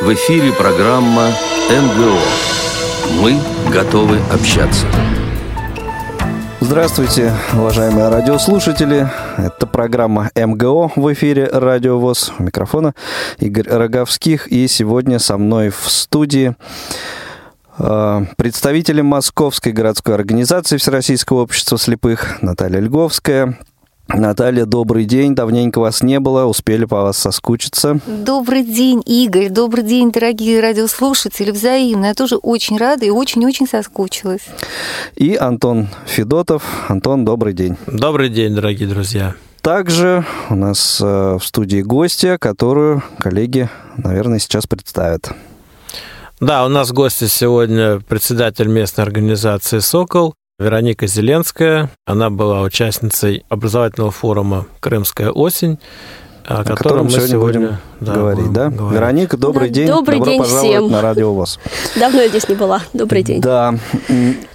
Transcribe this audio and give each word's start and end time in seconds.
В 0.00 0.14
эфире 0.14 0.50
программа 0.54 1.28
МГО. 1.68 2.18
Мы 3.20 3.38
готовы 3.70 4.18
общаться. 4.32 4.86
Здравствуйте, 6.58 7.34
уважаемые 7.52 8.08
радиослушатели. 8.08 9.06
Это 9.36 9.66
программа 9.66 10.30
МГО 10.34 10.92
в 10.96 11.12
эфире 11.12 11.50
Радио 11.52 11.98
ВОЗ. 11.98 12.32
У 12.38 12.44
микрофона 12.44 12.94
Игорь 13.40 13.68
Роговских. 13.68 14.46
И 14.46 14.68
сегодня 14.68 15.18
со 15.18 15.36
мной 15.36 15.68
в 15.68 15.90
студии 15.90 16.56
э, 17.78 18.20
представители 18.38 19.02
Московской 19.02 19.72
городской 19.72 20.14
организации 20.14 20.78
Всероссийского 20.78 21.42
общества 21.42 21.76
слепых 21.76 22.40
Наталья 22.40 22.80
Льговская, 22.80 23.58
Наталья, 24.14 24.66
добрый 24.66 25.04
день. 25.04 25.34
Давненько 25.34 25.78
вас 25.78 26.02
не 26.02 26.20
было, 26.20 26.44
успели 26.44 26.84
по 26.84 27.02
вас 27.02 27.16
соскучиться. 27.16 28.00
Добрый 28.06 28.64
день, 28.64 29.02
Игорь. 29.06 29.48
Добрый 29.48 29.84
день, 29.84 30.10
дорогие 30.10 30.60
радиослушатели. 30.60 31.50
Взаимно. 31.50 32.06
Я 32.06 32.14
тоже 32.14 32.36
очень 32.36 32.76
рада 32.76 33.04
и 33.04 33.10
очень-очень 33.10 33.66
соскучилась. 33.66 34.46
И 35.16 35.36
Антон 35.36 35.88
Федотов. 36.06 36.62
Антон, 36.88 37.24
добрый 37.24 37.52
день. 37.52 37.76
Добрый 37.86 38.28
день, 38.28 38.54
дорогие 38.54 38.88
друзья. 38.88 39.34
Также 39.60 40.24
у 40.48 40.54
нас 40.54 41.00
э, 41.02 41.36
в 41.38 41.44
студии 41.44 41.82
гостья, 41.82 42.38
которую 42.38 43.02
коллеги, 43.18 43.68
наверное, 43.96 44.38
сейчас 44.38 44.66
представят. 44.66 45.32
Да, 46.40 46.64
у 46.64 46.68
нас 46.68 46.90
гости 46.90 47.26
сегодня 47.26 48.00
председатель 48.00 48.66
местной 48.66 49.04
организации 49.04 49.80
«Сокол» 49.80 50.34
Вероника 50.60 51.06
Зеленская. 51.06 51.88
Она 52.04 52.28
была 52.28 52.60
участницей 52.60 53.44
образовательного 53.48 54.10
форума 54.10 54.66
«Крымская 54.80 55.30
осень», 55.30 55.78
о, 56.44 56.60
о 56.60 56.64
котором, 56.64 56.76
котором 56.76 57.04
мы 57.06 57.28
сегодня, 57.28 57.60
будем 57.60 57.78
да, 58.00 58.12
говорить, 58.12 58.52
да? 58.52 58.68
Говорить. 58.68 59.00
Вероника, 59.00 59.36
добрый 59.38 59.68
да, 59.68 59.74
день. 59.74 59.88
Добрый 59.88 60.18
Добро 60.18 60.30
день 60.30 60.40
пожаловать 60.40 60.70
всем. 60.70 60.90
на 60.90 61.00
радио 61.00 61.32
ВОЗ. 61.32 61.58
Давно 61.98 62.20
я 62.20 62.28
здесь 62.28 62.46
не 62.46 62.56
была. 62.56 62.82
Добрый 62.92 63.22
день. 63.22 63.40
Да. 63.40 63.74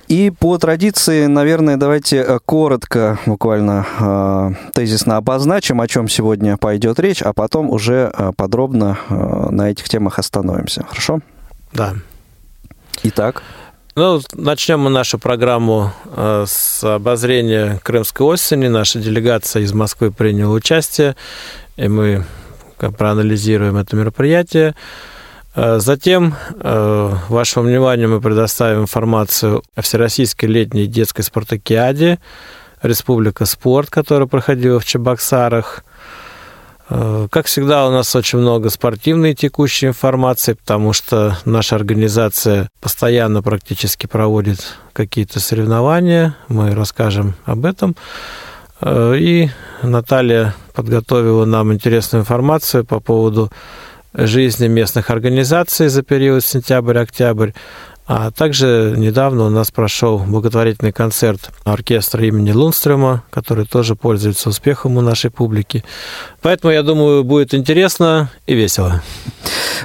И 0.07 0.31
по 0.38 0.59
традиции, 0.59 1.25
наверное, 1.25 1.77
давайте 1.77 2.17
э, 2.17 2.37
коротко, 2.45 3.17
буквально 3.25 3.87
э, 3.99 4.52
тезисно 4.73 5.17
обозначим, 5.17 5.81
о 5.81 5.87
чем 5.87 6.08
сегодня 6.08 6.58
пойдет 6.58 6.99
речь, 6.99 7.23
а 7.23 7.33
потом 7.33 7.71
уже 7.71 8.11
э, 8.15 8.31
подробно 8.37 8.99
на 9.09 9.71
этих 9.71 9.89
темах 9.89 10.19
остановимся. 10.19 10.85
Хорошо? 10.87 11.21
Да. 11.73 11.95
Итак. 13.02 13.41
Ну, 13.97 14.19
начнем 14.33 14.81
мы 14.81 14.89
нашу 14.89 15.17
программу 15.17 15.93
э, 16.07 16.43
с 16.45 16.83
обозрения 16.83 17.79
Крымской 17.81 18.27
осени. 18.27 18.67
Наша 18.67 18.99
делегация 18.99 19.61
из 19.61 19.71
Москвы 19.71 20.11
приняла 20.11 20.53
участие, 20.53 21.15
и 21.77 21.87
мы 21.87 22.25
проанализируем 22.77 23.77
это 23.77 23.95
мероприятие. 23.95 24.75
Э, 25.55 25.79
затем 25.79 26.35
э, 26.59 27.13
вашему 27.29 27.67
вниманию 27.69 28.09
мы 28.09 28.19
предоставим 28.19 28.81
информацию 28.81 29.63
о 29.75 29.81
Всероссийской 29.81 30.49
летней 30.49 30.87
детской 30.87 31.21
спартакиаде 31.21 32.19
Республика 32.81 33.45
Спорт, 33.45 33.89
которая 33.89 34.27
проходила 34.27 34.81
в 34.81 34.85
Чебоксарах– 34.85 35.85
как 36.88 37.47
всегда, 37.47 37.88
у 37.88 37.91
нас 37.91 38.16
очень 38.16 38.39
много 38.39 38.69
спортивной 38.69 39.33
текущей 39.33 39.88
информации, 39.88 40.53
потому 40.53 40.94
что 40.94 41.38
наша 41.44 41.75
организация 41.75 42.69
постоянно 42.80 43.42
практически 43.42 44.05
проводит 44.05 44.77
какие-то 44.94 45.39
соревнования. 45.39 46.36
Мы 46.47 46.75
расскажем 46.75 47.33
об 47.45 47.66
этом. 47.66 47.95
Э, 48.81 49.16
и 49.17 49.50
Наталья 49.81 50.53
подготовила 50.73 51.45
нам 51.45 51.73
интересную 51.73 52.22
информацию 52.22 52.86
по 52.86 52.99
поводу 52.99 53.52
жизни 54.14 54.67
местных 54.67 55.09
организаций 55.09 55.88
за 55.88 56.03
период 56.03 56.45
сентябрь-октябрь. 56.45 57.52
А 58.08 58.30
также 58.30 58.94
недавно 58.95 59.45
у 59.45 59.50
нас 59.50 59.72
прошел 59.72 60.20
благотворительный 60.20 60.92
концерт 60.92 61.50
оркестра 61.64 62.23
имени 62.23 62.52
Лунстрема, 62.52 63.23
который 63.32 63.66
тоже 63.66 63.95
пользуется 63.95 64.49
успехом 64.49 64.98
у 64.98 65.02
нашей 65.02 65.32
публики. 65.32 65.83
Поэтому, 66.42 66.71
я 66.71 66.83
думаю, 66.83 67.23
будет 67.23 67.55
интересно 67.55 68.30
и 68.45 68.54
весело. 68.54 69.02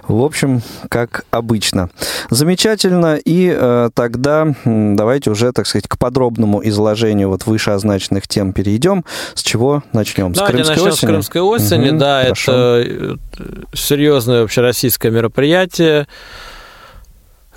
В 0.07 0.23
общем, 0.23 0.63
как 0.91 1.25
обычно. 1.31 1.89
Замечательно. 2.29 3.17
И 3.17 3.51
э, 3.57 3.89
тогда 3.95 4.55
давайте 4.65 5.31
уже, 5.31 5.53
так 5.53 5.67
сказать, 5.67 5.89
к 5.89 5.97
подробному 5.97 6.61
изложению 6.69 7.31
вот 7.31 7.47
вышеозначенных 7.47 8.29
тем 8.29 8.53
перейдем. 8.53 9.05
С 9.35 9.43
чего 9.43 9.83
начнем? 9.95 10.33
Давайте 10.35 10.65
с 10.65 10.67
Крымской 10.67 10.75
начнем 10.75 10.89
осени? 10.89 10.97
с 10.97 11.11
Крымской 11.11 11.41
осени. 11.41 11.91
Угу, 11.91 11.99
да, 11.99 12.23
хорошо. 12.25 12.53
это 12.53 13.17
э, 13.39 13.55
серьезное 13.73 14.43
общероссийское 14.43 15.11
мероприятие. 15.11 16.07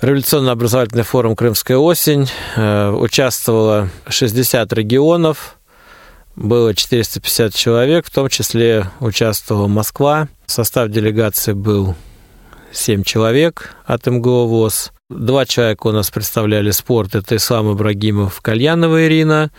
Революционно-образовательный 0.04 1.02
форум 1.02 1.34
«Крымская 1.34 1.78
осень». 1.78 2.28
Э, 2.56 2.90
участвовало 2.90 3.88
60 4.06 4.70
регионов, 4.74 5.56
было 6.36 6.74
450 6.74 7.54
человек, 7.54 8.04
в 8.04 8.10
том 8.10 8.28
числе 8.28 8.90
участвовала 9.00 9.66
Москва. 9.66 10.28
Состав 10.44 10.90
делегации 10.90 11.54
был 11.54 11.94
7 12.70 13.02
человек 13.02 13.74
от 13.86 14.06
МГО 14.06 14.44
ВОЗ. 14.44 14.92
Два 15.08 15.46
человека 15.46 15.86
у 15.86 15.92
нас 15.92 16.10
представляли 16.10 16.70
спорт. 16.70 17.14
Это 17.14 17.36
Ислам 17.36 17.72
Ибрагимов, 17.72 18.42
Кальянова 18.42 19.06
Ирина. 19.06 19.50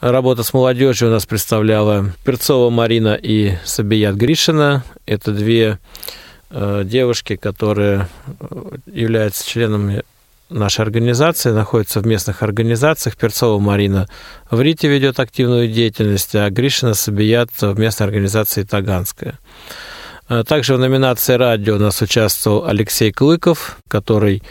Работа 0.00 0.44
с 0.44 0.54
молодежью 0.54 1.08
у 1.08 1.10
нас 1.10 1.26
представляла 1.26 2.12
Перцова 2.24 2.70
Марина 2.70 3.18
и 3.20 3.56
Сабият 3.64 4.14
Гришина. 4.14 4.84
Это 5.06 5.32
две 5.32 5.80
девушки, 6.84 7.36
которые 7.36 8.08
э, 8.28 8.76
являются 8.86 9.46
членами 9.46 10.02
нашей 10.48 10.82
организации, 10.82 11.50
находятся 11.50 12.00
в 12.00 12.06
местных 12.06 12.42
организациях. 12.42 13.16
Перцова 13.16 13.58
Марина 13.58 14.08
в 14.50 14.58
РИТе 14.60 14.88
ведет 14.88 15.20
активную 15.20 15.68
деятельность, 15.68 16.34
а 16.34 16.48
Гришина 16.48 16.94
Сабият 16.94 17.50
в 17.60 17.78
местной 17.78 18.06
организации 18.06 18.62
Таганская. 18.62 19.38
Э, 20.30 20.44
также 20.48 20.76
в 20.76 20.78
номинации 20.78 21.34
«Радио» 21.34 21.76
у 21.76 21.78
нас 21.78 22.00
участвовал 22.00 22.66
Алексей 22.66 23.12
Клыков, 23.12 23.78
который 23.88 24.42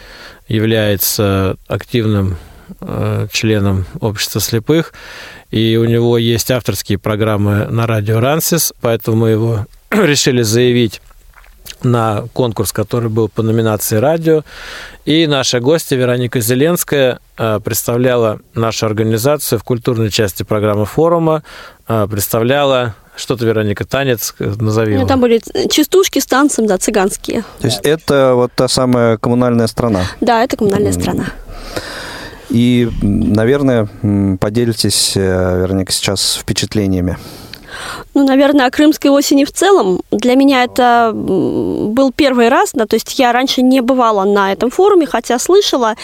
является 0.47 1.57
активным 1.67 2.37
членом 3.31 3.85
общества 3.99 4.41
слепых, 4.41 4.93
и 5.51 5.77
у 5.77 5.85
него 5.85 6.17
есть 6.17 6.49
авторские 6.49 6.97
программы 6.97 7.67
на 7.67 7.85
радио 7.85 8.19
«Рансис», 8.19 8.73
поэтому 8.81 9.17
мы 9.17 9.29
его 9.29 9.67
решили 9.91 10.41
заявить 10.41 10.99
на 11.84 12.26
конкурс, 12.34 12.72
который 12.72 13.09
был 13.09 13.30
по 13.30 13.42
номинации 13.42 13.98
«Радио». 13.98 14.44
И 15.06 15.28
наша 15.28 15.59
гостья 15.59 15.96
Вероника 15.96 16.40
Зеленская 16.40 17.20
э, 17.38 17.59
представляла 17.64 18.40
нашу 18.53 18.86
организацию 18.86 19.59
в 19.59 19.64
культурной 19.64 20.09
части 20.09 20.44
программы 20.44 20.86
форума, 20.86 21.44
э, 21.88 22.08
представляла 22.09 22.96
что-то, 23.16 23.46
Вероника, 23.46 23.86
танец, 23.86 24.34
назови 24.40 24.98
ну, 24.98 25.08
Там 25.08 25.22
были 25.22 25.42
частушки 25.70 26.20
с 26.20 26.26
танцем, 26.26 26.68
да, 26.68 26.78
цыганские. 26.78 27.44
То 27.59 27.68
есть 27.68 27.80
это 27.84 28.34
вот 28.36 28.52
та 28.53 28.68
самая 28.68 29.18
коммунальная 29.18 29.68
страна? 29.68 30.02
Да, 30.22 30.44
это 30.44 30.58
коммунальная 30.58 30.92
страна. 30.92 31.26
И, 32.50 32.90
наверное, 33.02 33.88
поделитесь, 34.40 35.14
э, 35.16 35.62
Вероника, 35.62 35.92
сейчас 35.92 36.36
впечатлениями. 36.36 37.18
Ну, 38.13 38.25
наверное, 38.25 38.68
о 38.68 38.72
крымской 38.72 39.12
осени 39.12 39.44
в 39.44 39.52
целом. 39.52 40.02
Для 40.12 40.36
меня 40.36 40.63
это 40.63 41.12
был 41.13 42.12
первый 42.12 42.50
раз, 42.50 42.72
да, 42.74 42.86
то 42.86 42.96
есть 42.96 43.19
я 43.19 43.31
раньше 43.31 43.62
не 43.62 43.81
бывала 43.81 44.24
на 44.24 44.52
этом 44.52 44.69
форуме, 44.69 45.06
хотя 45.06 45.40
слышала 45.40 45.96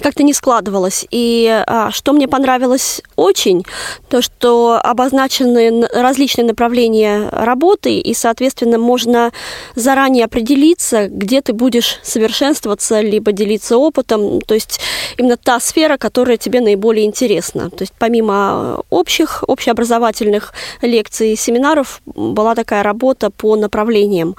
как-то 0.00 0.22
не 0.22 0.32
складывалось. 0.32 1.06
И 1.10 1.64
а, 1.66 1.90
что 1.90 2.12
мне 2.12 2.28
понравилось 2.28 3.02
очень, 3.16 3.64
то, 4.08 4.22
что 4.22 4.78
обозначены 4.82 5.86
различные 5.92 6.44
направления 6.44 7.28
работы, 7.30 7.98
и, 7.98 8.14
соответственно, 8.14 8.78
можно 8.78 9.32
заранее 9.74 10.24
определиться, 10.24 11.08
где 11.08 11.40
ты 11.40 11.52
будешь 11.52 11.98
совершенствоваться, 12.02 13.00
либо 13.00 13.32
делиться 13.32 13.78
опытом. 13.78 14.40
То 14.40 14.54
есть 14.54 14.80
именно 15.16 15.36
та 15.36 15.60
сфера, 15.60 15.96
которая 15.96 16.36
тебе 16.36 16.60
наиболее 16.60 17.06
интересна. 17.06 17.70
То 17.70 17.82
есть 17.82 17.92
помимо 17.98 18.82
общих, 18.90 19.44
общеобразовательных 19.46 20.52
лекций 20.82 21.32
и 21.32 21.36
семинаров 21.36 22.00
была 22.04 22.54
такая 22.54 22.82
работа 22.82 23.30
по 23.30 23.56
направлениям. 23.56 24.36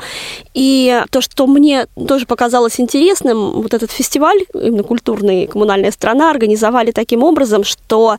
И 0.53 1.03
то, 1.11 1.21
что 1.21 1.47
мне 1.47 1.87
тоже 2.07 2.25
показалось 2.25 2.79
интересным, 2.79 3.61
вот 3.61 3.73
этот 3.73 3.91
фестиваль 3.91 4.45
именно 4.53 4.83
культурный, 4.83 5.46
коммунальная 5.47 5.91
страна 5.91 6.29
организовали 6.29 6.91
таким 6.91 7.23
образом, 7.23 7.63
что 7.63 8.17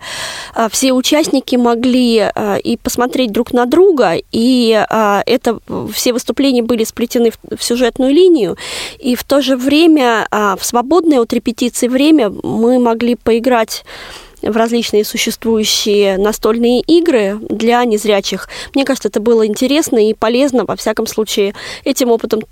э, 0.54 0.68
все 0.70 0.92
участники 0.92 1.56
могли 1.56 2.30
э, 2.34 2.60
и 2.60 2.76
посмотреть 2.76 3.32
друг 3.32 3.52
на 3.52 3.66
друга, 3.66 4.14
и 4.32 4.84
э, 4.88 5.20
это 5.26 5.58
все 5.92 6.12
выступления 6.12 6.62
были 6.62 6.84
сплетены 6.84 7.32
в 7.56 7.62
сюжетную 7.62 8.12
линию, 8.12 8.56
и 8.98 9.14
в 9.14 9.24
то 9.24 9.40
же 9.40 9.56
время 9.56 10.26
в 10.30 10.64
свободное 10.64 11.20
от 11.20 11.32
репетиции 11.32 11.88
время 11.88 12.30
мы 12.42 12.78
могли 12.78 13.14
поиграть 13.14 13.84
в 14.42 14.56
различные 14.56 15.04
существующие 15.04 16.16
настольные 16.16 16.80
игры 16.80 17.38
для 17.48 17.84
незрячих. 17.84 18.48
Мне 18.74 18.84
кажется, 18.84 19.08
это 19.08 19.20
было 19.20 19.46
интересно 19.46 20.08
и 20.08 20.14
полезно. 20.14 20.64
Во 20.64 20.76
всяком 20.76 21.06
случае, 21.06 21.54
этим 21.84 22.10
опытом 22.10 22.42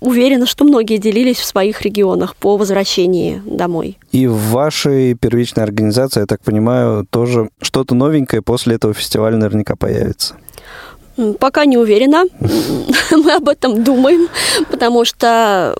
уверена, 0.00 0.46
что 0.46 0.64
многие 0.64 0.98
делились 0.98 1.38
в 1.38 1.44
своих 1.44 1.82
регионах 1.82 2.36
по 2.36 2.56
возвращении 2.56 3.42
домой. 3.44 3.98
И 4.12 4.26
в 4.26 4.36
вашей 4.50 5.14
первичной 5.14 5.64
организации, 5.64 6.20
я 6.20 6.26
так 6.26 6.42
понимаю, 6.42 7.06
тоже 7.08 7.50
что-то 7.60 7.94
новенькое 7.94 8.42
после 8.42 8.76
этого 8.76 8.94
фестиваля 8.94 9.36
наверняка 9.36 9.76
появится. 9.76 10.36
Пока 11.38 11.64
не 11.64 11.78
уверена. 11.78 12.24
Мы 13.10 13.32
об 13.32 13.48
этом 13.48 13.82
думаем, 13.82 14.28
потому 14.70 15.04
что, 15.04 15.76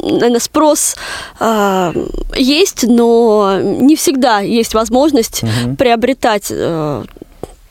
наверное, 0.00 0.40
спрос 0.40 0.96
э, 1.38 1.92
есть, 2.36 2.84
но 2.86 3.60
не 3.60 3.96
всегда 3.96 4.40
есть 4.40 4.74
возможность 4.74 5.42
угу. 5.42 5.76
приобретать 5.76 6.46
э, 6.50 7.04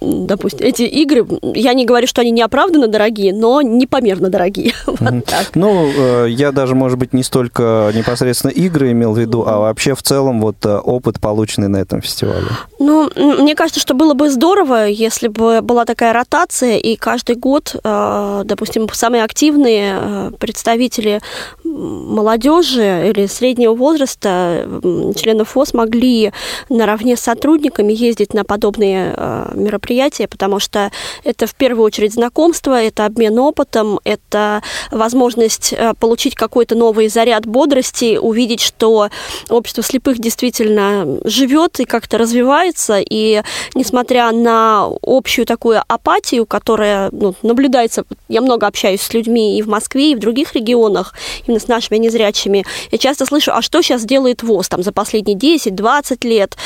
допустим, 0.02 0.66
эти 0.66 0.84
игры, 0.84 1.26
я 1.42 1.74
не 1.74 1.86
говорю, 1.86 2.08
что 2.08 2.22
они 2.22 2.32
неоправданно 2.32 2.88
дорогие, 2.88 3.34
но 3.34 3.62
непомерно 3.62 4.30
дорогие. 4.30 4.74
вот 4.86 5.00
ну, 5.56 5.90
э, 5.96 6.28
я 6.30 6.52
даже, 6.52 6.76
может 6.76 6.98
быть, 6.98 7.14
не 7.14 7.24
столько 7.24 7.92
непосредственно 7.94 8.52
игры 8.52 8.92
имел 8.92 9.14
в 9.14 9.20
виду, 9.20 9.44
а 9.46 9.60
вообще 9.60 9.96
в 9.96 10.04
целом 10.04 10.40
вот 10.42 10.66
э, 10.66 10.78
опыт, 10.78 11.20
полученный 11.20 11.68
на 11.68 11.78
этом 11.78 12.02
фестивале. 12.02 12.46
Ну, 12.80 13.10
мне 13.16 13.56
кажется, 13.56 13.80
что 13.80 13.94
было 13.94 14.14
бы 14.14 14.30
здорово, 14.30 14.88
если 14.88 15.28
бы 15.28 15.62
была 15.62 15.86
такая 15.86 16.14
ротация, 16.14 16.78
и 16.78 16.96
каждый 16.96 17.36
год, 17.36 17.76
э, 17.84 18.42
допустим, 18.46 18.88
самые 18.94 19.24
активные 19.24 20.32
представители 20.40 21.22
молодежи 21.64 23.10
или 23.10 23.26
среднего 23.28 23.74
возраста 23.74 24.68
членов 25.16 25.50
ФОС 25.50 25.74
могли 25.74 26.32
наравне 26.70 27.18
с 27.18 27.22
сотрудниками 27.22 27.94
ездить 27.94 28.34
на 28.34 28.44
подобные 28.44 29.16
мероприятия 29.54 29.89
мероприятие, 29.90 30.28
потому 30.28 30.60
что 30.60 30.92
это 31.24 31.48
в 31.48 31.56
первую 31.56 31.86
очередь 31.86 32.14
знакомство, 32.14 32.80
это 32.82 33.06
обмен 33.06 33.38
опытом, 33.40 34.00
это 34.04 34.62
возможность 34.92 35.74
э, 35.74 35.94
получить 36.00 36.36
какой-то 36.36 36.76
новый 36.76 37.10
заряд 37.10 37.46
бодрости, 37.46 38.18
увидеть, 38.18 38.62
что 38.62 39.10
общество 39.50 39.84
слепых 39.84 40.20
действительно 40.20 41.20
живет 41.24 41.80
и 41.80 41.86
как-то 41.86 42.18
развивается, 42.18 43.00
и 43.00 43.42
несмотря 43.76 44.32
на 44.32 44.90
общую 45.02 45.46
такую 45.46 45.82
апатию, 45.88 46.46
которая 46.46 47.10
ну, 47.12 47.34
наблюдается, 47.42 48.04
я 48.28 48.42
много 48.42 48.68
общаюсь 48.68 49.02
с 49.02 49.14
людьми 49.14 49.58
и 49.58 49.62
в 49.62 49.68
Москве, 49.68 50.12
и 50.12 50.16
в 50.16 50.20
других 50.20 50.54
регионах, 50.56 51.14
именно 51.48 51.60
с 51.60 51.68
нашими 51.68 51.98
незрячими, 51.98 52.66
я 52.92 52.98
часто 52.98 53.26
слышу, 53.26 53.52
а 53.54 53.62
что 53.62 53.82
сейчас 53.82 54.04
делает 54.06 54.44
ВОЗ 54.44 54.70
там 54.70 54.84
за 54.84 54.92
последние 54.92 55.38
10-20 55.38 56.28
лет, 56.28 56.58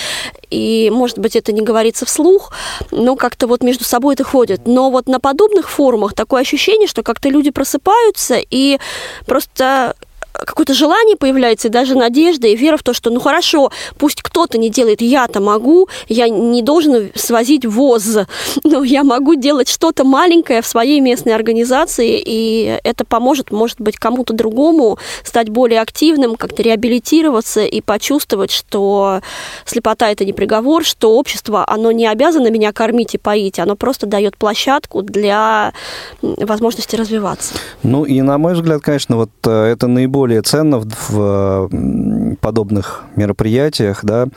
и, 0.49 0.91
может 0.93 1.19
быть, 1.19 1.35
это 1.35 1.51
не 1.51 1.61
говорится 1.61 2.05
вслух, 2.05 2.51
но 2.91 3.12
как-то 3.15 3.47
вот 3.47 3.63
между 3.63 3.83
собой 3.83 4.15
это 4.15 4.23
ходит. 4.23 4.61
Но 4.65 4.89
вот 4.89 5.07
на 5.07 5.19
подобных 5.19 5.69
форумах 5.69 6.13
такое 6.13 6.41
ощущение, 6.41 6.87
что 6.87 7.03
как-то 7.03 7.29
люди 7.29 7.51
просыпаются 7.51 8.37
и 8.37 8.79
просто 9.25 9.95
какое-то 10.33 10.73
желание 10.73 11.15
появляется, 11.15 11.67
и 11.67 11.71
даже 11.71 11.95
надежда, 11.95 12.47
и 12.47 12.55
вера 12.55 12.77
в 12.77 12.83
то, 12.83 12.93
что, 12.93 13.09
ну 13.09 13.19
хорошо, 13.19 13.71
пусть 13.97 14.21
кто-то 14.21 14.57
не 14.57 14.69
делает, 14.69 15.01
я-то 15.01 15.39
могу, 15.39 15.87
я 16.07 16.27
не 16.27 16.61
должен 16.61 17.11
свозить 17.15 17.65
ВОЗ, 17.65 18.27
но 18.63 18.83
я 18.83 19.03
могу 19.03 19.35
делать 19.35 19.69
что-то 19.69 20.03
маленькое 20.03 20.61
в 20.61 20.67
своей 20.67 20.99
местной 20.99 21.35
организации, 21.35 22.21
и 22.25 22.79
это 22.83 23.05
поможет, 23.05 23.51
может 23.51 23.79
быть, 23.79 23.97
кому-то 23.97 24.33
другому 24.33 24.97
стать 25.23 25.49
более 25.49 25.81
активным, 25.81 26.35
как-то 26.35 26.63
реабилитироваться 26.63 27.63
и 27.63 27.81
почувствовать, 27.81 28.51
что 28.51 29.21
слепота– 29.65 30.09
это 30.11 30.25
не 30.25 30.33
приговор, 30.33 30.83
что 30.83 31.11
общество, 31.15 31.63
оно 31.67 31.91
не 31.91 32.07
обязано 32.07 32.49
меня 32.49 32.73
кормить 32.73 33.15
и 33.15 33.17
поить, 33.17 33.59
оно 33.59 33.75
просто 33.75 34.07
дает 34.07 34.37
площадку 34.37 35.01
для 35.01 35.73
возможности 36.21 36.95
развиваться. 36.95 37.53
Ну 37.83 38.03
и, 38.03 38.21
на 38.21 38.37
мой 38.37 38.53
взгляд, 38.53 38.81
конечно, 38.81 39.17
вот 39.17 39.29
э, 39.45 39.65
это 39.65 39.87
наиболее 39.87 40.22
более 40.23 40.41
ценно 40.41 40.79
в, 40.79 40.87
в 41.09 42.35
подобных 42.39 43.03
мероприятиях, 43.17 43.99
да, 44.03 44.27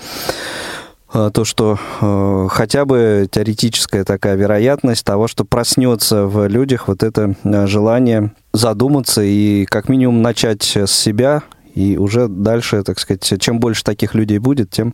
а, 1.12 1.30
то, 1.30 1.44
что 1.44 1.78
э, 2.00 2.48
хотя 2.50 2.84
бы 2.84 3.28
теоретическая 3.30 4.02
такая 4.02 4.34
вероятность 4.34 5.04
того, 5.04 5.28
что 5.28 5.44
проснется 5.44 6.26
в 6.26 6.48
людях 6.48 6.88
вот 6.88 7.04
это 7.04 7.36
э, 7.44 7.66
желание 7.68 8.32
задуматься 8.52 9.22
и 9.22 9.64
как 9.66 9.88
минимум 9.88 10.22
начать 10.22 10.76
с 10.76 10.90
себя 10.90 11.44
и 11.76 11.96
уже 11.98 12.26
дальше, 12.26 12.82
так 12.82 12.98
сказать, 12.98 13.40
чем 13.40 13.60
больше 13.60 13.84
таких 13.84 14.14
людей 14.14 14.38
будет, 14.38 14.70
тем, 14.70 14.92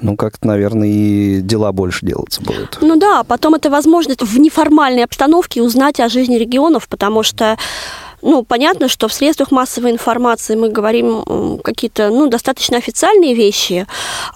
ну, 0.00 0.16
как-то, 0.16 0.46
наверное, 0.46 0.86
и 0.86 1.40
дела 1.40 1.72
больше 1.72 2.06
делаться 2.06 2.40
будут. 2.40 2.78
Ну 2.82 2.96
да, 2.96 3.24
потом 3.24 3.56
это 3.56 3.68
возможность 3.68 4.22
в 4.22 4.38
неформальной 4.38 5.02
обстановке 5.02 5.60
узнать 5.60 5.98
о 5.98 6.08
жизни 6.08 6.36
регионов, 6.36 6.88
потому 6.88 7.24
что 7.24 7.56
ну, 8.22 8.44
понятно, 8.44 8.88
что 8.88 9.08
в 9.08 9.12
средствах 9.12 9.50
массовой 9.50 9.90
информации 9.90 10.54
мы 10.54 10.68
говорим 10.68 11.58
какие-то, 11.62 12.10
ну, 12.10 12.28
достаточно 12.28 12.76
официальные 12.76 13.34
вещи, 13.34 13.86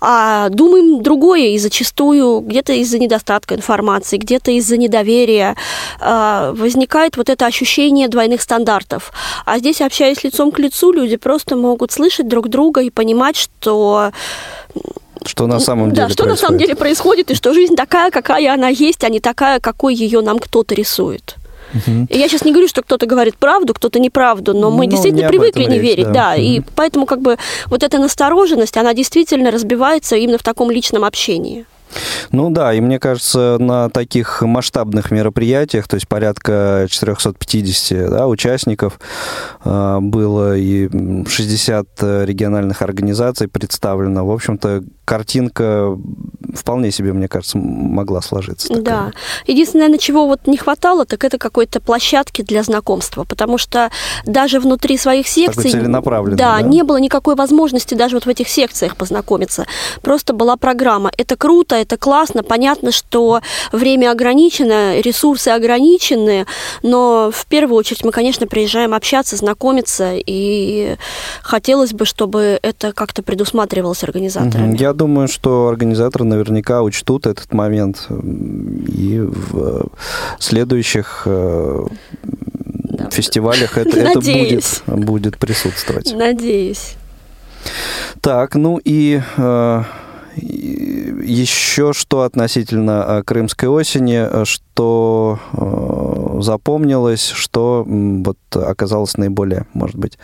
а 0.01 0.49
думаем 0.49 1.03
другое, 1.03 1.49
и 1.49 1.59
зачастую 1.59 2.41
где-то 2.41 2.73
из-за 2.73 2.99
недостатка 2.99 3.55
информации, 3.55 4.17
где-то 4.17 4.51
из-за 4.53 4.77
недоверия 4.77 5.57
э, 6.01 6.55
возникает 6.57 7.17
вот 7.17 7.29
это 7.29 7.47
ощущение 7.47 8.09
двойных 8.09 8.41
стандартов. 8.41 9.13
А 9.45 9.59
здесь, 9.59 9.81
общаясь 9.81 10.25
лицом 10.25 10.51
к 10.53 10.59
лицу, 10.59 10.93
люди 10.93 11.17
просто 11.17 11.57
могут 11.57 11.93
слышать 11.93 12.29
друг 12.29 12.49
друга 12.49 12.81
и 12.81 12.91
понимать, 12.91 13.37
что 13.37 14.13
что 15.27 15.47
на 15.47 15.59
самом 15.59 15.91
деле 15.91 16.03
Да, 16.03 16.09
что 16.09 16.25
происходит. 16.25 16.43
на 16.43 16.47
самом 16.47 16.59
деле 16.59 16.77
происходит, 16.77 17.31
и 17.31 17.35
что 17.35 17.55
жизнь 17.55 17.77
такая, 17.77 18.11
какая 18.11 18.53
она 18.53 18.69
есть, 18.69 19.05
а 19.05 19.09
не 19.09 19.21
такая, 19.21 19.59
какой 19.59 19.95
ее 19.95 20.21
нам 20.21 20.39
кто-то 20.39 20.75
рисует. 20.75 21.37
Угу. 21.75 22.07
И 22.09 22.19
я 22.19 22.29
сейчас 22.29 22.45
не 22.45 22.53
говорю, 22.53 22.69
что 22.69 22.83
кто-то 22.83 23.07
говорит 23.07 23.37
правду, 23.37 23.75
кто-то 23.75 23.99
неправду, 23.99 24.55
но 24.55 24.71
мы 24.71 24.85
ну, 24.85 24.91
действительно 24.91 25.29
привыкли 25.29 25.65
не 25.65 25.79
верить, 25.79 26.07
да. 26.07 26.13
да. 26.13 26.33
Угу. 26.35 26.41
И 26.41 26.63
поэтому 26.75 27.07
как 27.07 27.21
бы 27.21 27.39
вот 27.67 27.83
эта 27.83 27.99
настороженность, 27.99 28.77
она 28.77 28.95
действительно 28.95 29.51
разбивается 29.51 30.17
именно 30.17 30.39
в 30.39 30.43
таком 30.43 30.71
личном 30.71 31.05
общении. 31.05 31.67
Ну 32.33 32.51
да, 32.51 32.75
и 32.75 32.81
мне 32.81 32.99
кажется, 32.99 33.57
на 33.59 33.89
таких 33.89 34.43
масштабных 34.43 35.11
мероприятиях, 35.11 35.89
то 35.89 35.95
есть 35.95 36.09
порядка 36.09 36.87
450 36.91 38.11
да, 38.11 38.27
участников, 38.27 38.99
а, 39.65 40.01
было 40.01 40.57
и 40.57 40.89
60 41.29 41.87
региональных 42.25 42.83
организаций 42.83 43.49
представлено. 43.49 44.27
В 44.27 44.31
общем-то, 44.31 44.83
картинка 45.05 45.97
вполне 46.55 46.91
себе, 46.91 47.13
мне 47.13 47.29
кажется, 47.29 47.59
могла 47.59 48.23
сложиться. 48.23 48.69
Такая. 48.69 48.83
Да. 48.83 49.13
Единственное, 49.47 49.89
на 49.89 49.99
чего 49.99 50.27
вот 50.27 50.47
не 50.47 50.57
хватало, 50.57 51.05
так 51.05 51.25
это 51.25 51.39
какой-то 51.39 51.81
площадки 51.81 52.43
для 52.43 52.63
знакомства, 52.63 53.25
потому 53.25 53.59
что 53.59 53.91
даже 54.25 54.61
внутри 54.61 54.97
своих 54.97 55.29
секций... 55.29 55.73
Да, 55.73 56.59
да, 56.61 56.63
не 56.63 56.83
было 56.83 56.99
никакой 56.99 57.35
возможности 57.35 57.95
даже 57.95 58.17
вот 58.17 58.27
в 58.27 58.29
этих 58.29 58.49
секциях 58.49 58.97
познакомиться. 58.97 59.67
Просто 60.03 60.33
была 60.33 60.57
программа. 60.57 61.11
Это 61.17 61.37
круто, 61.37 61.77
это 61.77 61.97
классно, 61.97 62.43
понятно, 62.43 62.93
что 62.93 63.41
время 63.73 64.11
ограничено, 64.11 65.01
ресурсы 65.01 65.49
ограничены, 65.49 66.47
но 66.83 67.31
в 67.33 67.47
первую 67.47 67.79
очередь 67.79 68.05
мы, 68.05 68.13
конечно, 68.13 68.47
приезжаем 68.47 68.95
общаться, 68.95 69.37
знакомиться, 69.37 70.13
и 70.15 70.97
хотелось 71.43 71.93
бы, 71.93 72.05
чтобы 72.07 72.59
это 72.63 72.93
как-то 72.93 73.23
предусматривалось 73.23 74.03
организаторами. 74.05 74.77
Я 74.77 74.94
думаю, 74.95 75.29
что 75.29 75.69
организаторы 75.69 76.25
наверняка 76.25 76.83
учтут 76.83 77.27
этот 77.27 77.53
момент 77.53 78.07
и 78.09 79.21
в 79.21 79.89
следующих 80.39 81.23
э, 81.27 81.87
да. 82.23 83.11
фестивалях 83.11 83.77
это, 83.79 83.99
это 83.99 84.21
будет, 84.21 84.83
будет 84.87 85.39
присутствовать. 85.39 86.15
Надеюсь. 86.17 86.97
Так, 88.21 88.55
ну 88.55 88.81
и 88.83 89.21
э, 89.37 89.83
еще 90.37 91.93
что 91.93 92.23
относительно 92.23 93.05
э, 93.07 93.23
крымской 93.23 93.69
осени, 93.69 94.45
что 94.45 95.39
запомнилось, 96.41 97.31
что 97.31 97.85
вот 97.87 98.39
оказалось 98.53 99.17
наиболее, 99.17 99.67
может 99.75 99.97
быть, 99.97 100.19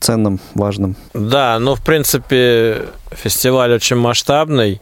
ценным, 0.00 0.40
важным. 0.54 0.96
Да, 1.14 1.58
ну, 1.58 1.74
в 1.74 1.84
принципе, 1.84 2.86
фестиваль 3.10 3.72
очень 3.72 3.96
масштабный. 3.96 4.80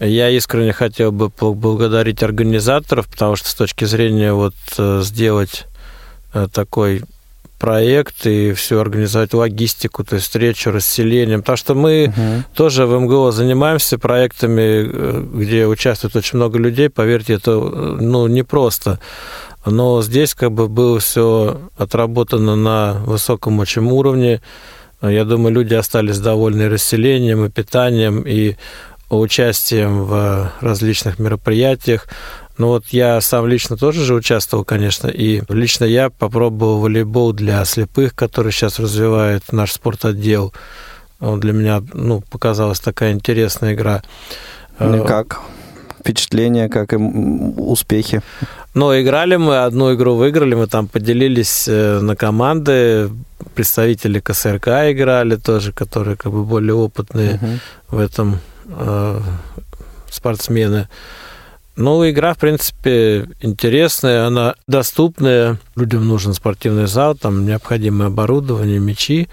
Я 0.00 0.30
искренне 0.30 0.72
хотел 0.72 1.10
бы 1.10 1.28
поблагодарить 1.28 2.22
организаторов, 2.22 3.08
потому 3.08 3.36
что 3.36 3.48
с 3.48 3.54
точки 3.54 3.84
зрения 3.84 4.32
вот 4.32 4.54
сделать 4.76 5.66
такой 6.52 7.02
проект 7.58 8.26
и 8.26 8.52
все 8.52 8.80
организовать 8.80 9.34
логистику, 9.34 10.04
то 10.04 10.14
есть 10.14 10.26
встречу, 10.26 10.70
расселением. 10.70 11.40
Потому 11.40 11.56
что 11.56 11.74
мы 11.74 12.04
угу. 12.08 12.44
тоже 12.54 12.86
в 12.86 12.98
МГО 12.98 13.32
занимаемся 13.32 13.98
проектами, 13.98 14.60
э, 14.60 15.24
где 15.34 15.66
участвует 15.66 16.16
очень 16.16 16.36
много 16.36 16.58
людей. 16.58 16.88
Поверьте, 16.88 17.34
это 17.34 17.52
ну, 17.52 18.26
непросто. 18.26 18.98
Но 19.66 20.02
здесь 20.02 20.34
как 20.34 20.52
бы 20.52 20.68
было 20.68 21.00
все 21.00 21.60
отработано 21.76 22.56
на 22.56 22.94
высоком 23.04 23.58
очень 23.58 23.82
уровне. 23.82 24.40
Я 25.02 25.24
думаю, 25.24 25.54
люди 25.54 25.74
остались 25.74 26.18
довольны 26.18 26.68
расселением, 26.68 27.44
и 27.44 27.50
питанием, 27.50 28.22
и 28.22 28.56
участием 29.10 30.04
в 30.04 30.52
различных 30.60 31.18
мероприятиях. 31.18 32.06
Ну 32.58 32.68
вот 32.68 32.86
я 32.88 33.20
сам 33.20 33.46
лично 33.46 33.76
тоже 33.76 34.04
же 34.04 34.14
участвовал, 34.14 34.64
конечно, 34.64 35.06
и 35.06 35.42
лично 35.48 35.84
я 35.84 36.10
попробовал 36.10 36.80
волейбол 36.80 37.32
для 37.32 37.64
слепых, 37.64 38.14
который 38.16 38.50
сейчас 38.50 38.80
развивает 38.80 39.44
наш 39.52 39.72
спортотдел. 39.72 40.52
Он 41.20 41.38
для 41.38 41.52
меня, 41.52 41.82
ну, 41.94 42.20
показалась 42.20 42.80
такая 42.80 43.12
интересная 43.12 43.74
игра. 43.74 44.02
Ну, 44.80 45.04
как? 45.04 45.40
Впечатления, 46.00 46.68
как 46.68 46.92
и 46.92 46.96
успехи? 46.96 48.22
Ну, 48.74 49.00
играли 49.00 49.36
мы, 49.36 49.64
одну 49.64 49.94
игру 49.94 50.14
выиграли, 50.14 50.54
мы 50.54 50.66
там 50.66 50.88
поделились 50.88 51.66
э, 51.68 52.00
на 52.00 52.16
команды, 52.16 53.10
представители 53.54 54.20
КСРК 54.20 54.68
играли 54.90 55.36
тоже, 55.36 55.72
которые 55.72 56.16
как 56.16 56.32
бы 56.32 56.44
более 56.44 56.74
опытные 56.74 57.34
uh-huh. 57.34 57.58
в 57.88 57.98
этом 57.98 58.38
э, 58.68 59.20
спортсмены. 60.10 60.88
Ну, 61.78 62.10
игра, 62.10 62.34
в 62.34 62.38
принципе, 62.38 63.28
интересная, 63.40 64.26
она 64.26 64.56
доступная. 64.66 65.58
Людям 65.76 66.08
нужен 66.08 66.34
спортивный 66.34 66.88
зал, 66.88 67.14
там 67.14 67.46
необходимое 67.46 68.08
оборудование, 68.08 68.80
мячи. 68.80 69.28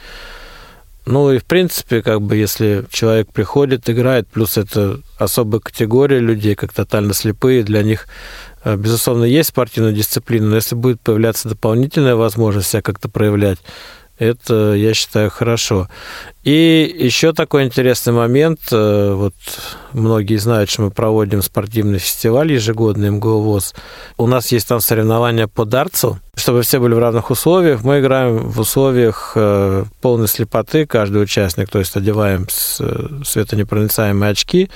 Ну 1.07 1.31
и 1.31 1.39
в 1.39 1.45
принципе, 1.45 2.03
как 2.03 2.21
бы, 2.21 2.35
если 2.35 2.85
человек 2.91 3.31
приходит, 3.33 3.89
играет, 3.89 4.27
плюс 4.27 4.59
это 4.59 4.99
особая 5.17 5.59
категория 5.59 6.19
людей, 6.19 6.53
как 6.53 6.71
тотально 6.71 7.15
слепые, 7.15 7.63
для 7.63 7.81
них, 7.81 8.07
э, 8.63 8.75
безусловно, 8.75 9.23
есть 9.23 9.49
спортивная 9.49 9.91
дисциплина, 9.91 10.45
но 10.45 10.57
если 10.57 10.75
будет 10.75 11.01
появляться 11.01 11.49
дополнительная 11.49 12.15
возможность 12.15 12.69
себя 12.69 12.83
как-то 12.83 13.09
проявлять, 13.09 13.57
это, 14.17 14.73
я 14.73 14.93
считаю, 14.93 15.29
хорошо. 15.29 15.89
И 16.43 16.95
еще 16.99 17.33
такой 17.33 17.65
интересный 17.65 18.13
момент. 18.13 18.59
Э, 18.71 19.13
вот 19.13 19.33
многие 19.93 20.37
знают, 20.37 20.69
что 20.69 20.83
мы 20.83 20.91
проводим 20.91 21.41
спортивный 21.41 21.99
фестиваль 21.99 22.53
ежегодный 22.53 23.09
МГУ 23.09 23.41
ВОЗ. 23.41 23.73
У 24.17 24.27
нас 24.27 24.51
есть 24.51 24.67
там 24.67 24.79
соревнования 24.79 25.47
по 25.47 25.65
дартсу. 25.65 26.19
Чтобы 26.35 26.61
все 26.61 26.79
были 26.79 26.93
в 26.93 26.99
равных 26.99 27.29
условиях, 27.29 27.83
мы 27.83 27.99
играем 27.99 28.37
в 28.37 28.59
условиях 28.59 29.33
э, 29.35 29.85
полной 30.01 30.27
слепоты, 30.27 30.85
каждый 30.85 31.23
участник, 31.23 31.69
то 31.69 31.79
есть 31.79 31.95
одеваем 31.95 32.47
э, 32.79 33.07
светонепроницаемые 33.23 34.31
очки 34.31 34.69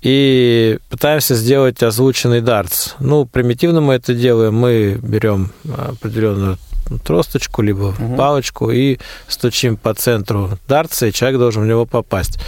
и 0.00 0.78
пытаемся 0.90 1.34
сделать 1.34 1.82
озвученный 1.82 2.42
дартс. 2.42 2.92
Ну, 3.00 3.24
примитивно 3.24 3.80
мы 3.80 3.94
это 3.94 4.14
делаем. 4.14 4.54
Мы 4.54 4.98
берем 5.02 5.50
определенную 5.64 6.58
тросточку, 7.04 7.62
либо 7.62 7.94
угу. 7.98 8.16
палочку 8.16 8.70
и 8.70 8.98
стучим 9.28 9.76
по 9.76 9.94
центру 9.94 10.50
дартса, 10.68 11.06
и 11.06 11.12
человек 11.12 11.38
должен 11.38 11.62
в 11.62 11.66
него 11.66 11.86
попасть. 11.86 12.38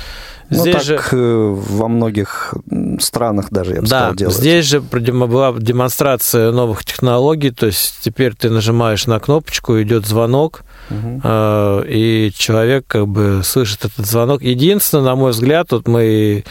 Ну, 0.49 0.61
здесь 0.61 0.75
так 0.75 0.85
же... 0.85 1.01
Э, 1.13 1.55
во 1.57 1.89
многих 1.89 2.55
странах 3.01 3.49
даже, 3.51 3.75
я 3.75 3.81
бы 3.81 3.89
да, 3.89 3.99
сказал, 3.99 4.15
делают. 4.15 4.39
здесь 4.39 4.65
же 4.67 4.81
была 4.81 5.53
демонстрация 5.53 6.53
новых 6.53 6.85
технологий, 6.85 7.51
то 7.51 7.67
есть 7.67 7.99
теперь 8.03 8.35
ты 8.35 8.51
нажимаешь 8.51 9.07
на 9.07 9.19
кнопочку, 9.19 9.81
идет 9.83 10.07
звонок, 10.07 10.63
угу. 10.89 11.21
и 11.89 12.31
человек 12.37 12.87
как 12.87 13.09
бы 13.09 13.41
слышит 13.45 13.85
этот 13.85 14.07
звонок. 14.07 14.43
Единственное, 14.43 15.05
на 15.05 15.17
мой 15.17 15.33
взгляд, 15.33 15.69
тут 15.69 15.89
мы 15.89 16.45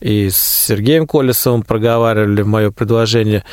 и 0.00 0.30
с 0.30 0.36
Сергеем 0.36 1.06
Колесовым 1.06 1.62
проговаривали 1.62 2.42
мое 2.42 2.70
предложение. 2.70 3.44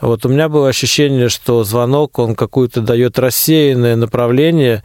Вот 0.00 0.26
у 0.26 0.28
меня 0.28 0.48
было 0.48 0.68
ощущение, 0.68 1.28
что 1.28 1.64
звонок, 1.64 2.18
он 2.18 2.34
какую-то 2.34 2.82
дает 2.82 3.18
рассеянное 3.18 3.96
направление, 3.96 4.82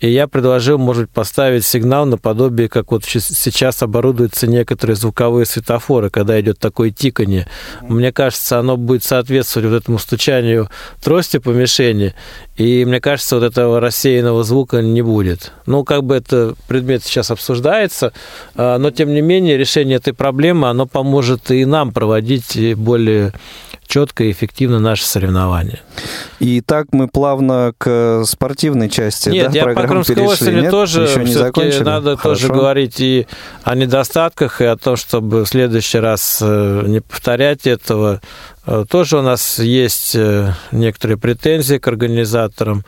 и 0.00 0.08
я 0.08 0.26
предложил, 0.26 0.78
может 0.78 1.04
быть, 1.04 1.10
поставить 1.10 1.64
сигнал 1.64 2.06
наподобие, 2.06 2.68
как 2.68 2.90
вот 2.90 3.04
сейчас 3.04 3.82
оборудуются 3.82 4.46
некоторые 4.46 4.96
звуковые 4.96 5.44
светофоры, 5.44 6.08
когда 6.08 6.40
идет 6.40 6.58
такое 6.58 6.90
тиканье. 6.90 7.46
Мне 7.82 8.10
кажется, 8.10 8.58
оно 8.58 8.78
будет 8.78 9.04
соответствовать 9.04 9.68
вот 9.68 9.76
этому 9.76 9.98
стучанию 9.98 10.70
трости 11.02 11.36
по 11.38 11.50
мишени, 11.50 12.14
и 12.56 12.84
мне 12.86 13.00
кажется, 13.00 13.36
вот 13.36 13.44
этого 13.44 13.78
рассеянного 13.78 14.42
звука 14.42 14.80
не 14.80 15.02
будет. 15.02 15.52
Ну, 15.66 15.84
как 15.84 16.04
бы 16.04 16.16
это 16.16 16.54
предмет 16.66 17.04
сейчас 17.04 17.30
обсуждается, 17.30 18.12
а, 18.54 18.78
но 18.78 18.90
тем 18.90 19.12
не 19.12 19.20
менее 19.20 19.58
решение 19.58 19.98
этой 19.98 20.14
проблемы, 20.14 20.68
оно 20.68 20.86
поможет 20.86 21.50
и 21.50 21.64
нам 21.66 21.92
проводить 21.92 22.56
более 22.76 23.34
четко 23.90 24.24
и 24.24 24.30
эффективно 24.30 24.78
наши 24.78 25.04
соревнования. 25.04 25.80
И 26.38 26.60
так 26.60 26.86
мы 26.92 27.08
плавно 27.08 27.74
к 27.76 28.22
спортивной 28.24 28.88
части 28.88 29.30
Нет, 29.30 29.50
да, 29.50 29.58
я 29.58 29.64
по 29.74 29.82
Крымской 29.82 30.22
осени 30.22 30.60
Нет, 30.60 30.70
тоже 30.70 31.02
еще 31.02 31.24
не 31.24 31.32
закончили. 31.32 31.82
надо 31.82 32.16
Хорошо. 32.16 32.48
тоже 32.48 32.52
говорить 32.52 33.00
и 33.00 33.26
о 33.64 33.74
недостатках, 33.74 34.60
и 34.60 34.64
о 34.64 34.76
том, 34.76 34.96
чтобы 34.96 35.44
в 35.44 35.48
следующий 35.48 35.98
раз 35.98 36.38
э, 36.40 36.84
не 36.86 37.00
повторять 37.00 37.66
этого. 37.66 38.20
Э, 38.64 38.84
тоже 38.88 39.18
у 39.18 39.22
нас 39.22 39.58
есть 39.58 40.14
э, 40.14 40.54
некоторые 40.70 41.18
претензии 41.18 41.76
к 41.78 41.88
организаторам. 41.88 42.84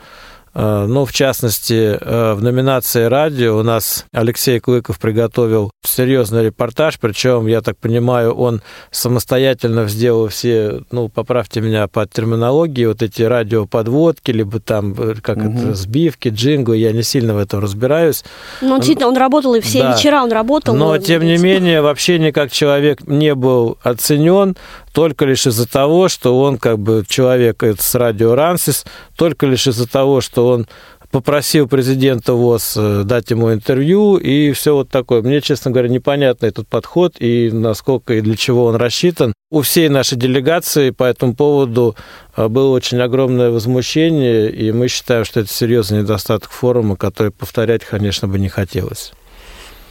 Э, 0.55 0.85
ну, 0.87 1.05
в 1.05 1.11
частности, 1.11 1.97
э, 1.99 2.33
в 2.33 2.43
номинации 2.43 3.05
«Радио» 3.05 3.57
у 3.57 3.63
нас 3.63 4.05
Алексей 4.11 4.59
Клыков 4.59 4.99
приготовил 4.99 5.71
серьезный 5.83 6.45
репортаж, 6.45 6.99
причем, 6.99 7.47
я 7.47 7.61
так 7.61 7.77
понимаю, 7.77 8.33
он 8.33 8.61
самостоятельно 8.91 9.87
сделал 9.87 10.27
все, 10.27 10.81
ну, 10.91 11.09
поправьте 11.09 11.61
меня 11.61 11.87
по 11.87 12.05
терминологии, 12.05 12.85
вот 12.85 13.01
эти 13.01 13.23
радиоподводки, 13.23 14.31
либо 14.31 14.59
там, 14.59 14.93
э, 14.97 15.15
как 15.21 15.37
угу. 15.37 15.57
это, 15.57 15.73
сбивки, 15.73 16.29
джинглы, 16.29 16.77
я 16.77 16.91
не 16.91 17.03
сильно 17.03 17.33
в 17.33 17.39
этом 17.39 17.59
разбираюсь. 17.59 18.23
Ну, 18.61 18.77
действительно, 18.77 19.07
он 19.07 19.17
работал, 19.17 19.55
и 19.55 19.61
все 19.61 19.81
да. 19.81 19.93
вечера 19.93 20.21
он 20.21 20.31
работал. 20.31 20.75
Но, 20.75 20.97
тем 20.99 21.23
не 21.23 21.37
менее, 21.37 21.81
вообще 21.81 22.19
никак 22.19 22.51
человек 22.51 23.07
не 23.07 23.33
был 23.33 23.77
оценен, 23.81 24.55
только 24.93 25.25
лишь 25.25 25.47
из-за 25.47 25.67
того, 25.67 26.07
что 26.07 26.39
он 26.39 26.59
как 26.59 26.77
бы 26.77 27.03
человек 27.07 27.63
с 27.63 27.95
радио 27.95 28.35
Рансис, 28.35 28.85
только 29.17 29.47
лишь 29.47 29.65
из-за 29.65 29.89
того, 29.89 30.21
что 30.21 30.42
он 30.47 30.67
попросил 31.13 31.67
президента 31.67 32.33
ВОЗ 32.33 32.73
э, 32.75 33.03
дать 33.05 33.29
ему 33.29 33.53
интервью, 33.53 34.17
и 34.17 34.51
все 34.51 34.73
вот 34.73 34.89
такое. 34.89 35.21
Мне, 35.21 35.41
честно 35.41 35.69
говоря, 35.69 35.87
непонятно 35.87 36.47
этот 36.47 36.67
подход 36.67 37.15
и 37.19 37.51
насколько 37.51 38.15
и 38.15 38.21
для 38.21 38.35
чего 38.35 38.65
он 38.65 38.75
рассчитан. 38.75 39.31
У 39.51 39.61
всей 39.61 39.89
нашей 39.89 40.17
делегации 40.17 40.89
по 40.89 41.03
этому 41.03 41.35
поводу 41.35 41.95
э, 42.35 42.47
было 42.47 42.73
очень 42.73 42.99
огромное 42.99 43.51
возмущение, 43.51 44.51
и 44.51 44.71
мы 44.71 44.87
считаем, 44.87 45.23
что 45.23 45.41
это 45.41 45.53
серьезный 45.53 45.99
недостаток 46.01 46.49
форума, 46.49 46.95
который 46.95 47.31
повторять, 47.31 47.85
конечно, 47.85 48.27
бы 48.27 48.39
не 48.39 48.49
хотелось. 48.49 49.13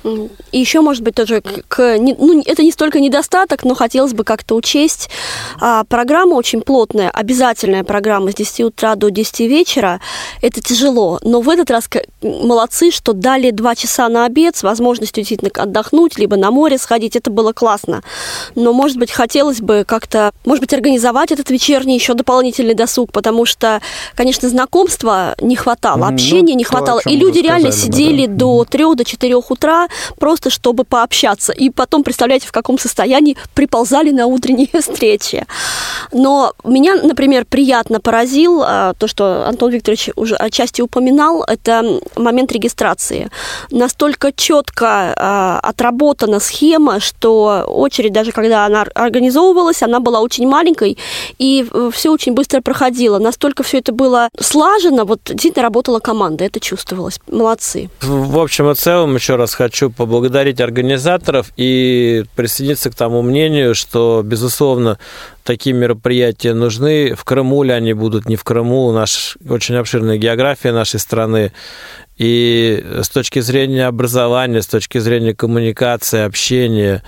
И 0.04 0.58
еще, 0.58 0.80
может 0.80 1.02
быть, 1.02 1.14
тоже 1.14 1.40
к, 1.40 1.62
к 1.68 1.96
ну, 1.98 2.42
это 2.44 2.62
не 2.62 2.72
столько 2.72 3.00
недостаток, 3.00 3.64
но 3.64 3.74
хотелось 3.74 4.12
бы 4.12 4.24
как-то 4.24 4.54
учесть. 4.56 5.08
А, 5.60 5.84
программа 5.84 6.34
очень 6.34 6.60
плотная, 6.60 7.10
обязательная 7.10 7.84
программа 7.84 8.32
с 8.32 8.34
10 8.34 8.60
утра 8.60 8.94
до 8.96 9.10
10 9.10 9.40
вечера. 9.40 10.00
Это 10.40 10.60
тяжело, 10.60 11.18
но 11.22 11.40
в 11.40 11.48
этот 11.48 11.70
раз 11.70 11.88
молодцы, 12.22 12.90
что 12.90 13.12
дали 13.12 13.50
2 13.50 13.74
часа 13.76 14.08
на 14.08 14.24
обед 14.24 14.56
с 14.56 14.62
возможностью 14.62 15.22
действительно 15.22 15.50
отдохнуть, 15.54 16.18
либо 16.18 16.36
на 16.36 16.50
море 16.50 16.78
сходить. 16.78 17.16
Это 17.16 17.30
было 17.30 17.52
классно. 17.52 18.02
Но, 18.54 18.72
может 18.72 18.96
быть, 18.96 19.10
хотелось 19.10 19.60
бы 19.60 19.84
как-то, 19.86 20.32
может 20.44 20.60
быть, 20.60 20.72
организовать 20.72 21.32
этот 21.32 21.50
вечерний 21.50 21.94
еще 21.94 22.14
дополнительный 22.14 22.74
досуг, 22.74 23.12
потому 23.12 23.46
что, 23.46 23.80
конечно, 24.14 24.48
знакомства 24.48 25.34
не 25.40 25.56
хватало, 25.56 26.08
общения 26.08 26.52
ну, 26.52 26.58
не 26.58 26.64
хватало. 26.64 27.00
То, 27.02 27.10
и 27.10 27.16
люди 27.16 27.38
реально 27.38 27.70
сказали, 27.70 27.92
сидели 27.92 28.26
да. 28.26 28.34
до 28.34 28.64
3 28.64 28.94
до 28.96 29.04
4 29.04 29.36
утра, 29.36 29.88
просто 30.18 30.50
чтобы 30.50 30.84
пообщаться. 30.84 31.52
И 31.52 31.70
потом, 31.70 32.04
представляете, 32.04 32.46
в 32.46 32.52
каком 32.52 32.78
состоянии 32.78 33.36
приползали 33.54 34.10
на 34.10 34.26
утренние 34.26 34.68
встречи. 34.80 35.46
Но 36.12 36.52
меня, 36.64 36.96
например, 36.96 37.44
приятно 37.44 38.00
поразил 38.00 38.62
а, 38.64 38.94
то, 38.94 39.06
что 39.06 39.46
Антон 39.46 39.70
Викторович 39.70 40.10
уже 40.16 40.36
отчасти 40.36 40.82
упоминал, 40.82 41.44
это 41.44 42.00
момент 42.16 42.52
регистрации. 42.52 43.30
Настолько 43.70 44.32
четко 44.32 45.14
а, 45.16 45.60
отработана 45.62 46.40
схема, 46.40 47.00
что 47.00 47.64
очередь, 47.66 48.12
даже 48.12 48.32
когда 48.32 48.66
она 48.66 48.82
организовывалась, 48.94 49.82
она 49.82 50.00
была 50.00 50.20
очень 50.20 50.46
маленькой, 50.48 50.98
и 51.38 51.66
все 51.92 52.10
очень 52.10 52.34
быстро 52.34 52.60
проходило. 52.60 53.18
Настолько 53.18 53.62
все 53.62 53.78
это 53.78 53.92
было 53.92 54.28
слажено, 54.38 55.04
вот 55.04 55.20
действительно 55.24 55.62
работала 55.62 55.98
команда, 55.98 56.44
это 56.44 56.60
чувствовалось. 56.60 57.20
Молодцы. 57.26 57.90
В 58.00 58.38
общем 58.38 58.70
и 58.70 58.74
целом, 58.74 59.14
еще 59.14 59.36
раз 59.36 59.54
хочу 59.54 59.81
хочу 59.82 59.90
поблагодарить 59.90 60.60
организаторов 60.60 61.52
и 61.56 62.24
присоединиться 62.36 62.90
к 62.90 62.94
тому 62.94 63.22
мнению, 63.22 63.74
что, 63.74 64.22
безусловно, 64.24 64.98
такие 65.42 65.74
мероприятия 65.74 66.54
нужны. 66.54 67.14
В 67.14 67.24
Крыму 67.24 67.64
ли 67.64 67.72
они 67.72 67.92
будут, 67.92 68.28
не 68.28 68.36
в 68.36 68.44
Крыму. 68.44 68.86
У 68.86 68.92
нас 68.92 69.36
очень 69.48 69.74
обширная 69.74 70.18
география 70.18 70.72
нашей 70.72 71.00
страны. 71.00 71.52
И 72.16 72.84
с 73.02 73.08
точки 73.08 73.40
зрения 73.40 73.86
образования, 73.86 74.62
с 74.62 74.68
точки 74.68 74.98
зрения 74.98 75.34
коммуникации, 75.34 76.20
общения, 76.20 77.02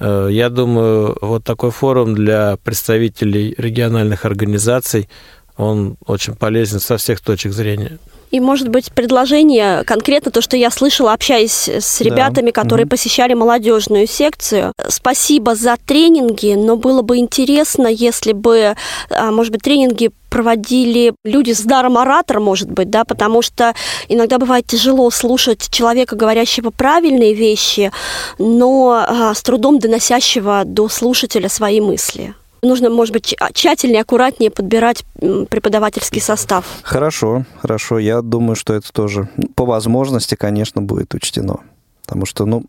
э, 0.00 0.28
я 0.32 0.48
думаю, 0.48 1.16
вот 1.20 1.44
такой 1.44 1.70
форум 1.70 2.14
для 2.16 2.56
представителей 2.64 3.54
региональных 3.56 4.24
организаций, 4.24 5.08
он 5.56 5.96
очень 6.04 6.34
полезен 6.34 6.80
со 6.80 6.96
всех 6.96 7.20
точек 7.20 7.52
зрения. 7.52 7.98
И, 8.36 8.40
может 8.40 8.68
быть, 8.68 8.92
предложение, 8.92 9.82
конкретно 9.84 10.30
то, 10.30 10.42
что 10.42 10.58
я 10.58 10.70
слышала, 10.70 11.14
общаясь 11.14 11.70
с 11.70 12.02
ребятами, 12.02 12.50
да. 12.50 12.52
которые 12.52 12.84
угу. 12.84 12.90
посещали 12.90 13.32
молодежную 13.32 14.06
секцию. 14.06 14.74
Спасибо 14.88 15.54
за 15.54 15.78
тренинги, 15.78 16.52
но 16.52 16.76
было 16.76 17.00
бы 17.00 17.16
интересно, 17.16 17.86
если 17.86 18.32
бы, 18.32 18.76
а, 19.08 19.30
может 19.30 19.52
быть, 19.52 19.62
тренинги 19.62 20.10
проводили 20.28 21.14
люди 21.24 21.52
с 21.52 21.62
даром 21.62 21.96
оратора, 21.96 22.40
может 22.40 22.70
быть, 22.70 22.90
да, 22.90 23.06
потому 23.06 23.40
что 23.40 23.74
иногда 24.06 24.36
бывает 24.36 24.66
тяжело 24.66 25.10
слушать 25.10 25.70
человека, 25.70 26.14
говорящего 26.14 26.68
правильные 26.68 27.32
вещи, 27.32 27.90
но 28.38 29.02
а, 29.08 29.32
с 29.34 29.40
трудом 29.40 29.78
доносящего 29.78 30.64
до 30.66 30.90
слушателя 30.90 31.48
свои 31.48 31.80
мысли 31.80 32.34
нужно, 32.62 32.90
может 32.90 33.12
быть, 33.12 33.36
тщательнее, 33.52 34.02
аккуратнее 34.02 34.50
подбирать 34.50 35.04
преподавательский 35.20 36.20
состав. 36.20 36.64
Хорошо, 36.82 37.44
хорошо. 37.60 37.98
Я 37.98 38.22
думаю, 38.22 38.56
что 38.56 38.74
это 38.74 38.92
тоже 38.92 39.28
по 39.54 39.64
возможности, 39.64 40.34
конечно, 40.34 40.82
будет 40.82 41.14
учтено. 41.14 41.60
Потому 42.06 42.24
что, 42.24 42.46
ну, 42.46 42.62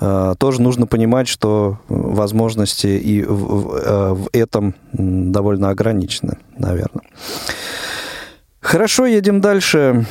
э, 0.00 0.34
тоже 0.38 0.60
нужно 0.60 0.86
понимать, 0.86 1.28
что 1.28 1.78
возможности 1.88 2.88
и 2.88 3.22
в, 3.22 3.32
в, 3.32 3.74
э, 3.74 4.12
в 4.12 4.28
этом 4.34 4.74
довольно 4.92 5.70
ограничены, 5.70 6.36
наверное. 6.58 7.04
Хорошо, 8.60 9.06
едем 9.06 9.40
дальше. 9.40 10.04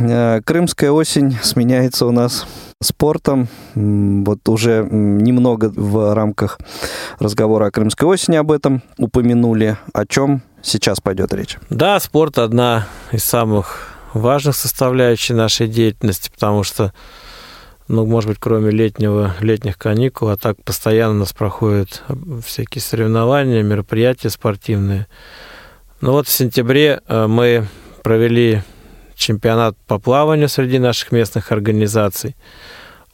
Э, 0.00 0.40
Крымская 0.44 0.90
осень 0.90 1.36
сменяется 1.42 2.06
у 2.06 2.10
нас 2.10 2.46
спортом. 2.82 3.48
Вот 3.74 4.48
уже 4.48 4.86
немного 4.90 5.70
в 5.74 6.14
рамках 6.14 6.58
разговора 7.18 7.66
о 7.66 7.70
Крымской 7.70 8.08
осени 8.08 8.36
об 8.36 8.50
этом 8.50 8.82
упомянули. 8.96 9.76
О 9.92 10.06
чем 10.06 10.42
сейчас 10.62 11.00
пойдет 11.00 11.34
речь? 11.34 11.58
Да, 11.68 12.00
спорт 12.00 12.38
одна 12.38 12.86
из 13.12 13.24
самых 13.24 13.88
важных 14.14 14.56
составляющих 14.56 15.36
нашей 15.36 15.68
деятельности, 15.68 16.30
потому 16.30 16.62
что, 16.64 16.92
ну, 17.86 18.06
может 18.06 18.30
быть, 18.30 18.38
кроме 18.40 18.70
летнего, 18.70 19.34
летних 19.40 19.76
каникул, 19.76 20.30
а 20.30 20.36
так 20.36 20.62
постоянно 20.64 21.12
у 21.12 21.18
нас 21.18 21.32
проходят 21.32 22.02
всякие 22.44 22.80
соревнования, 22.80 23.62
мероприятия 23.62 24.30
спортивные. 24.30 25.06
Ну 26.00 26.12
вот 26.12 26.26
в 26.26 26.30
сентябре 26.30 27.02
э, 27.06 27.26
мы 27.26 27.66
провели 28.02 28.62
чемпионат 29.20 29.76
по 29.86 29.98
плаванию 29.98 30.48
среди 30.48 30.78
наших 30.78 31.12
местных 31.12 31.52
организаций. 31.52 32.34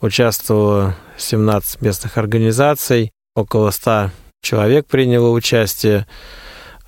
Участвовало 0.01 0.95
17 1.19 1.83
местных 1.83 2.17
организаций, 2.17 3.13
около 3.35 3.71
100 3.71 4.11
человек 4.41 4.87
приняло 4.87 5.31
участие. 5.31 6.07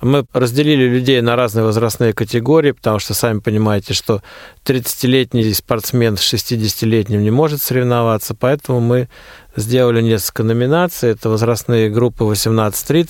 Мы 0.01 0.25
разделили 0.31 0.87
людей 0.87 1.19
на 1.21 1.35
разные 1.35 1.65
возрастные 1.65 2.13
категории, 2.13 2.71
потому 2.71 2.99
что 2.99 3.13
сами 3.13 3.39
понимаете, 3.39 3.93
что 3.93 4.23
30-летний 4.69 5.51
спортсмен 5.53 6.15
с 6.15 6.33
60-летним 6.33 7.23
не 7.23 7.31
может 7.31 7.61
соревноваться, 7.61 8.35
поэтому 8.35 8.79
мы 8.79 9.09
сделали 9.55 10.01
несколько 10.01 10.43
номинаций. 10.43 11.09
Это 11.09 11.29
возрастные 11.29 11.89
группы 11.89 12.23
18-30, 12.23 13.07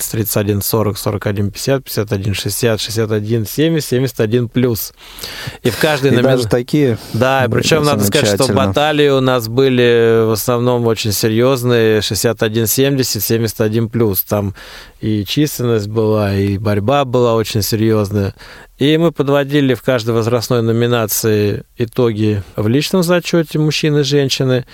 31-40, 0.60 0.94
41-50, 0.94 1.84
51-60, 1.84 2.76
61-70, 2.76 4.48
71+. 4.50 4.92
И 5.62 5.70
в 5.70 5.78
каждой 5.78 6.12
номинации... 6.12 6.36
даже 6.36 6.48
такие 6.48 6.98
Да, 7.12 7.46
причем 7.50 7.84
надо 7.84 8.04
сказать, 8.04 8.40
что 8.40 8.52
баталии 8.52 9.08
у 9.08 9.20
нас 9.20 9.48
были 9.48 10.24
в 10.26 10.32
основном 10.32 10.86
очень 10.86 11.12
серьезные, 11.12 12.00
61-70, 12.00 12.96
71+. 12.96 14.24
Там 14.26 14.54
и 15.00 15.24
численность 15.24 15.88
была, 15.88 16.34
и 16.34 16.58
борьба 16.58 17.04
была 17.04 17.34
очень 17.34 17.62
серьезная. 17.62 18.34
И 18.80 18.96
мы 18.96 19.12
подводили 19.12 19.74
в 19.74 19.82
каждой 19.82 20.14
возрастной 20.14 20.62
номинации 20.62 21.64
итоги 21.76 22.42
в 22.56 22.66
личном 22.66 23.02
зачете 23.02 23.58
мужчины 23.58 24.00
и 24.00 24.04
женщины. 24.04 24.64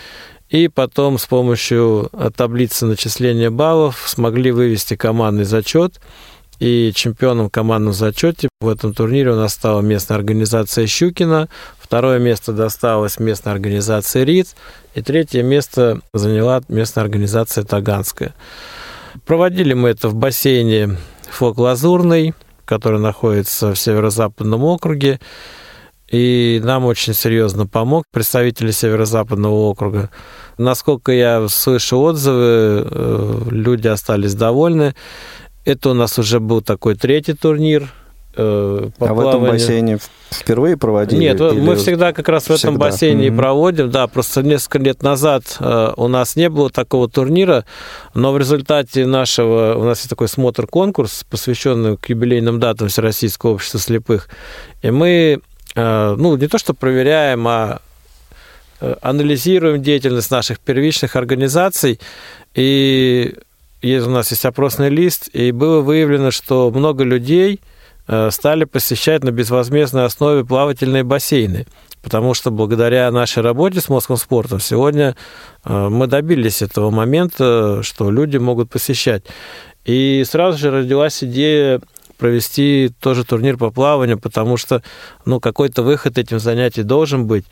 И 0.48 0.68
потом 0.68 1.18
с 1.18 1.26
помощью 1.26 2.08
э, 2.12 2.30
таблицы 2.34 2.86
начисления 2.86 3.50
баллов 3.50 4.04
смогли 4.06 4.52
вывести 4.52 4.94
командный 4.94 5.42
зачет. 5.42 6.00
И 6.60 6.92
чемпионом 6.94 7.48
в 7.48 7.50
командном 7.50 7.92
зачете 7.92 8.48
в 8.60 8.68
этом 8.68 8.94
турнире 8.94 9.32
у 9.32 9.34
нас 9.36 9.54
стала 9.54 9.80
местная 9.80 10.16
организация 10.16 10.86
Щукина, 10.86 11.48
второе 11.76 12.20
место 12.20 12.52
досталось 12.52 13.18
местной 13.18 13.52
организации 13.52 14.24
РИД, 14.24 14.54
и 14.94 15.02
третье 15.02 15.42
место 15.42 16.00
заняла 16.14 16.62
местная 16.68 17.02
организация 17.02 17.64
Таганская. 17.64 18.34
Проводили 19.26 19.74
мы 19.74 19.88
это 19.90 20.08
в 20.08 20.14
бассейне 20.14 20.96
Фок 21.28 21.58
Лазурный, 21.58 22.34
который 22.66 23.00
находится 23.00 23.72
в 23.72 23.78
северо-западном 23.78 24.62
округе. 24.64 25.18
И 26.08 26.60
нам 26.62 26.84
очень 26.84 27.14
серьезно 27.14 27.66
помог 27.66 28.04
представители 28.12 28.70
Северо-Западного 28.70 29.54
округа. 29.54 30.10
Насколько 30.56 31.12
я 31.12 31.48
слышу 31.48 31.98
отзывы, 31.98 32.86
э, 32.88 33.38
люди 33.50 33.88
остались 33.88 34.34
довольны. 34.34 34.94
Это 35.64 35.90
у 35.90 35.94
нас 35.94 36.18
уже 36.18 36.38
был 36.38 36.60
такой 36.60 36.94
третий 36.94 37.32
турнир 37.32 37.92
э, 38.36 38.88
а 38.98 39.14
в 39.14 39.20
этом 39.20 39.42
бассейне 39.42 39.98
впервые 40.30 40.76
проводили? 40.76 41.20
Нет, 41.20 41.40
или 41.40 41.60
мы 41.60 41.76
всегда 41.76 42.12
как 42.12 42.28
раз 42.28 42.44
всегда? 42.44 42.56
в 42.56 42.58
этом 42.60 42.78
бассейне 42.78 43.28
mm-hmm. 43.28 43.36
проводим. 43.36 43.90
Да, 43.90 44.06
просто 44.06 44.42
несколько 44.42 44.78
лет 44.78 45.02
назад 45.02 45.56
э, 45.60 45.92
у 45.96 46.08
нас 46.08 46.36
не 46.36 46.48
было 46.48 46.70
такого 46.70 47.08
турнира, 47.08 47.64
но 48.14 48.32
в 48.32 48.38
результате 48.38 49.06
нашего, 49.06 49.74
у 49.76 49.84
нас 49.84 49.98
есть 49.98 50.10
такой 50.10 50.28
смотр-конкурс, 50.28 51.24
посвященный 51.28 51.96
к 51.96 52.08
юбилейным 52.08 52.60
датам 52.60 52.88
Всероссийского 52.88 53.54
общества 53.54 53.80
слепых, 53.80 54.28
и 54.82 54.90
мы 54.90 55.40
Э, 55.76 56.14
ну, 56.18 56.36
не 56.36 56.48
то 56.48 56.58
что 56.58 56.72
проверяем, 56.72 57.46
а 57.46 57.80
э, 58.80 58.96
анализируем 59.02 59.82
деятельность 59.82 60.30
наших 60.30 60.58
первичных 60.58 61.16
организаций, 61.16 62.00
и 62.54 63.34
у 63.82 64.10
нас 64.10 64.30
есть 64.30 64.46
опросный 64.46 64.88
лист, 64.88 65.28
и 65.34 65.52
было 65.52 65.82
выявлено, 65.82 66.30
что 66.30 66.70
много 66.70 67.04
людей 67.04 67.60
стали 68.06 68.64
посещать 68.64 69.24
на 69.24 69.30
безвозмездной 69.30 70.04
основе 70.04 70.44
плавательные 70.44 71.04
бассейны, 71.04 71.66
потому 72.02 72.34
что 72.34 72.50
благодаря 72.50 73.10
нашей 73.10 73.42
работе 73.42 73.80
с 73.80 73.88
Москвом 73.88 74.18
спортом 74.18 74.60
сегодня 74.60 75.16
мы 75.64 76.06
добились 76.06 76.62
этого 76.62 76.90
момента, 76.90 77.82
что 77.82 78.10
люди 78.10 78.36
могут 78.36 78.70
посещать. 78.70 79.24
И 79.84 80.24
сразу 80.26 80.58
же 80.58 80.70
родилась 80.70 81.22
идея 81.22 81.80
провести 82.18 82.90
тоже 83.00 83.24
турнир 83.24 83.56
по 83.56 83.70
плаванию, 83.70 84.18
потому 84.18 84.56
что, 84.56 84.82
ну, 85.24 85.38
какой-то 85.38 85.82
выход 85.82 86.16
этим 86.18 86.38
занятий 86.38 86.82
должен 86.82 87.26
быть. 87.26 87.44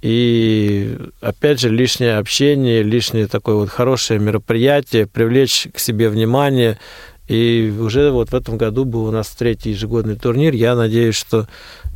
И, 0.00 0.98
опять 1.20 1.60
же, 1.60 1.68
лишнее 1.68 2.18
общение, 2.18 2.82
лишнее 2.82 3.26
такое 3.26 3.54
вот 3.54 3.68
хорошее 3.70 4.20
мероприятие, 4.20 5.06
привлечь 5.06 5.68
к 5.72 5.78
себе 5.78 6.08
внимание. 6.08 6.78
И 7.28 7.72
уже 7.78 8.10
вот 8.10 8.30
в 8.30 8.34
этом 8.34 8.58
году 8.58 8.84
был 8.84 9.06
у 9.06 9.10
нас 9.10 9.28
третий 9.30 9.70
ежегодный 9.70 10.16
турнир. 10.16 10.54
Я 10.54 10.74
надеюсь, 10.74 11.14
что 11.14 11.48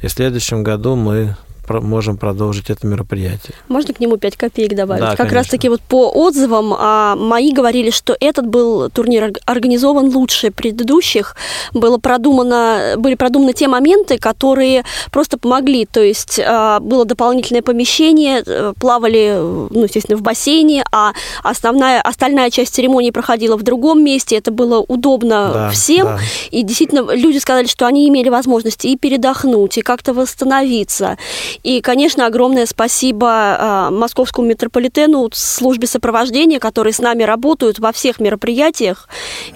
и 0.03 0.07
в 0.07 0.12
следующем 0.12 0.62
году 0.62 0.95
мы 0.95 1.37
можем 1.71 2.17
продолжить 2.17 2.71
это 2.71 2.87
мероприятие. 2.87 3.55
Можно 3.69 3.95
к 3.95 4.01
нему 4.01 4.17
5 4.17 4.37
копеек 4.37 4.75
добавить? 4.75 5.03
Да, 5.03 5.17
как 5.17 5.33
раз-таки 5.33 5.69
вот 5.69 5.81
по 5.81 6.09
отзывам 6.09 6.75
а, 6.77 7.17
мои 7.17 7.53
говорили, 7.53 7.91
что 7.91 8.17
этот 8.21 8.47
был 8.47 8.91
турнир 8.91 9.33
организован 9.45 10.15
лучше 10.15 10.51
предыдущих. 10.51 11.37
Было 11.73 11.99
продумано, 11.99 12.95
были 12.97 13.15
продуманы 13.15 13.53
те 13.53 13.69
моменты, 13.69 14.19
которые 14.19 14.85
просто 15.11 15.39
помогли. 15.39 15.87
То 15.87 16.01
есть 16.01 16.41
а, 16.45 16.81
было 16.81 17.05
дополнительное 17.05 17.63
помещение, 17.63 18.43
э, 18.47 18.73
плавали, 18.79 19.37
ну, 19.39 19.85
естественно, 19.85 20.17
в 20.17 20.23
бассейне, 20.23 20.85
а 20.93 21.13
основная, 21.43 22.01
остальная 22.01 22.51
часть 22.51 22.75
церемонии 22.75 23.11
проходила 23.11 23.57
в 23.57 23.63
другом 23.63 24.03
месте. 24.03 24.37
Это 24.37 24.51
было 24.51 24.81
удобно 24.81 25.51
да, 25.53 25.71
всем. 25.71 26.07
Да. 26.07 26.19
И 26.51 26.63
действительно, 26.63 27.13
люди 27.13 27.39
сказали, 27.39 27.67
что 27.67 27.87
они 27.87 28.09
имели 28.09 28.29
возможность 28.29 28.85
и 28.85 28.97
передохнуть, 28.97 29.79
и 29.79 29.83
как-то 29.83 30.13
восстановиться. 30.13 31.19
И, 31.62 31.81
конечно, 31.81 32.27
огромное 32.27 32.66
спасибо 32.66 33.29
а, 33.31 33.90
московскому 33.90 34.47
метрополитену, 34.49 35.29
службе 35.33 35.87
сопровождения, 35.87 36.59
которые 36.59 36.92
с 36.92 36.99
нами 36.99 37.23
работают 37.23 37.79
во 37.79 37.92
всех 37.92 38.21
мероприятиях. 38.21 39.09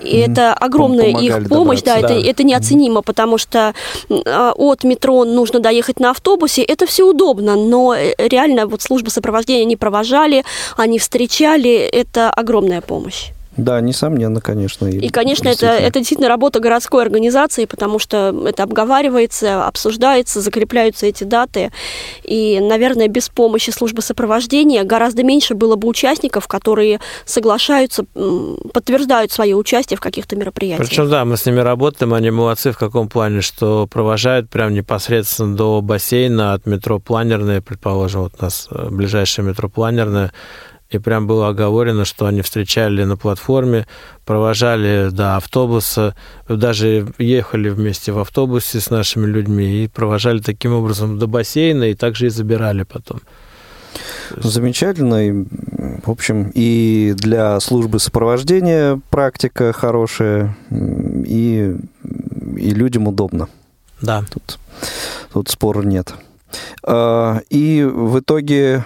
И 0.03 0.17
mm-hmm. 0.17 0.33
это 0.33 0.55
огромная 0.55 1.09
их 1.09 1.49
помощь, 1.49 1.83
да, 1.83 2.01
да, 2.01 2.09
это, 2.09 2.15
это 2.15 2.43
неоценимо, 2.43 3.03
потому 3.03 3.39
что 3.39 3.75
а, 4.11 4.53
от 4.57 4.85
метро 4.85 5.25
нужно 5.25 5.61
доехать 5.61 6.01
на 6.01 6.11
автобусе, 6.11 6.63
это 6.63 6.87
все 6.87 7.05
удобно, 7.09 7.57
но 7.57 7.95
э, 7.95 8.15
реально 8.19 8.67
вот 8.67 8.83
служба 8.83 9.11
сопровождения 9.11 9.63
они 9.63 9.77
провожали, 9.77 10.45
они 10.77 10.99
встречали, 10.99 11.71
это 11.71 12.31
огромная 12.31 12.81
помощь. 12.81 13.31
Да, 13.65 13.81
несомненно, 13.81 14.41
конечно. 14.41 14.87
И, 14.87 15.09
конечно, 15.09 15.49
это, 15.49 15.67
это 15.67 15.99
действительно 15.99 16.29
работа 16.29 16.61
городской 16.61 17.03
организации, 17.03 17.65
потому 17.67 17.99
что 17.99 18.35
это 18.47 18.63
обговаривается, 18.63 19.67
обсуждается, 19.67 20.41
закрепляются 20.41 21.07
эти 21.07 21.25
даты. 21.25 21.71
И, 22.25 22.59
наверное, 22.61 23.09
без 23.09 23.29
помощи 23.29 23.71
службы 23.71 24.03
сопровождения 24.03 24.85
гораздо 24.85 25.23
меньше 25.23 25.55
было 25.55 25.77
бы 25.77 25.89
участников, 25.89 26.49
которые 26.49 27.01
соглашаются, 27.25 28.05
подтверждают 28.73 29.33
свое 29.33 29.55
участие 29.57 29.97
в 29.97 30.01
каких-то 30.01 30.37
мероприятиях. 30.37 30.89
Причем, 30.89 31.11
да, 31.11 31.25
мы 31.25 31.37
с 31.37 31.47
ними 31.47 31.61
работаем, 31.61 32.15
они 32.15 32.31
молодцы 32.31 32.73
в 32.73 32.79
каком 32.79 33.09
плане, 33.09 33.41
что 33.41 33.87
провожают 33.87 34.49
прям 34.51 34.75
непосредственно 34.75 35.57
до 35.57 35.81
бассейна 35.81 36.55
от 36.55 36.67
метро 36.67 36.99
Планерное, 36.99 37.61
предположим, 37.61 38.23
вот 38.23 38.35
у 38.39 38.45
нас 38.45 38.69
э, 38.71 38.89
ближайшее 38.91 39.45
метро 39.45 39.69
Планерное, 39.69 40.33
и 40.91 40.99
прям 40.99 41.27
было 41.27 41.49
оговорено, 41.49 42.05
что 42.05 42.27
они 42.27 42.43
встречали 42.43 43.05
на 43.05 43.17
платформе, 43.17 43.87
провожали 44.25 45.11
до 45.11 45.37
автобуса, 45.37 46.17
даже 46.49 47.07
ехали 47.19 47.69
вместе 47.69 48.11
в 48.13 48.19
автобусе 48.19 48.81
с 48.81 48.91
нашими 48.91 49.27
людьми 49.27 49.85
и 49.85 49.89
провожали 49.89 50.41
таким 50.41 50.73
образом 50.73 51.19
до 51.19 51.29
бассейна 51.29 51.85
и 51.85 51.95
также 51.95 52.27
и 52.27 52.31
забирали 52.31 52.83
потом. 52.83 53.21
Замечательно. 54.37 55.29
И, 55.29 55.33
в 56.05 56.11
общем, 56.11 56.51
и 56.55 57.15
для 57.17 57.59
службы 57.61 58.01
сопровождения 58.01 59.01
практика 59.11 59.73
хорошая, 59.73 60.57
и, 60.71 61.77
и 62.57 62.71
людям 62.71 63.07
удобно. 63.07 63.49
Да. 64.03 64.25
Тут, 64.33 64.59
тут 65.33 65.49
спора 65.49 65.83
нет. 65.83 66.15
А, 66.83 67.41
и 67.49 67.85
в 67.85 68.19
итоге 68.19 68.85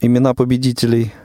имена 0.00 0.34
победителей– 0.34 1.14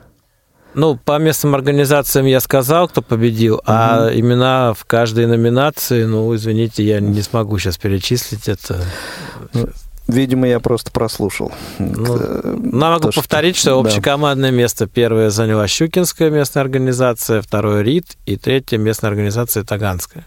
ну, 0.74 0.96
по 0.96 1.18
местным 1.18 1.54
организациям 1.54 2.26
я 2.26 2.40
сказал, 2.40 2.88
кто 2.88 3.02
победил, 3.02 3.56
угу. 3.56 3.62
а 3.66 4.10
имена 4.12 4.74
в 4.74 4.84
каждой 4.84 5.26
номинации, 5.26 6.04
ну, 6.04 6.34
извините, 6.34 6.84
я 6.84 7.00
не 7.00 7.22
смогу 7.22 7.58
сейчас 7.58 7.76
перечислить 7.76 8.48
это. 8.48 8.82
Ну, 9.52 9.68
видимо, 10.08 10.46
я 10.46 10.60
просто 10.60 10.90
прослушал. 10.90 11.52
Ну, 11.78 12.18
ну 12.44 12.78
могу 12.88 13.10
То, 13.10 13.12
повторить, 13.12 13.56
что, 13.56 13.70
что 13.70 13.80
общекомандное 13.80 14.50
да. 14.50 14.56
место 14.56 14.86
первое 14.86 15.30
заняла 15.30 15.66
Щукинская 15.66 16.30
местная 16.30 16.62
организация, 16.62 17.42
второе 17.42 17.82
РИД 17.82 18.16
и 18.26 18.36
третье 18.36 18.78
местная 18.78 19.10
организация 19.10 19.64
Таганская. 19.64 20.26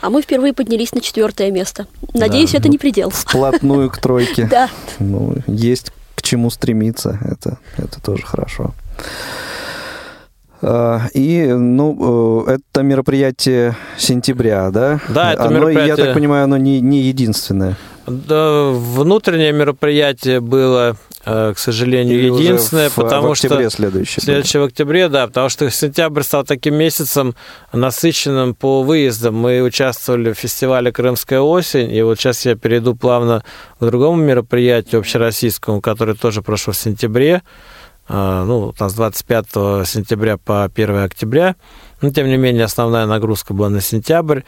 А 0.00 0.10
мы 0.10 0.22
впервые 0.22 0.52
поднялись 0.52 0.92
на 0.92 1.00
четвертое 1.00 1.50
место. 1.50 1.86
Надеюсь, 2.12 2.52
да, 2.52 2.58
это 2.58 2.66
ну, 2.66 2.72
не 2.72 2.78
предел. 2.78 3.10
Вплотную 3.10 3.90
к 3.90 3.98
тройке. 3.98 4.46
Да. 4.50 4.68
Ну, 4.98 5.36
есть 5.46 5.92
к 6.16 6.22
чему 6.22 6.50
стремиться, 6.50 7.18
это, 7.24 7.58
это 7.76 8.00
тоже 8.02 8.26
хорошо. 8.26 8.74
А, 10.62 11.02
и, 11.14 11.46
ну, 11.46 12.44
э, 12.46 12.56
это 12.56 12.82
мероприятие 12.82 13.76
сентября, 13.96 14.70
да? 14.70 15.00
Да, 15.08 15.32
это 15.32 15.44
оно, 15.44 15.54
мероприятие... 15.54 15.88
Я 15.88 15.96
так 15.96 16.14
понимаю, 16.14 16.44
оно 16.44 16.58
не, 16.58 16.80
не 16.80 17.00
единственное. 17.00 17.76
Да, 18.06 18.70
внутреннее 18.70 19.52
мероприятие 19.52 20.40
было, 20.40 20.96
э, 21.24 21.52
к 21.54 21.58
сожалению, 21.58 22.18
Или 22.18 22.26
единственное, 22.26 22.90
в, 22.90 22.94
потому 22.94 23.28
в 23.28 23.32
октябре 23.32 23.68
что 23.68 23.76
следующее. 23.76 24.22
Следующее 24.22 24.62
в 24.62 24.66
октябре, 24.66 25.08
да, 25.08 25.26
потому 25.28 25.48
что 25.48 25.70
сентябрь 25.70 26.22
стал 26.22 26.44
таким 26.44 26.74
месяцем 26.74 27.34
насыщенным 27.72 28.54
по 28.54 28.82
выездам. 28.82 29.36
Мы 29.36 29.62
участвовали 29.62 30.32
в 30.32 30.38
фестивале 30.38 30.92
Крымская 30.92 31.40
осень, 31.40 31.90
и 31.90 32.02
вот 32.02 32.18
сейчас 32.18 32.44
я 32.44 32.54
перейду 32.54 32.94
плавно 32.94 33.44
к 33.78 33.84
другому 33.84 34.22
мероприятию 34.22 34.98
общероссийскому, 35.00 35.80
которое 35.80 36.14
тоже 36.14 36.42
прошло 36.42 36.72
в 36.72 36.76
сентябре. 36.76 37.42
А, 38.12 38.44
ну, 38.44 38.74
у 38.76 38.82
нас 38.82 38.92
25 38.94 39.46
сентября 39.86 40.36
по 40.36 40.64
1 40.64 40.96
октября, 41.04 41.54
но 42.00 42.10
тем 42.10 42.26
не 42.26 42.36
менее 42.36 42.64
основная 42.64 43.06
нагрузка 43.06 43.54
была 43.54 43.68
на 43.68 43.80
сентябрь. 43.80 44.40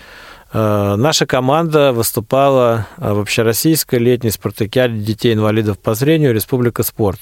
А, 0.52 0.96
наша 0.96 1.26
команда 1.26 1.92
выступала 1.92 2.88
в 2.96 3.20
общероссийской 3.20 4.00
летней 4.00 4.32
спартакиаде 4.32 4.98
детей-инвалидов 4.98 5.78
по 5.78 5.94
зрению 5.94 6.34
«Республика 6.34 6.82
спорт». 6.82 7.20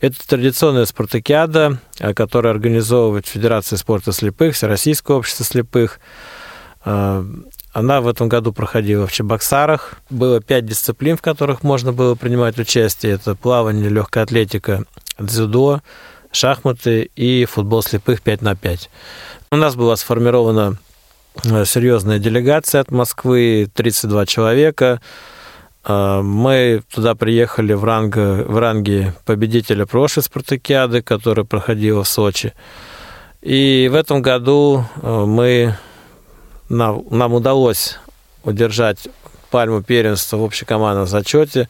Это 0.00 0.16
традиционная 0.28 0.84
спартакиада, 0.84 1.78
которая 2.14 2.52
организовывает 2.52 3.26
Федерация 3.26 3.78
спорта 3.78 4.12
слепых, 4.12 4.56
Всероссийское 4.56 5.16
общество 5.16 5.46
слепых. 5.46 5.98
Она 7.72 8.00
в 8.00 8.08
этом 8.08 8.28
году 8.28 8.52
проходила 8.52 9.06
в 9.06 9.12
Чебоксарах. 9.12 9.94
Было 10.10 10.40
пять 10.40 10.66
дисциплин, 10.66 11.16
в 11.16 11.22
которых 11.22 11.62
можно 11.62 11.92
было 11.92 12.14
принимать 12.16 12.58
участие. 12.58 13.12
Это 13.12 13.34
плавание, 13.34 13.88
легкая 13.88 14.24
атлетика, 14.24 14.84
дзюдо, 15.18 15.80
шахматы 16.32 17.10
и 17.14 17.44
футбол 17.44 17.82
слепых 17.82 18.22
5 18.22 18.42
на 18.42 18.56
5. 18.56 18.90
У 19.52 19.56
нас 19.56 19.76
была 19.76 19.96
сформирована 19.96 20.78
э, 21.44 21.64
серьезная 21.64 22.18
делегация 22.18 22.80
от 22.80 22.90
Москвы, 22.90 23.68
32 23.72 24.26
человека. 24.26 25.00
Э, 25.84 26.20
мы 26.22 26.82
туда 26.92 27.14
приехали 27.14 27.72
в, 27.72 27.84
ранг, 27.84 28.16
в 28.16 28.58
ранге 28.58 29.14
победителя 29.24 29.86
прошлой 29.86 30.22
спартакиады, 30.22 31.02
которая 31.02 31.44
проходила 31.44 32.02
в 32.02 32.08
Сочи. 32.08 32.52
И 33.42 33.88
в 33.90 33.94
этом 33.94 34.22
году 34.22 34.84
э, 35.02 35.24
мы, 35.26 35.76
нам, 36.70 37.04
нам 37.10 37.34
удалось 37.34 37.98
удержать 38.44 39.08
пальму 39.50 39.82
первенства 39.82 40.38
в 40.38 40.44
общекомандном 40.44 41.06
зачете. 41.06 41.68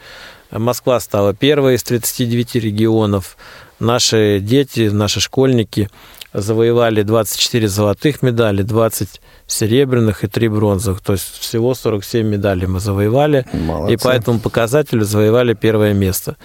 Москва 0.50 1.00
стала 1.00 1.34
первой 1.34 1.74
из 1.74 1.82
39 1.82 2.56
регионов. 2.56 3.36
Наши 3.80 4.40
дети, 4.40 4.88
наши 4.88 5.20
школьники 5.20 5.88
завоевали 6.32 7.02
24 7.02 7.66
золотых 7.66 8.22
медали, 8.22 8.62
20 8.62 9.20
серебряных 9.46 10.22
и 10.22 10.28
3 10.28 10.48
бронзовых. 10.48 11.00
То 11.00 11.14
есть 11.14 11.38
всего 11.38 11.74
47 11.74 12.26
медалей 12.26 12.66
мы 12.66 12.78
завоевали. 12.78 13.46
Молодцы. 13.52 13.94
И 13.94 13.96
по 13.96 14.08
этому 14.08 14.38
показателю 14.38 15.04
завоевали 15.04 15.54
первое 15.54 15.94
место. 15.94 16.36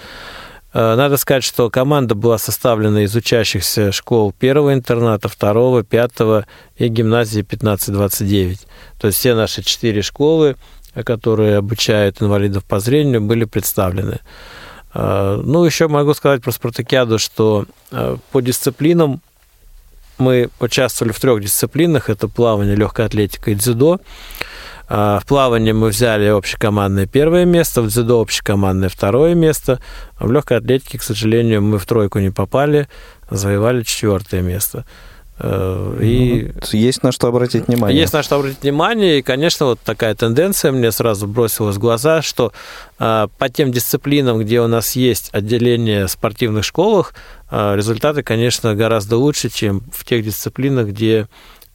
Э, 0.76 0.96
надо 0.96 1.16
сказать, 1.16 1.46
что 1.46 1.70
команда 1.70 2.16
была 2.16 2.38
составлена 2.38 3.06
из 3.06 3.16
учащихся 3.16 3.94
школ 3.94 4.34
первого 4.34 4.74
интерната, 4.74 5.30
второго, 5.30 5.84
пятого 5.84 6.46
и 6.76 6.90
гимназии 6.90 7.42
1529. 7.42 8.68
То 9.00 9.08
есть 9.08 9.18
все 9.20 9.36
наши 9.36 9.64
четыре 9.64 10.02
школы 10.02 10.56
которые 11.04 11.58
обучают 11.58 12.22
инвалидов 12.22 12.64
по 12.64 12.80
зрению, 12.80 13.20
были 13.20 13.44
представлены. 13.44 14.20
А, 14.94 15.42
ну, 15.44 15.66
еще 15.66 15.90
могу 15.90 16.14
сказать 16.14 16.42
про 16.42 16.52
спартакиаду, 16.52 17.20
что 17.20 17.66
по 18.32 18.40
дисциплинам 18.40 19.20
мы 20.18 20.50
участвовали 20.60 21.12
в 21.12 21.20
трех 21.20 21.42
дисциплинах. 21.42 22.10
Это 22.10 22.28
плавание, 22.28 22.76
легкая 22.76 23.08
атлетика 23.08 23.52
и 23.52 23.56
дзюдо. 23.56 24.00
А, 24.88 25.20
в 25.20 25.26
плавании 25.26 25.72
мы 25.72 25.90
взяли 25.90 26.26
общекомандное 26.26 27.08
первое 27.08 27.46
место, 27.46 27.82
в 27.82 27.88
дзюдо 27.88 28.22
общекомандное 28.22 28.90
второе 28.90 29.34
место. 29.34 29.80
В 30.20 30.32
легкой 30.32 30.58
атлетике, 30.58 30.98
к 30.98 31.04
сожалению, 31.04 31.62
мы 31.62 31.80
в 31.80 31.86
тройку 31.86 32.20
не 32.20 32.30
попали, 32.30 32.88
завоевали 33.30 33.84
четвертое 33.84 34.42
место. 34.42 34.86
Э, 35.38 35.98
и 36.02 36.52
ну, 36.54 36.80
есть 36.80 37.04
на 37.04 37.12
что 37.12 37.28
обратить 37.28 37.68
внимание. 37.68 38.00
Есть 38.00 38.14
на 38.14 38.24
что 38.24 38.38
обратить 38.38 38.62
внимание. 38.62 39.20
И, 39.20 39.22
конечно, 39.22 39.66
вот 39.68 39.80
такая 39.82 40.16
тенденция 40.16 40.72
мне 40.72 40.92
сразу 40.92 41.28
бросилась 41.28 41.76
в 41.76 41.80
глаза, 41.80 42.22
что 42.22 42.54
э, 43.00 43.28
по 43.38 43.50
тем 43.50 43.72
дисциплинам, 43.72 44.40
где 44.40 44.62
у 44.62 44.68
нас 44.68 44.96
есть 44.96 45.30
отделение 45.34 46.08
в 46.08 46.12
спортивных 46.12 46.64
школах, 46.64 47.14
э, 47.52 47.76
результаты, 47.76 48.24
конечно, 48.24 48.76
гораздо 48.76 49.18
лучше, 49.18 49.50
чем 49.50 49.82
в 49.92 50.06
тех 50.06 50.24
дисциплинах, 50.24 50.88
где 50.88 51.28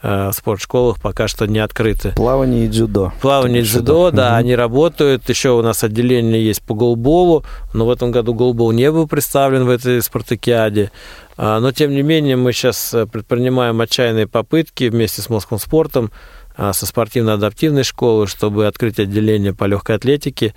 в 0.02 0.32
спортшколах 0.32 1.00
пока 1.00 1.28
что 1.28 1.46
не 1.46 1.58
открыты. 1.58 2.12
Плавание 2.16 2.64
и 2.64 2.68
дзюдо. 2.68 3.12
Плавание 3.20 3.62
и 3.62 3.64
дзюдо, 3.64 4.10
да, 4.10 4.28
угу. 4.28 4.36
они 4.36 4.54
работают. 4.54 5.28
Еще 5.28 5.50
у 5.50 5.62
нас 5.62 5.84
отделение 5.84 6.44
есть 6.44 6.62
по 6.62 6.74
голболу, 6.74 7.44
но 7.74 7.86
в 7.86 7.90
этом 7.90 8.10
году 8.10 8.32
голбол 8.34 8.72
не 8.72 8.90
был 8.90 9.06
представлен 9.06 9.64
в 9.64 9.70
этой 9.70 10.00
спартакиаде. 10.02 10.90
А, 11.36 11.60
но, 11.60 11.72
тем 11.72 11.92
не 11.92 12.02
менее, 12.02 12.36
мы 12.36 12.52
сейчас 12.52 12.92
э, 12.92 13.06
предпринимаем 13.06 13.80
отчаянные 13.80 14.26
попытки 14.26 14.90
вместе 14.90 15.22
с 15.22 15.30
Москвом 15.30 15.58
спортом, 15.58 16.10
а, 16.56 16.74
со 16.74 16.84
спортивно-адаптивной 16.84 17.84
школой, 17.84 18.26
чтобы 18.26 18.66
открыть 18.66 18.98
отделение 18.98 19.54
по 19.54 19.64
легкой 19.64 19.96
атлетике 19.96 20.54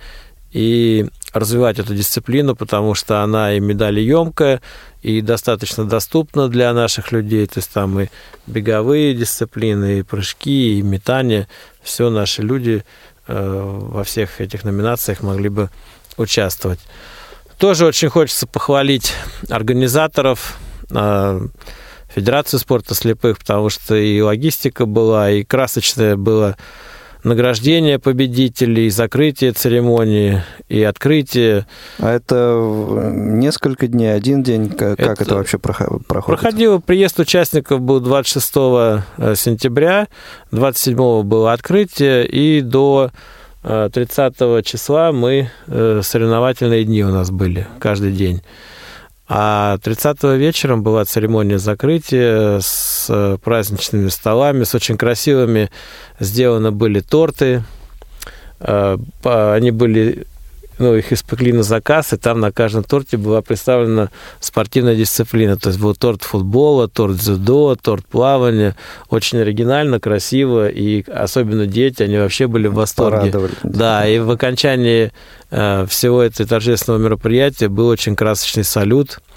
и 0.52 1.06
развивать 1.34 1.78
эту 1.78 1.94
дисциплину, 1.94 2.56
потому 2.56 2.94
что 2.94 3.22
она 3.22 3.52
и 3.54 3.60
медалеемкая, 3.60 4.62
и 5.02 5.20
достаточно 5.20 5.84
доступна 5.84 6.48
для 6.48 6.72
наших 6.72 7.12
людей. 7.12 7.46
То 7.46 7.58
есть 7.58 7.70
там 7.72 8.00
и 8.00 8.08
беговые 8.46 9.14
дисциплины, 9.14 9.98
и 9.98 10.02
прыжки, 10.02 10.78
и 10.78 10.82
метание. 10.82 11.48
Все 11.82 12.08
наши 12.08 12.40
люди 12.40 12.84
э, 13.26 13.62
во 13.62 14.04
всех 14.04 14.40
этих 14.40 14.64
номинациях 14.64 15.22
могли 15.22 15.48
бы 15.48 15.70
участвовать. 16.16 16.80
Тоже 17.58 17.86
очень 17.86 18.08
хочется 18.08 18.46
похвалить 18.46 19.12
организаторов 19.48 20.56
а, 20.90 21.40
Федерацию 22.14 22.60
спорта 22.60 22.94
слепых, 22.94 23.38
потому 23.38 23.70
что 23.70 23.96
и 23.96 24.20
логистика 24.20 24.86
была, 24.86 25.30
и 25.30 25.44
красочное 25.44 26.16
было 26.16 26.56
награждение 27.24 27.98
победителей, 27.98 28.90
закрытие 28.90 29.52
церемонии 29.52 30.42
и 30.68 30.82
открытие. 30.82 31.66
А 31.98 32.12
это 32.12 33.10
несколько 33.12 33.88
дней, 33.88 34.14
один 34.14 34.42
день? 34.42 34.68
Как 34.70 35.00
это, 35.00 35.22
это 35.22 35.34
вообще 35.34 35.58
проходит? 35.58 36.06
Проходило, 36.06 36.78
приезд 36.78 37.18
участников 37.18 37.80
был 37.80 38.00
26 38.00 38.52
э, 38.56 39.34
сентября, 39.36 40.08
27 40.52 41.22
было 41.22 41.52
открытие, 41.52 42.26
и 42.26 42.60
до 42.60 43.10
30 43.62 44.34
э, 44.40 44.62
числа 44.62 45.10
мы, 45.12 45.50
э, 45.66 46.00
соревновательные 46.02 46.84
дни 46.84 47.02
у 47.02 47.08
нас 47.08 47.30
были 47.30 47.66
каждый 47.78 48.12
день. 48.12 48.42
А 49.26 49.78
30 49.78 50.22
вечером 50.38 50.82
была 50.82 51.04
церемония 51.04 51.58
закрытия 51.58 52.60
с 52.60 53.38
праздничными 53.42 54.08
столами, 54.08 54.64
с 54.64 54.74
очень 54.74 54.98
красивыми 54.98 55.70
сделаны 56.20 56.70
были 56.70 57.00
торты. 57.00 57.64
Э, 58.60 58.98
они 59.22 59.70
были 59.70 60.26
ну, 60.78 60.94
их 60.94 61.12
испекли 61.12 61.52
на 61.52 61.62
заказ, 61.62 62.12
и 62.12 62.16
там 62.16 62.40
на 62.40 62.52
каждом 62.52 62.84
торте 62.84 63.16
была 63.16 63.42
представлена 63.42 64.10
спортивная 64.40 64.96
дисциплина. 64.96 65.56
То 65.56 65.68
есть 65.68 65.80
был 65.80 65.94
торт 65.94 66.22
футбола, 66.22 66.88
торт 66.88 67.16
дзюдо, 67.16 67.76
торт 67.76 68.06
плавания. 68.06 68.76
Очень 69.08 69.38
оригинально, 69.38 70.00
красиво, 70.00 70.68
и 70.68 71.02
особенно 71.10 71.66
дети, 71.66 72.02
они 72.02 72.16
вообще 72.18 72.46
были 72.46 72.66
в 72.66 72.74
восторге. 72.74 73.30
Порадовали. 73.30 73.52
Да, 73.62 74.06
и 74.06 74.18
в 74.18 74.30
окончании 74.30 75.12
э, 75.50 75.86
всего 75.88 76.22
этого 76.22 76.48
торжественного 76.48 77.00
мероприятия 77.00 77.68
был 77.68 77.88
очень 77.88 78.16
красочный 78.16 78.64
салют– 78.64 79.18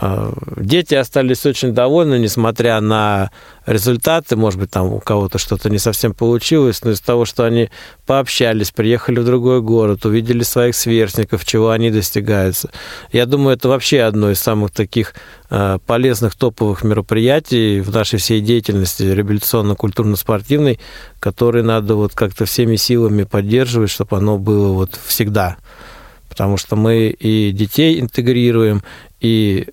дети 0.00 0.94
остались 0.94 1.44
очень 1.44 1.72
довольны, 1.72 2.18
несмотря 2.18 2.80
на 2.80 3.32
результаты. 3.66 4.36
Может 4.36 4.60
быть, 4.60 4.70
там 4.70 4.92
у 4.92 5.00
кого-то 5.00 5.38
что-то 5.38 5.70
не 5.70 5.78
совсем 5.78 6.14
получилось, 6.14 6.84
но 6.84 6.92
из-за 6.92 7.04
того, 7.04 7.24
что 7.24 7.44
они 7.44 7.70
пообщались, 8.06 8.70
приехали 8.70 9.18
в 9.18 9.24
другой 9.24 9.60
город, 9.60 10.06
увидели 10.06 10.44
своих 10.44 10.76
сверстников, 10.76 11.44
чего 11.44 11.70
они 11.70 11.90
достигаются. 11.90 12.70
Я 13.10 13.26
думаю, 13.26 13.56
это 13.56 13.68
вообще 13.68 14.02
одно 14.02 14.30
из 14.30 14.40
самых 14.40 14.70
таких 14.70 15.14
а, 15.50 15.78
полезных 15.78 16.36
топовых 16.36 16.84
мероприятий 16.84 17.80
в 17.80 17.90
нашей 17.90 18.20
всей 18.20 18.40
деятельности 18.40 19.02
реабилитационно-культурно-спортивной, 19.02 20.78
которые 21.18 21.64
надо 21.64 21.96
вот 21.96 22.14
как-то 22.14 22.44
всеми 22.44 22.76
силами 22.76 23.24
поддерживать, 23.24 23.90
чтобы 23.90 24.16
оно 24.16 24.38
было 24.38 24.72
вот 24.72 24.98
всегда 25.06 25.56
потому 26.28 26.56
что 26.56 26.76
мы 26.76 27.08
и 27.08 27.50
детей 27.50 27.98
интегрируем, 27.98 28.84
и 29.18 29.66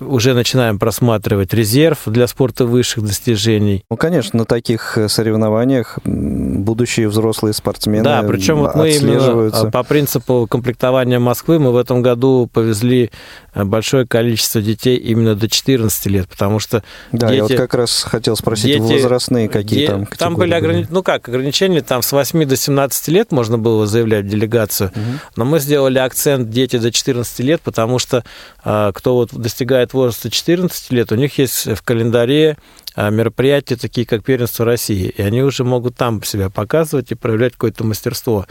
уже 0.00 0.34
начинаем 0.34 0.78
просматривать 0.78 1.52
резерв 1.54 2.00
для 2.06 2.26
спорта 2.26 2.66
высших 2.66 3.04
достижений. 3.04 3.84
Ну, 3.90 3.96
конечно, 3.96 4.38
на 4.38 4.44
таких 4.44 4.98
э, 4.98 5.08
соревнованиях 5.08 5.98
будущие 6.04 7.08
взрослые 7.08 7.52
спортсмены 7.52 8.04
Да, 8.04 8.22
причем 8.22 8.58
вот 8.58 8.74
мы 8.74 8.90
именно 8.90 9.50
а, 9.52 9.70
по 9.70 9.82
принципу 9.82 10.46
комплектования 10.48 11.18
Москвы 11.18 11.58
мы 11.58 11.72
в 11.72 11.76
этом 11.76 12.02
году 12.02 12.48
повезли 12.52 13.10
э, 13.54 13.64
большое 13.64 14.06
количество 14.06 14.60
детей 14.60 14.96
именно 14.96 15.34
до 15.34 15.48
14 15.48 16.06
лет, 16.06 16.28
потому 16.28 16.58
что 16.58 16.82
Да, 17.12 17.28
дети, 17.28 17.36
я 17.36 17.42
вот 17.42 17.52
как 17.52 17.74
раз 17.74 18.02
хотел 18.02 18.36
спросить, 18.36 18.66
дети, 18.66 18.94
возрастные 18.94 19.48
какие 19.48 19.80
де, 19.80 19.86
там 19.86 20.06
категории? 20.06 20.18
Там 20.18 20.34
были 20.36 20.54
ограничения, 20.54 20.88
ну 20.90 21.02
как, 21.02 21.28
ограничения 21.28 21.82
там 21.82 22.02
с 22.02 22.12
8 22.12 22.44
до 22.44 22.56
17 22.56 23.08
лет 23.08 23.32
можно 23.32 23.58
было 23.58 23.86
заявлять 23.86 24.24
в 24.26 24.28
делегацию, 24.28 24.90
угу. 24.94 25.00
но 25.36 25.44
мы 25.44 25.60
сделали 25.60 25.98
акцент 25.98 26.50
дети 26.50 26.76
до 26.76 26.92
14 26.92 27.40
лет, 27.40 27.60
потому 27.62 27.98
что 27.98 28.24
а, 28.64 28.92
кто 28.92 29.14
вот 29.14 29.34
достигает 29.34 29.87
возраста 29.94 30.30
14 30.30 30.92
лет, 30.92 31.12
у 31.12 31.16
них 31.16 31.38
есть 31.38 31.66
в 31.66 31.82
календаре 31.82 32.56
а, 32.94 33.10
мероприятия, 33.10 33.76
такие 33.76 34.06
как 34.06 34.24
первенство 34.24 34.64
России, 34.64 35.08
и 35.08 35.22
они 35.22 35.42
уже 35.42 35.64
могут 35.64 35.96
там 35.96 36.22
себя 36.22 36.50
показывать 36.50 37.12
и 37.12 37.14
проявлять 37.14 37.52
какое-то 37.52 37.84
мастерство. 37.84 38.46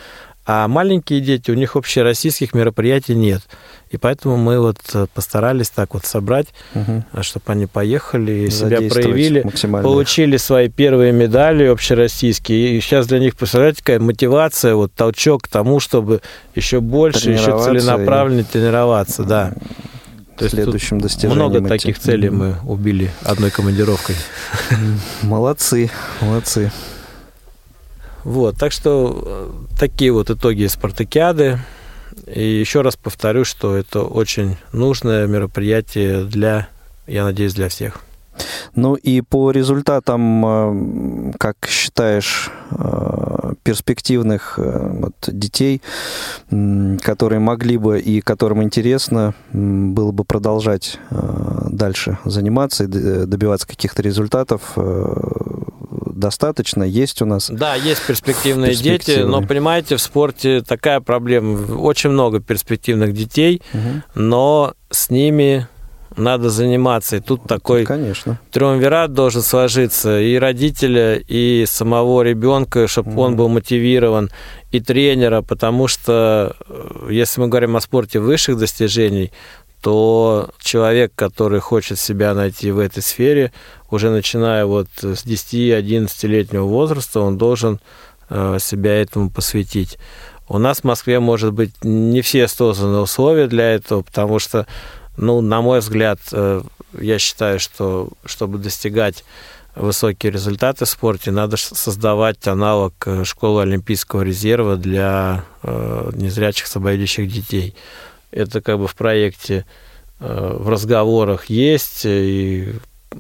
А 0.50 0.65
маленькие 0.69 1.19
дети, 1.19 1.52
у 1.52 1.56
них 1.56 1.76
общероссийских 1.76 2.54
мероприятий 2.54 3.13
нет. 3.13 3.41
И 3.89 3.97
поэтому 3.97 4.38
мы 4.38 4.62
вот 4.62 4.78
э, 4.93 5.08
постарались 5.13 5.69
так 5.69 5.93
вот 5.93 6.06
собрать, 6.06 6.47
угу. 6.73 7.04
чтобы 7.21 7.43
они 7.47 7.65
поехали 7.65 8.32
и 8.32 8.50
себя 8.50 8.78
проявили, 8.78 9.43
получили 9.62 10.38
свои 10.38 10.69
первые 10.69 11.12
медали 11.12 11.65
общероссийские. 11.65 12.78
И 12.78 12.80
сейчас 12.80 13.08
для 13.08 13.19
них, 13.19 13.36
представляете, 13.36 13.80
какая 13.80 14.00
мотивация, 14.00 14.76
вот 14.76 14.93
толчок 14.93 15.43
к 15.43 15.47
тому, 15.50 15.82
чтобы 15.82 16.21
еще 16.56 16.80
больше, 16.80 17.32
еще 17.32 17.62
целенаправленно 17.62 18.41
и... 18.41 18.43
тренироваться, 18.43 19.23
да. 19.23 19.52
То 20.38 20.50
следующим 20.50 21.00
достижением. 21.00 21.39
Много 21.39 21.58
этим. 21.58 21.67
таких 21.67 22.00
целей 22.00 22.30
мы 22.30 22.58
убили 22.63 23.12
одной 23.23 23.52
командировкой. 23.52 24.15
Молодцы, 25.23 25.89
молодцы. 26.21 26.71
Вот, 28.23 28.58
так 28.58 28.71
что 28.71 29.23
э, 29.71 29.78
такие 29.80 30.12
вот 30.12 30.30
итоги 30.30 30.67
спартакиады. 30.67 31.60
И 32.26 32.43
еще 32.43 32.82
раз 32.82 32.95
повторю, 32.95 33.45
что 33.45 33.76
это 33.76 34.02
очень 34.02 34.58
нужное 34.73 35.28
мероприятие 35.28 36.23
для, 36.23 36.67
я 37.08 37.23
надеюсь, 37.23 37.54
для 37.54 37.69
всех. 37.69 38.02
Ну 38.76 38.95
и 38.95 39.21
по 39.21 39.52
результатам, 39.52 40.45
э, 40.45 41.34
как 41.39 41.58
считаешь, 41.67 42.50
э, 42.71 43.54
перспективных 43.63 44.56
э, 44.58 44.89
вот, 45.00 45.15
детей, 45.28 45.82
которые 47.02 47.39
могли 47.39 47.78
бы 47.78 48.00
и 48.00 48.21
которым 48.21 48.63
интересно 48.63 49.34
было 49.52 50.12
бы 50.12 50.23
продолжать 50.23 51.00
дальше 51.10 52.17
заниматься 52.26 52.86
и 52.86 52.88
добиваться 52.88 53.67
каких-то 53.67 54.02
результатов, 54.02 54.78
достаточно, 56.17 56.84
есть 56.84 57.21
у 57.21 57.26
нас. 57.26 57.50
Да, 57.50 57.76
есть 57.76 58.06
перспективные 58.06 58.76
дети, 58.76 59.23
но 59.23 59.41
понимаете, 59.41 59.95
в 59.95 60.02
спорте 60.02 60.62
такая 60.62 61.00
проблема. 61.00 61.76
Очень 61.76 62.12
много 62.12 62.39
перспективных 62.39 63.13
детей, 63.13 63.62
угу. 63.73 64.02
но 64.15 64.73
с 64.89 65.10
ними 65.10 65.67
надо 66.17 66.49
заниматься. 66.49 67.17
И 67.17 67.19
тут 67.19 67.43
такой 67.43 67.86
Конечно. 67.86 68.39
триумвират 68.51 69.13
должен 69.13 69.41
сложиться 69.41 70.19
и 70.19 70.36
родителя, 70.36 71.15
и 71.15 71.65
самого 71.67 72.23
ребенка, 72.23 72.88
чтобы 72.88 73.12
mm. 73.12 73.19
он 73.19 73.36
был 73.36 73.49
мотивирован, 73.49 74.30
и 74.71 74.80
тренера, 74.80 75.41
потому 75.41 75.88
что 75.88 76.56
э, 76.67 77.08
если 77.12 77.41
мы 77.41 77.47
говорим 77.47 77.75
о 77.75 77.82
спорте 77.82 78.19
высших 78.19 78.58
достижений, 78.58 79.32
то 79.82 80.49
человек, 80.60 81.13
который 81.15 81.60
хочет 81.60 81.99
себя 81.99 82.34
найти 82.34 82.71
в 82.71 82.80
этой 82.80 83.01
сфере, 83.03 83.53
уже 83.89 84.10
начиная 84.10 84.65
вот 84.65 84.88
с 84.99 85.25
10-11-летнего 85.25 86.63
возраста, 86.63 87.21
он 87.21 87.38
должен 87.38 87.80
э, 88.30 88.58
себя 88.60 89.01
этому 89.01 89.30
посвятить. 89.30 89.97
У 90.49 90.58
нас 90.58 90.80
в 90.80 90.84
Москве, 90.86 91.19
может 91.19 91.53
быть, 91.53 91.73
не 91.84 92.21
все 92.21 92.47
созданы 92.47 92.99
условия 92.99 93.47
для 93.47 93.75
этого, 93.75 94.01
потому 94.01 94.39
что 94.39 94.65
ну, 95.17 95.41
на 95.41 95.62
мой 95.62 95.80
взгляд, 95.80 96.19
э, 96.32 96.62
я 96.99 97.19
считаю, 97.19 97.60
что 97.60 98.10
чтобы 98.25 98.60
достигать 98.60 99.25
высокие 99.75 100.32
результаты 100.32 100.86
в 100.86 100.89
спорте, 100.89 101.32
надо 101.32 101.58
создавать 101.58 102.47
аналог 102.47 102.93
э, 103.06 103.23
школы 103.25 103.63
Олимпийского 103.63 104.21
резерва 104.21 104.77
для 104.77 105.43
э, 105.63 106.12
незрячих 106.13 106.67
слабовидящих 106.67 107.32
детей. 107.32 107.75
Это 108.32 108.62
как 108.62 108.77
бы 108.77 108.88
в 108.88 108.95
проекте, 108.95 109.65
в 110.19 110.69
разговорах 110.69 111.45
есть, 111.45 112.01
и 112.03 112.73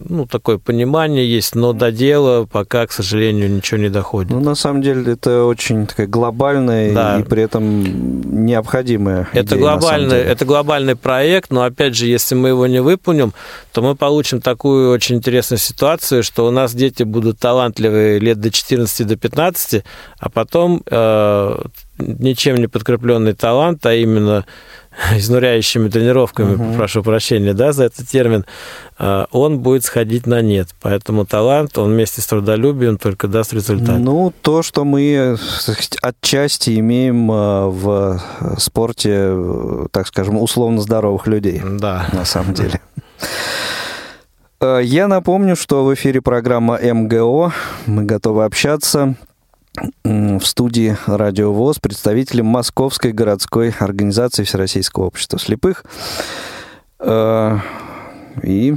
ну, 0.05 0.25
такое 0.25 0.57
понимание 0.57 1.29
есть, 1.29 1.55
но 1.55 1.73
до 1.73 1.91
дела 1.91 2.45
пока, 2.45 2.85
к 2.87 2.91
сожалению, 2.91 3.49
ничего 3.49 3.79
не 3.79 3.89
доходит. 3.89 4.31
Ну, 4.31 4.39
на 4.39 4.55
самом 4.55 4.81
деле, 4.81 5.13
это 5.13 5.45
очень 5.45 5.87
такая 5.87 6.07
глобальная 6.07 6.93
да. 6.93 7.19
и 7.19 7.23
при 7.23 7.43
этом 7.43 8.45
необходимая 8.45 9.27
это 9.33 9.55
идея, 9.55 9.59
глобальный, 9.59 10.17
Это 10.17 10.45
глобальный 10.45 10.95
проект, 10.95 11.51
но, 11.51 11.63
опять 11.63 11.95
же, 11.95 12.07
если 12.07 12.35
мы 12.35 12.49
его 12.49 12.67
не 12.67 12.81
выполним, 12.81 13.33
то 13.71 13.81
мы 13.81 13.95
получим 13.95 14.41
такую 14.41 14.91
очень 14.91 15.17
интересную 15.17 15.59
ситуацию, 15.59 16.23
что 16.23 16.47
у 16.47 16.51
нас 16.51 16.73
дети 16.73 17.03
будут 17.03 17.39
талантливые 17.39 18.19
лет 18.19 18.39
до 18.39 18.51
14 18.51 19.07
до 19.07 19.15
15, 19.15 19.83
а 20.19 20.29
потом 20.29 20.81
э, 20.85 21.61
ничем 21.99 22.55
не 22.57 22.67
подкрепленный 22.67 23.33
талант, 23.33 23.85
а 23.85 23.93
именно 23.93 24.45
изнуряющими 25.15 25.89
тренировками, 25.89 26.55
угу. 26.55 26.73
прошу 26.75 27.03
прощения, 27.03 27.53
да, 27.53 27.71
за 27.71 27.85
этот 27.85 28.07
термин, 28.07 28.45
а, 28.97 29.27
он 29.31 29.59
будет 29.59 29.85
сходить 29.85 30.25
на 30.25 30.41
нет. 30.41 30.69
Поэтому 30.81 31.25
талант, 31.25 31.77
он 31.77 31.91
вместе 31.91 32.21
с 32.21 32.27
трудолюбием 32.27 32.97
только 32.97 33.27
даст 33.27 33.53
результат. 33.53 33.99
Ну, 33.99 34.33
то, 34.41 34.63
что 34.63 34.85
мы 34.85 35.37
отчасти 36.01 36.79
имеем 36.79 37.29
а, 37.31 37.67
в 37.67 38.21
спорте, 38.57 39.35
так 39.91 40.07
скажем, 40.07 40.41
условно 40.41 40.81
здоровых 40.81 41.27
людей. 41.27 41.61
Да. 41.63 42.07
На 42.13 42.25
самом 42.25 42.53
деле. 42.53 42.81
А, 44.59 44.79
я 44.79 45.07
напомню, 45.07 45.55
что 45.55 45.83
в 45.85 45.93
эфире 45.93 46.21
программа 46.21 46.79
МГО. 46.81 47.53
Мы 47.85 48.03
готовы 48.03 48.45
общаться 48.45 49.15
в 50.03 50.41
студии 50.41 50.97
Радио 51.05 51.51
ВОЗ 51.53 51.79
представителем 51.79 52.45
Московской 52.45 53.11
городской 53.11 53.73
организации 53.79 54.43
Всероссийского 54.43 55.05
общества 55.05 55.39
слепых. 55.39 55.85
Э, 56.99 57.57
и 58.43 58.75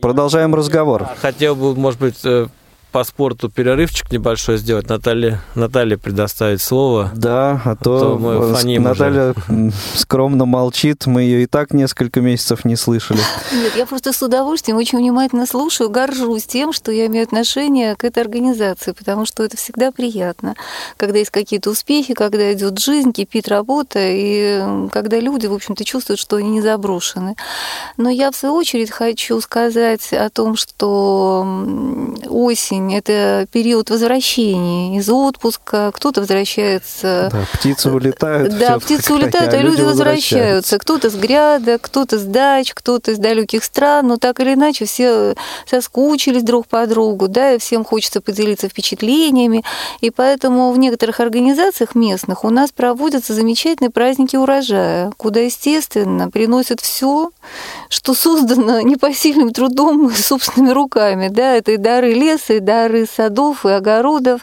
продолжаем 0.00 0.54
разговор. 0.54 1.08
Хотел 1.20 1.54
бы, 1.54 1.74
может 1.74 2.00
быть, 2.00 2.20
э, 2.24 2.46
по 2.92 3.04
спорту 3.04 3.48
перерывчик 3.50 4.10
небольшой 4.10 4.56
сделать. 4.58 4.88
Наталья, 4.88 5.42
Наталья 5.54 5.96
предоставить 5.98 6.62
слово. 6.62 7.10
Да, 7.14 7.60
а 7.64 7.76
то, 7.76 7.96
А 7.96 8.00
то 8.00 8.18
мы 8.18 8.54
фоним 8.54 8.82
Наталья 8.82 9.34
м, 9.48 9.72
скромно 9.94 10.46
молчит, 10.46 11.06
мы 11.06 11.22
ее 11.22 11.42
и 11.42 11.46
так 11.46 11.72
несколько 11.72 12.20
месяцев 12.20 12.64
не 12.64 12.76
слышали. 12.76 13.20
Нет, 13.52 13.76
я 13.76 13.86
просто 13.86 14.12
с 14.12 14.22
удовольствием 14.22 14.78
очень 14.78 14.98
внимательно 14.98 15.46
слушаю, 15.46 15.90
горжусь 15.90 16.46
тем, 16.46 16.72
что 16.72 16.90
я 16.90 17.06
имею 17.06 17.24
отношение 17.24 17.94
к 17.96 18.04
этой 18.04 18.22
организации, 18.22 18.92
потому 18.92 19.26
что 19.26 19.42
это 19.42 19.56
всегда 19.56 19.90
приятно, 19.92 20.54
когда 20.96 21.18
есть 21.18 21.30
какие-то 21.30 21.70
успехи, 21.70 22.14
когда 22.14 22.52
идет 22.52 22.78
жизнь, 22.78 23.12
кипит 23.12 23.48
работа, 23.48 23.98
и 24.00 24.88
когда 24.90 25.20
люди, 25.20 25.46
в 25.46 25.52
общем-то, 25.54 25.84
чувствуют, 25.84 26.20
что 26.20 26.36
они 26.36 26.50
не 26.50 26.62
заброшены. 26.62 27.36
Но 27.96 28.08
я, 28.08 28.30
в 28.30 28.36
свою 28.36 28.54
очередь, 28.54 28.90
хочу 28.90 29.40
сказать 29.40 30.12
о 30.12 30.30
том, 30.30 30.56
что 30.56 31.42
м, 31.44 32.16
осень– 32.78 32.94
это 32.96 33.46
период 33.50 33.90
возвращения 33.90 34.98
из 34.98 35.08
отпуска, 35.08 35.90
кто-то 35.94 36.20
возвращается 36.20 37.28
Да, 37.32 37.44
птицы 37.52 37.90
улетают. 37.90 38.58
да, 38.58 38.78
птицы 38.78 39.14
улетают, 39.14 39.52
а 39.52 39.58
люди 39.58 39.82
возвращаются. 39.82 40.78
Кто-то 40.78 41.10
с 41.10 41.14
гряда, 41.14 41.78
кто-то 41.78 42.18
с 42.18 42.22
дач, 42.24 42.72
кто-то 42.74 43.12
из 43.12 43.18
далеких 43.18 43.64
стран, 43.64 44.08
но 44.08 44.16
так 44.16 44.40
или 44.40 44.54
иначе 44.54 44.84
все 44.84 45.34
соскучились 45.66 46.42
друг 46.42 46.66
по 46.66 46.86
другу, 46.86 47.28
да, 47.28 47.54
и 47.54 47.58
всем 47.58 47.84
хочется 47.84 48.20
поделиться 48.20 48.68
впечатлениями. 48.68 49.64
И 50.00 50.10
поэтому 50.10 50.72
в 50.72 50.78
некоторых 50.78 51.20
организациях 51.20 51.94
местных 51.94 52.44
у 52.44 52.50
нас 52.50 52.70
проводятся 52.72 53.34
замечательные 53.34 53.90
праздники 53.90 54.36
урожая, 54.36 55.12
куда, 55.16 55.40
естественно, 55.40 56.30
приносят 56.30 56.80
все, 56.80 57.30
что 57.88 58.14
создано 58.14 58.80
непосильным 58.82 59.52
трудом 59.52 60.08
и 60.08 60.14
собственными 60.14 60.72
руками. 60.72 61.28
Да, 61.28 61.54
это 61.54 61.72
и 61.72 61.76
дары 61.76 62.12
леса, 62.12 62.54
и 62.54 62.60
дары 62.68 63.06
садов, 63.06 63.64
и 63.64 63.70
огородов. 63.70 64.42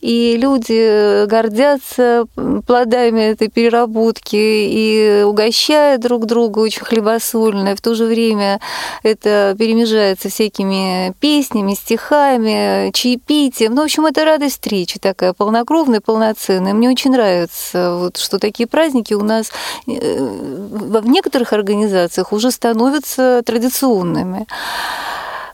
И 0.00 0.36
люди 0.36 1.26
гордятся 1.26 2.26
плодами 2.66 3.32
этой 3.32 3.48
переработки 3.48 4.36
и 4.36 5.22
угощают 5.24 6.00
друг 6.02 6.26
друга 6.26 6.60
очень 6.60 6.84
хлебосольно. 6.84 7.70
И 7.70 7.74
в 7.74 7.80
то 7.80 7.94
же 7.94 8.04
время 8.04 8.60
это 9.02 9.56
перемежается 9.58 10.28
всякими 10.28 11.12
песнями, 11.18 11.74
стихами, 11.74 12.92
чаепитием. 12.92 13.74
Ну, 13.74 13.82
в 13.82 13.84
общем, 13.86 14.06
это 14.06 14.24
радость 14.24 14.54
встречи 14.54 15.00
такая 15.00 15.32
полнокровная, 15.32 16.00
полноценная. 16.00 16.72
Мне 16.72 16.88
очень 16.88 17.10
нравится, 17.10 17.96
вот, 17.96 18.16
что 18.16 18.38
такие 18.38 18.68
праздники 18.68 19.14
у 19.14 19.24
нас 19.24 19.50
э, 19.88 19.90
в 19.90 21.06
некоторых 21.08 21.52
организациях 21.52 22.32
уже 22.32 22.50
становятся 22.52 23.42
традиционными. 23.44 24.46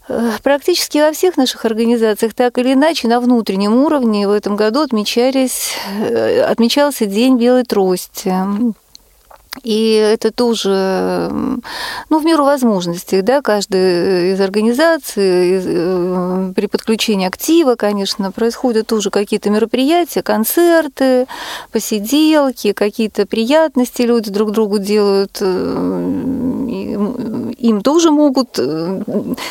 Э, 0.08 0.32
Практически 0.42 0.98
во 0.98 1.12
всех 1.12 1.36
наших 1.36 1.64
организациях 1.64 2.34
так 2.34 2.58
или 2.58 2.72
иначе 2.72 3.08
на 3.08 3.20
внутреннем 3.20 3.74
уровне 3.74 4.26
в 4.26 4.30
этом 4.30 4.56
году 4.56 4.80
отмечались, 4.80 5.74
э, 6.00 6.42
отмечался 6.42 7.06
День 7.06 7.38
белой 7.38 7.64
трости. 7.64 8.34
И 9.62 9.92
это 9.94 10.32
тоже, 10.32 11.30
ну, 12.08 12.18
в 12.18 12.24
меру 12.24 12.44
возможностей, 12.44 13.20
да, 13.20 13.42
каждая 13.42 14.32
из 14.32 14.40
организаций 14.40 15.58
из, 15.58 15.64
э, 15.66 16.52
при 16.56 16.66
подключении 16.66 17.28
актива, 17.28 17.76
конечно, 17.76 18.32
происходят 18.32 18.86
тоже 18.86 19.10
какие-то 19.10 19.50
мероприятия, 19.50 20.22
концерты, 20.22 21.26
посиделки, 21.70 22.72
какие-то 22.72 23.26
приятности 23.26 24.02
люди 24.02 24.30
друг 24.30 24.52
другу 24.52 24.78
делают, 24.78 25.38
э, 25.40 25.46
им 27.58 27.82
тоже 27.82 28.10
могут, 28.10 28.58
э, 28.58 29.02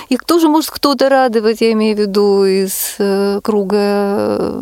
их 0.09 0.23
тоже 0.25 0.49
может 0.49 0.71
кто-то 0.71 1.09
радовать, 1.09 1.61
я 1.61 1.71
имею 1.73 1.95
в 1.95 1.99
виду 1.99 2.43
из 2.43 2.97
круга 3.43 4.61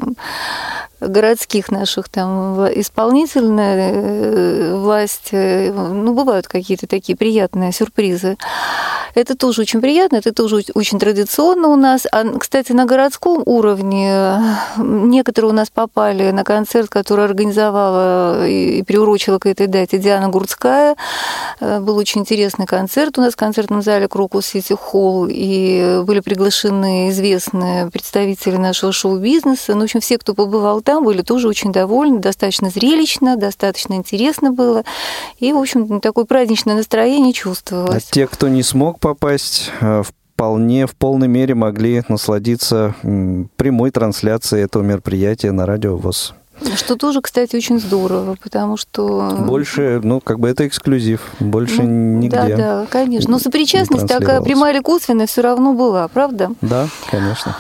городских 1.02 1.72
наших 1.72 2.10
там 2.10 2.68
исполнительная 2.68 3.92
э, 3.94 4.76
власть, 4.76 5.30
э, 5.32 5.72
ну, 5.72 6.14
бывают 6.14 6.48
какие-то 6.48 6.88
такие 6.88 7.18
приятные 7.18 7.72
сюрпризы. 7.72 8.38
Это 9.16 9.36
тоже 9.36 9.62
очень 9.62 9.82
приятно, 9.82 10.18
это 10.18 10.32
тоже 10.32 10.60
оч- 10.60 10.72
очень 10.76 11.00
традиционно 11.00 11.68
у 11.70 11.76
нас. 11.76 12.08
А, 12.12 12.24
кстати, 12.38 12.72
на 12.72 12.86
городском 12.86 13.42
уровне 13.46 14.40
некоторые 14.78 15.52
у 15.52 15.56
нас 15.56 15.70
попали 15.70 16.32
на 16.32 16.44
концерт, 16.44 16.90
который 16.90 17.26
организовала 17.26 18.48
и 18.48 18.60
и 18.80 18.84
приурочила 18.84 19.40
к 19.40 19.46
этой 19.46 19.68
дате 19.68 19.98
Диана 19.98 20.30
Гурцкая. 20.30 20.96
Э, 21.60 21.80
Был 21.80 21.98
очень 21.98 22.22
интересный 22.22 22.66
концерт 22.66 23.18
у 23.18 23.22
нас 23.22 23.34
в 23.34 23.38
концертном 23.38 23.82
зале 23.82 24.08
Крокус 24.08 24.46
Сити 24.46 24.74
Холл, 24.74 25.28
и 25.30 26.02
были 26.04 26.20
приглашены 26.20 27.10
известные 27.10 27.90
представители 27.90 28.58
нашего 28.58 28.92
шоу-бизнеса. 28.92 29.74
Ну, 29.74 29.82
в 29.82 29.84
общем, 29.84 30.00
все, 30.02 30.18
кто 30.18 30.34
побывал 30.34 30.82
там, 30.90 31.04
были 31.04 31.22
тоже 31.22 31.48
очень 31.48 31.72
довольны, 31.72 32.18
достаточно 32.18 32.72
зрелищно, 32.72 33.38
достаточно 33.38 33.94
интересно 33.94 34.52
было. 34.52 34.84
И, 35.38 35.54
в 35.54 35.58
общем, 35.60 36.02
такое 36.02 36.26
праздничное 36.26 36.74
настроение 36.76 37.30
А 37.30 37.34
чувствовалось. 37.34 38.06
те, 38.06 38.26
кто 38.26 38.48
не 38.48 38.64
смог 38.64 39.00
попасть, 39.00 39.70
э, 39.82 40.02
вполне 40.34 40.88
в 40.88 40.96
полной 40.96 41.28
мере 41.28 41.54
могли 41.54 42.02
насладиться 42.08 42.96
прямой 43.04 43.92
трансляцией 43.92 44.64
этого 44.64 44.82
мероприятия 44.82 45.52
на 45.52 45.68
радио 45.68 45.96
ВОЗ. 45.96 46.34
Что 46.76 46.96
тоже, 46.96 47.22
кстати, 47.22 47.56
очень 47.56 47.80
здорово, 47.80 48.36
потому 48.42 48.76
что... 48.76 49.38
Больше, 49.46 50.02
ну, 50.04 50.20
как 50.20 50.40
бы 50.40 50.50
это 50.50 50.66
эксклюзив, 50.66 51.22
больше 51.40 51.84
Ну, 51.84 52.18
нигде. 52.18 52.36
Да, 52.36 52.58
да, 52.58 52.88
конечно. 52.90 53.30
Но 53.30 53.38
сопричастность 53.38 54.08
такая 54.08 54.42
прямая 54.42 54.74
или 54.74 54.82
косвенная 54.82 55.28
все 55.28 55.44
равно 55.44 55.76
была, 55.76 56.08
правда? 56.08 56.50
Да, 56.62 56.88
конечно. 57.12 57.56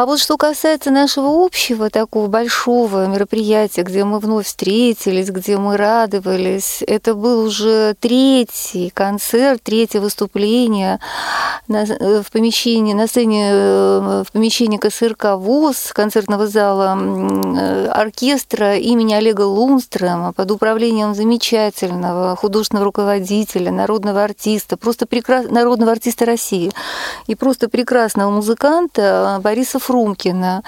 А 0.00 0.06
вот 0.06 0.18
что 0.18 0.38
касается 0.38 0.90
нашего 0.90 1.44
общего 1.44 1.90
такого 1.90 2.26
большого 2.26 3.06
мероприятия, 3.06 3.82
где 3.82 4.02
мы 4.02 4.18
вновь 4.18 4.46
встретились, 4.46 5.28
где 5.28 5.58
мы 5.58 5.76
радовались, 5.76 6.82
это 6.86 7.14
был 7.14 7.44
уже 7.44 7.94
третий 8.00 8.88
концерт, 8.94 9.62
третье 9.62 10.00
выступление 10.00 11.00
на- 11.68 11.84
э, 11.84 12.22
в 12.22 12.30
помещении, 12.32 12.94
на 12.94 13.08
сцене 13.08 13.50
э, 13.52 14.24
в 14.26 14.32
помещении 14.32 14.78
КСРК 14.78 15.36
ВОЗ, 15.36 15.92
концертного 15.92 16.46
зала 16.46 16.96
э, 16.98 17.86
оркестра 17.88 18.76
имени 18.76 19.12
Олега 19.12 19.42
Лунстрема 19.42 20.32
под 20.32 20.50
управлением 20.50 21.14
замечательного 21.14 22.36
художественного 22.36 22.86
руководителя, 22.86 23.70
народного 23.70 24.24
артиста, 24.24 24.78
просто 24.78 25.04
прекрас... 25.04 25.44
народного 25.50 25.92
артиста 25.92 26.24
России 26.24 26.72
и 27.26 27.34
просто 27.34 27.68
прекрасного 27.68 28.30
музыканта 28.30 29.38
Бориса 29.44 29.78
Фрумкина, 29.90 30.62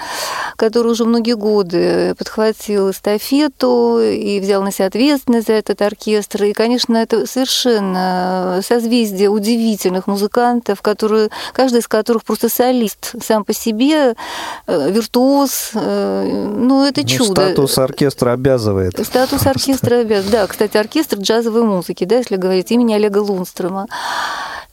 который 0.57 0.91
уже 0.91 1.05
многие 1.05 1.35
годы 1.35 2.13
подхватил 2.15 2.91
эстафету 2.91 3.99
и 4.01 4.41
взял 4.41 4.61
на 4.61 4.71
себя 4.71 4.87
ответственность 4.87 5.47
за 5.47 5.53
этот 5.53 5.81
оркестр. 5.81 6.43
И, 6.43 6.53
конечно, 6.53 6.97
это 6.97 7.25
совершенно 7.25 8.59
созвездие 8.61 9.29
удивительных 9.29 10.07
музыкантов, 10.07 10.81
которые, 10.81 11.29
каждый 11.53 11.79
из 11.79 11.87
которых 11.87 12.25
просто 12.25 12.49
солист 12.49 13.15
сам 13.23 13.45
по 13.45 13.53
себе, 13.53 14.15
э, 14.67 14.91
виртуоз. 14.91 15.71
э, 15.73 16.49
Ну, 16.53 16.85
это 16.85 17.01
Ну, 17.01 17.07
чудо. 17.07 17.41
Статус 17.41 17.77
оркестра 17.77 18.33
обязывает. 18.33 19.05
Статус 19.05 19.45
оркестра 19.45 19.97
обязан. 19.99 20.31
Да, 20.31 20.47
кстати, 20.47 20.75
оркестр 20.75 21.17
джазовой 21.19 21.63
музыки, 21.63 22.03
да, 22.03 22.17
если 22.17 22.35
говорить 22.35 22.71
имени 22.71 22.93
Олега 22.93 23.19
Лунстрема. 23.19 23.87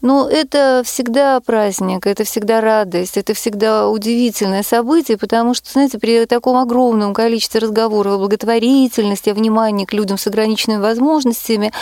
Но 0.03 0.29
это 0.31 0.81
всегда 0.85 1.39
праздник, 1.41 2.07
это 2.07 2.25
всегда 2.25 2.63
радость, 2.63 3.19
это 3.19 3.35
всегда 3.35 3.87
удивительное 4.31 4.63
событие, 4.63 5.17
потому 5.19 5.55
что, 5.55 5.71
знаете, 5.71 5.99
при 5.99 6.25
таком 6.27 6.57
огромном 6.57 7.13
количестве 7.15 7.61
разговоров 7.61 8.15
о 8.15 8.19
благотворительности, 8.19 9.31
о 9.31 9.35
внимании 9.35 9.85
к 9.85 9.93
людям 9.93 10.19
с 10.19 10.27
ограниченными 10.27 10.81
возможностями, 10.81 11.73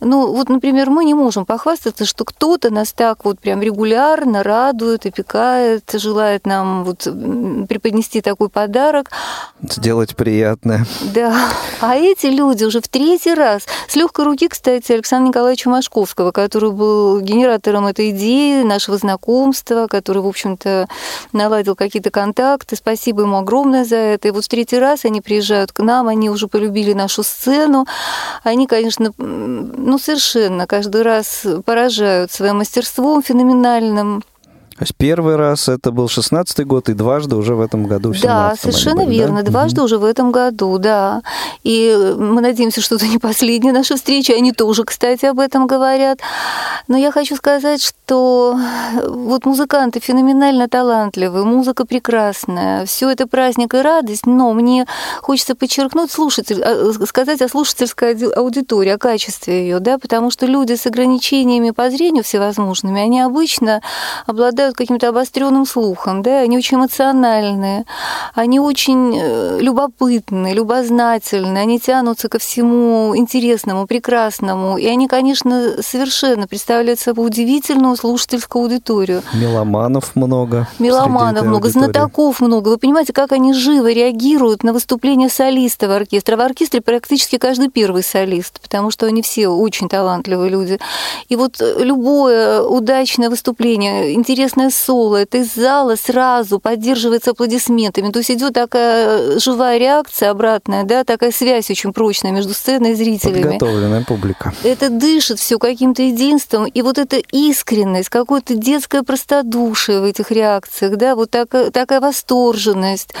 ну, 0.00 0.32
вот, 0.32 0.48
например, 0.48 0.90
мы 0.90 1.04
не 1.04 1.14
можем 1.14 1.44
похвастаться, 1.44 2.06
что 2.06 2.24
кто-то 2.24 2.70
нас 2.70 2.92
так 2.92 3.24
вот 3.24 3.38
прям 3.38 3.60
регулярно 3.60 4.42
радует, 4.42 5.06
опекает, 5.06 5.90
желает 5.92 6.46
нам 6.46 6.84
вот 6.84 7.06
преподнести 7.68 8.22
такой 8.22 8.48
подарок. 8.48 9.10
Сделать 9.62 10.16
приятное. 10.16 10.86
Да. 11.14 11.50
А 11.80 11.96
эти 11.96 12.26
люди 12.26 12.64
уже 12.64 12.80
в 12.80 12.88
третий 12.88 13.34
раз, 13.34 13.62
с 13.88 13.96
легкой 13.96 14.24
руки, 14.24 14.48
кстати, 14.48 14.92
Александра 14.92 15.28
Николаевича 15.28 15.68
Машковского, 15.68 16.30
который 16.30 16.72
был 16.72 17.20
генератором 17.20 17.86
этой 17.86 18.10
идеи, 18.10 18.62
нашего 18.62 18.96
знакомства, 18.96 19.86
который, 19.86 20.22
в 20.22 20.26
общем-то, 20.26 20.88
наладил 21.32 21.76
какие-то 21.90 22.10
контакты. 22.10 22.76
Спасибо 22.76 23.22
ему 23.22 23.36
огромное 23.36 23.84
за 23.84 23.96
это. 23.96 24.28
И 24.28 24.30
вот 24.30 24.44
в 24.44 24.48
третий 24.48 24.78
раз 24.78 25.04
они 25.04 25.20
приезжают 25.20 25.72
к 25.72 25.80
нам, 25.80 26.08
они 26.08 26.30
уже 26.30 26.46
полюбили 26.46 26.92
нашу 26.92 27.22
сцену. 27.22 27.86
Они, 28.44 28.66
конечно, 28.66 29.12
ну, 29.18 29.98
совершенно 29.98 30.66
каждый 30.66 31.02
раз 31.02 31.44
поражают 31.64 32.30
своим 32.32 32.58
мастерством 32.58 33.22
феноменальным. 33.22 34.22
То 34.80 34.84
есть 34.84 34.94
первый 34.96 35.36
раз 35.36 35.68
это 35.68 35.92
был 35.92 36.06
16-й 36.06 36.64
год, 36.64 36.88
и 36.88 36.94
дважды 36.94 37.36
уже 37.36 37.54
в 37.54 37.60
этом 37.60 37.84
году, 37.84 38.14
в 38.14 38.20
Да, 38.22 38.54
совершенно 38.58 39.04
были, 39.04 39.16
верно, 39.16 39.42
да? 39.42 39.50
дважды 39.50 39.82
угу. 39.82 39.84
уже 39.84 39.98
в 39.98 40.04
этом 40.04 40.32
году, 40.32 40.78
да. 40.78 41.20
И 41.64 42.14
мы 42.16 42.40
надеемся, 42.40 42.80
что 42.80 42.94
это 42.94 43.06
не 43.06 43.18
последняя 43.18 43.72
наша 43.72 43.96
встреча, 43.96 44.32
они 44.32 44.52
тоже, 44.52 44.84
кстати, 44.84 45.26
об 45.26 45.38
этом 45.38 45.66
говорят. 45.66 46.20
Но 46.88 46.96
я 46.96 47.12
хочу 47.12 47.36
сказать, 47.36 47.82
что 47.82 48.58
вот 49.06 49.44
музыканты 49.44 50.00
феноменально 50.00 50.66
талантливые, 50.66 51.44
музыка 51.44 51.84
прекрасная, 51.84 52.86
все 52.86 53.10
это 53.10 53.26
праздник 53.26 53.74
и 53.74 53.82
радость, 53.82 54.24
но 54.24 54.54
мне 54.54 54.86
хочется 55.20 55.54
подчеркнуть 55.54 56.10
слушатель, 56.10 56.62
а, 56.62 56.90
сказать 57.04 57.42
о 57.42 57.48
слушательской 57.50 58.14
аудитории, 58.32 58.92
о 58.92 58.98
качестве 58.98 59.60
ее, 59.60 59.78
да, 59.78 59.98
потому 59.98 60.30
что 60.30 60.46
люди 60.46 60.74
с 60.74 60.86
ограничениями 60.86 61.68
по 61.68 61.90
зрению 61.90 62.24
всевозможными, 62.24 62.98
они 62.98 63.20
обычно 63.20 63.82
обладают 64.24 64.69
каким-то 64.74 65.08
обостренным 65.08 65.66
слухом, 65.66 66.22
да, 66.22 66.40
они 66.40 66.56
очень 66.56 66.78
эмоциональные, 66.78 67.84
они 68.34 68.60
очень 68.60 69.18
э, 69.18 69.58
любопытные, 69.60 70.54
любознательные, 70.54 71.62
они 71.62 71.78
тянутся 71.78 72.28
ко 72.28 72.38
всему 72.38 73.16
интересному, 73.16 73.86
прекрасному, 73.86 74.78
и 74.78 74.86
они, 74.86 75.08
конечно, 75.08 75.82
совершенно 75.82 76.46
представляют 76.46 77.00
собой 77.00 77.26
удивительную 77.26 77.96
слушательскую 77.96 78.64
аудиторию. 78.64 79.22
Меломанов 79.34 80.16
много. 80.16 80.68
Меломанов 80.78 81.44
много, 81.44 81.66
аудитории. 81.66 81.92
знатоков 81.92 82.40
много. 82.40 82.68
Вы 82.68 82.78
понимаете, 82.78 83.12
как 83.12 83.32
они 83.32 83.52
живо 83.52 83.90
реагируют 83.90 84.62
на 84.62 84.72
выступление 84.72 85.28
солиста 85.28 85.88
в 85.88 85.92
оркестре. 85.92 86.36
В 86.36 86.40
оркестре 86.40 86.80
практически 86.80 87.38
каждый 87.38 87.68
первый 87.68 88.02
солист, 88.02 88.60
потому 88.60 88.90
что 88.90 89.06
они 89.06 89.22
все 89.22 89.48
очень 89.48 89.88
талантливые 89.88 90.50
люди. 90.50 90.78
И 91.28 91.36
вот 91.36 91.60
любое 91.60 92.62
удачное 92.62 93.30
выступление, 93.30 94.14
интересное 94.14 94.59
соло, 94.68 95.16
это 95.16 95.38
из 95.38 95.54
зала 95.54 95.96
сразу 95.96 96.60
поддерживается 96.60 97.30
аплодисментами. 97.30 98.10
То 98.10 98.18
есть 98.18 98.30
идет 98.30 98.52
такая 98.52 99.38
живая 99.38 99.78
реакция 99.78 100.30
обратная, 100.30 100.84
да, 100.84 101.04
такая 101.04 101.32
связь 101.32 101.70
очень 101.70 101.94
прочная 101.94 102.32
между 102.32 102.52
сценой 102.52 102.92
и 102.92 102.94
зрителями. 102.94 103.42
Подготовленная 103.42 104.04
публика. 104.04 104.52
Это 104.62 104.90
дышит 104.90 105.38
все 105.38 105.58
каким-то 105.58 106.02
единством. 106.02 106.66
И 106.66 106.82
вот 106.82 106.98
эта 106.98 107.16
искренность, 107.32 108.08
какое-то 108.10 108.54
детское 108.54 109.02
простодушие 109.02 110.00
в 110.00 110.04
этих 110.04 110.30
реакциях, 110.30 110.96
да, 110.96 111.14
вот 111.14 111.30
такая, 111.30 111.70
такая 111.70 112.00
восторженность. 112.00 113.14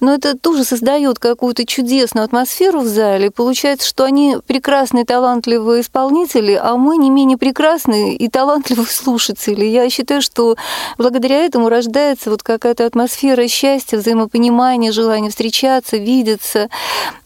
Но 0.00 0.12
это 0.14 0.36
тоже 0.36 0.64
создает 0.64 1.18
какую-то 1.18 1.64
чудесную 1.64 2.24
атмосферу 2.24 2.80
в 2.80 2.86
зале. 2.86 3.30
Получается, 3.30 3.86
что 3.88 4.04
они 4.04 4.36
прекрасные, 4.46 5.04
талантливые 5.04 5.82
исполнители, 5.82 6.58
а 6.60 6.76
мы 6.76 6.96
не 6.96 7.10
менее 7.10 7.38
прекрасные 7.38 8.16
и 8.16 8.28
талантливые 8.28 8.86
слушатели. 8.90 9.64
Я 9.64 9.88
считаю, 9.90 10.22
что 10.22 10.56
благодаря 10.98 11.44
этому 11.44 11.68
рождается 11.68 12.30
вот 12.30 12.42
какая-то 12.42 12.86
атмосфера 12.86 13.46
счастья, 13.48 13.98
взаимопонимания, 13.98 14.92
желания 14.92 15.30
встречаться, 15.30 15.96
видеться. 15.96 16.68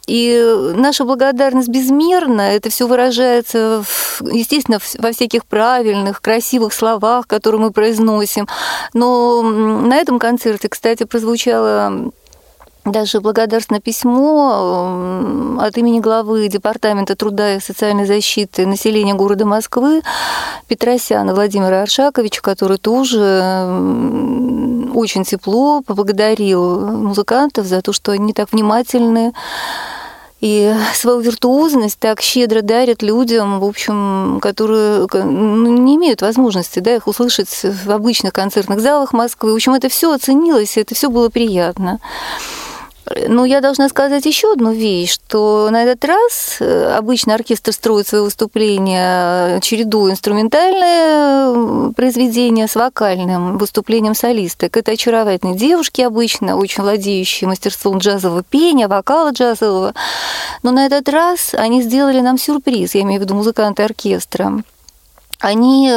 И 0.07 0.41
наша 0.75 1.05
благодарность 1.05 1.69
безмерна, 1.69 2.43
это 2.43 2.71
все 2.71 2.87
выражается, 2.87 3.85
естественно, 4.21 4.79
во 4.99 5.13
всяких 5.13 5.45
правильных, 5.47 6.23
красивых 6.23 6.73
словах, 6.73 7.27
которые 7.27 7.61
мы 7.61 7.71
произносим. 7.73 8.47
Но 8.95 9.43
на 9.43 9.97
этом 9.97 10.19
концерте, 10.19 10.69
кстати, 10.69 11.03
прозвучало 11.05 12.13
даже 12.87 13.21
благодарственное 13.21 13.81
письмо 13.81 15.59
от 15.61 15.77
имени 15.77 16.01
главы 16.01 16.49
Департамента 16.49 17.17
труда 17.17 17.57
и 17.57 17.61
социальной 17.61 18.07
защиты 18.07 18.65
населения 18.65 19.15
города 19.15 19.45
Москвы 19.45 20.03
Петросяна 20.69 21.35
Владимира 21.35 21.83
Аршаковича, 21.83 22.43
который 22.43 22.79
тоже 22.79 23.67
очень 24.95 25.25
тепло 25.25 25.83
поблагодарил 25.83 26.87
музыкантов 26.87 27.67
за 27.67 27.83
то, 27.83 27.93
что 27.93 28.13
они 28.13 28.33
так 28.33 28.53
внимательны 28.53 29.33
и 30.41 30.75
свою 30.95 31.21
виртуозность 31.21 31.99
так 31.99 32.21
щедро 32.21 32.61
дарят 32.63 33.03
людям, 33.03 33.59
в 33.59 33.65
общем, 33.65 34.39
которые 34.41 35.07
ну, 35.13 35.77
не 35.79 35.97
имеют 35.97 36.23
возможности 36.23 36.79
да, 36.79 36.95
их 36.95 37.07
услышать 37.07 37.49
в 37.49 37.91
обычных 37.91 38.33
концертных 38.33 38.81
залах 38.81 39.13
Москвы. 39.13 39.53
В 39.53 39.57
общем, 39.57 39.75
это 39.75 39.89
все 39.89 40.13
оценилось, 40.13 40.77
это 40.77 40.95
все 40.95 41.09
было 41.09 41.31
приятно. 41.31 42.01
Ну, 43.29 43.45
я 43.45 43.61
должна 43.61 43.89
сказать 43.89 44.27
еще 44.27 44.53
одну 44.53 44.73
вещь, 44.73 45.15
что 45.15 45.69
на 45.71 45.85
этот 45.85 46.05
раз 46.05 46.57
э, 46.59 46.95
обычно 46.97 47.35
оркестр 47.35 47.73
строит 47.73 48.09
свои 48.09 48.21
выступления, 48.21 49.61
чередуя 49.61 50.13
инструментальное 50.13 51.93
произведение 51.93 52.67
с 52.67 52.75
вокальным 52.75 53.59
выступлением 53.59 54.17
солисток. 54.17 54.77
Это 54.77 54.93
очаровательные 54.93 55.57
девушки 55.57 56.01
обычно, 56.01 56.57
очень 56.57 56.83
владеющие 56.83 57.47
мастерством 57.47 57.99
джазового 57.99 58.43
пения, 58.43 58.89
вокала 58.89 59.31
джазового. 59.31 59.95
Но 60.65 60.73
на 60.73 60.87
этот 60.87 61.09
раз 61.09 61.55
они 61.55 61.83
сделали 61.83 62.21
нам 62.21 62.39
сюрприз, 62.39 62.97
я 62.97 63.03
имею 63.03 63.21
в 63.21 63.25
виду 63.25 63.35
музыканты 63.35 63.85
оркестра 63.85 64.65
они, 65.41 65.91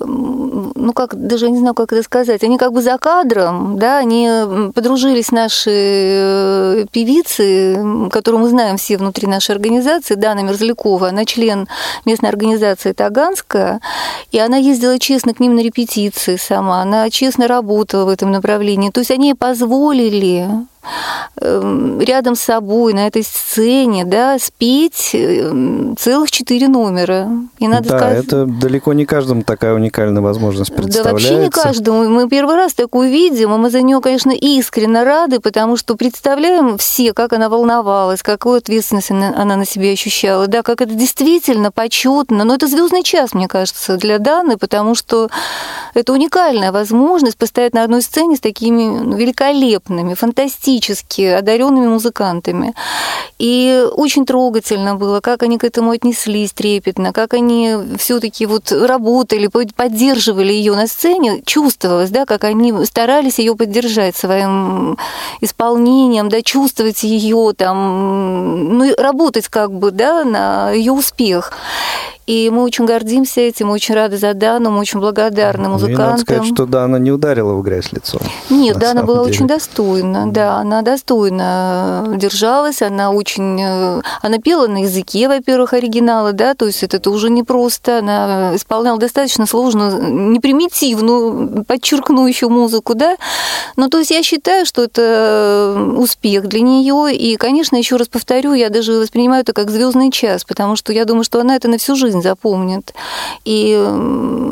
ну 0.00 0.92
как, 0.94 1.14
даже 1.14 1.50
не 1.50 1.58
знаю, 1.58 1.74
как 1.74 1.92
это 1.92 2.02
сказать, 2.02 2.42
они 2.42 2.58
как 2.58 2.72
бы 2.72 2.82
за 2.82 2.98
кадром, 2.98 3.78
да, 3.78 3.98
они 3.98 4.28
подружились 4.74 5.30
наши 5.30 5.70
э, 5.70 6.86
певицы, 6.90 8.08
которую 8.10 8.42
мы 8.42 8.48
знаем 8.48 8.76
все 8.76 8.96
внутри 8.96 9.28
нашей 9.28 9.52
организации, 9.52 10.14
Дана 10.14 10.42
Мерзлякова, 10.42 11.08
она 11.08 11.24
член 11.24 11.68
местной 12.04 12.30
организации 12.30 12.92
Таганская, 12.92 13.80
и 14.32 14.38
она 14.38 14.56
ездила 14.56 14.98
честно 14.98 15.34
к 15.34 15.40
ним 15.40 15.54
на 15.54 15.60
репетиции 15.60 16.36
сама, 16.36 16.82
она 16.82 17.08
честно 17.10 17.46
работала 17.48 18.04
в 18.04 18.08
этом 18.08 18.32
направлении, 18.32 18.90
то 18.90 19.00
есть 19.00 19.10
они 19.10 19.34
позволили 19.34 20.48
рядом 21.40 22.34
с 22.34 22.40
собой 22.40 22.92
на 22.92 23.06
этой 23.06 23.22
сцене, 23.22 24.04
да, 24.04 24.36
спеть 24.38 25.10
эм, 25.14 25.96
целых 25.96 26.30
четыре 26.30 26.68
номера. 26.68 27.28
И 27.58 27.68
надо 27.68 27.88
да, 27.88 27.98
сказать... 27.98 28.24
это 28.24 28.46
далеко 28.46 28.92
не 28.92 29.06
каждому 29.06 29.42
такая 29.42 29.74
уникальная 29.74 30.22
возможность 30.22 30.74
представляется. 30.74 31.04
Да, 31.04 31.12
вообще 31.12 31.36
не 31.36 31.50
каждому. 31.50 32.08
Мы 32.08 32.28
первый 32.28 32.56
раз 32.56 32.74
такую 32.74 33.10
видим, 33.10 33.54
и 33.54 33.56
мы 33.56 33.70
за 33.70 33.82
нее, 33.82 34.00
конечно, 34.00 34.32
искренне 34.32 35.02
рады, 35.04 35.40
потому 35.40 35.76
что 35.76 35.94
представляем 35.94 36.78
все, 36.78 37.12
как 37.12 37.32
она 37.32 37.48
волновалась, 37.48 38.22
какую 38.22 38.56
ответственность 38.56 39.10
она 39.10 39.56
на 39.56 39.64
себе 39.64 39.92
ощущала, 39.92 40.48
да, 40.48 40.62
как 40.62 40.80
это 40.80 40.94
действительно 40.94 41.70
почетно. 41.70 42.44
Но 42.44 42.54
это 42.54 42.66
звездный 42.66 43.04
час, 43.04 43.34
мне 43.34 43.48
кажется, 43.48 43.96
для 43.96 44.18
Даны, 44.18 44.56
потому 44.56 44.94
что 44.94 45.30
это 45.94 46.12
уникальная 46.12 46.72
возможность 46.72 47.38
постоять 47.38 47.72
на 47.72 47.84
одной 47.84 48.02
сцене 48.02 48.36
с 48.36 48.40
такими 48.40 48.82
ну, 48.82 49.16
великолепными, 49.16 50.14
фантастическими 50.14 50.71
фантастически 50.72 51.22
одаренными 51.22 51.88
музыкантами. 51.88 52.74
И 53.38 53.84
очень 53.96 54.24
трогательно 54.24 54.94
было, 54.94 55.20
как 55.20 55.42
они 55.42 55.58
к 55.58 55.64
этому 55.64 55.90
отнеслись 55.90 56.52
трепетно, 56.52 57.12
как 57.12 57.34
они 57.34 57.76
все-таки 57.98 58.46
вот 58.46 58.72
работали, 58.72 59.48
поддерживали 59.48 60.52
ее 60.52 60.74
на 60.74 60.86
сцене, 60.86 61.42
чувствовалось, 61.44 62.10
да, 62.10 62.24
как 62.24 62.44
они 62.44 62.72
старались 62.84 63.38
ее 63.38 63.54
поддержать 63.54 64.16
своим 64.16 64.96
исполнением, 65.40 66.28
да, 66.28 66.42
чувствовать 66.42 67.02
ее 67.02 67.52
там, 67.56 68.78
ну, 68.78 68.94
работать 68.96 69.48
как 69.48 69.72
бы, 69.72 69.90
да, 69.90 70.24
на 70.24 70.70
ее 70.70 70.92
успех. 70.92 71.52
И 72.26 72.50
мы 72.50 72.62
очень 72.62 72.84
гордимся 72.84 73.40
этим, 73.40 73.66
мы 73.66 73.74
очень 73.74 73.94
рады 73.94 74.16
за 74.16 74.32
Дану, 74.34 74.70
мы 74.70 74.78
очень 74.78 75.00
благодарны 75.00 75.68
музыкантам. 75.68 76.04
Ну, 76.04 76.06
и 76.06 76.10
надо 76.10 76.22
сказать, 76.22 76.46
что 76.46 76.66
Дана 76.66 76.96
не 76.96 77.10
ударила 77.10 77.54
в 77.54 77.62
грязь 77.62 77.92
лицом. 77.92 78.20
Нет, 78.48 78.78
Дана 78.78 79.02
была 79.02 79.24
деле. 79.24 79.34
очень 79.34 79.46
достойна, 79.48 80.30
да, 80.30 80.56
она 80.56 80.82
достойно 80.82 82.14
держалась, 82.16 82.80
она 82.80 83.10
очень... 83.10 83.60
Э, 83.60 84.02
она 84.20 84.38
пела 84.38 84.68
на 84.68 84.82
языке, 84.82 85.26
во-первых, 85.26 85.72
оригинала, 85.72 86.32
да, 86.32 86.54
то 86.54 86.66
есть 86.66 86.84
это 86.84 87.10
уже 87.10 87.28
не 87.28 87.42
просто, 87.42 87.98
она 87.98 88.54
исполняла 88.54 89.00
достаточно 89.00 89.46
сложную, 89.46 90.30
не 90.30 90.38
примитивную, 90.38 91.64
подчеркну 91.64 92.26
еще 92.28 92.48
музыку, 92.48 92.94
да, 92.94 93.16
но 93.74 93.88
то 93.88 93.98
есть 93.98 94.12
я 94.12 94.22
считаю, 94.22 94.64
что 94.64 94.84
это 94.84 95.92
успех 95.96 96.46
для 96.46 96.60
нее, 96.60 97.14
и, 97.16 97.36
конечно, 97.36 97.74
еще 97.74 97.96
раз 97.96 98.06
повторю, 98.06 98.54
я 98.54 98.70
даже 98.70 98.92
воспринимаю 98.92 99.42
это 99.42 99.52
как 99.52 99.70
звездный 99.70 100.12
час, 100.12 100.44
потому 100.44 100.76
что 100.76 100.92
я 100.92 101.04
думаю, 101.04 101.24
что 101.24 101.40
она 101.40 101.56
это 101.56 101.66
на 101.66 101.78
всю 101.78 101.96
жизнь 101.96 102.11
жизнь 102.12 102.22
запомнит. 102.22 102.94
И 103.44 103.74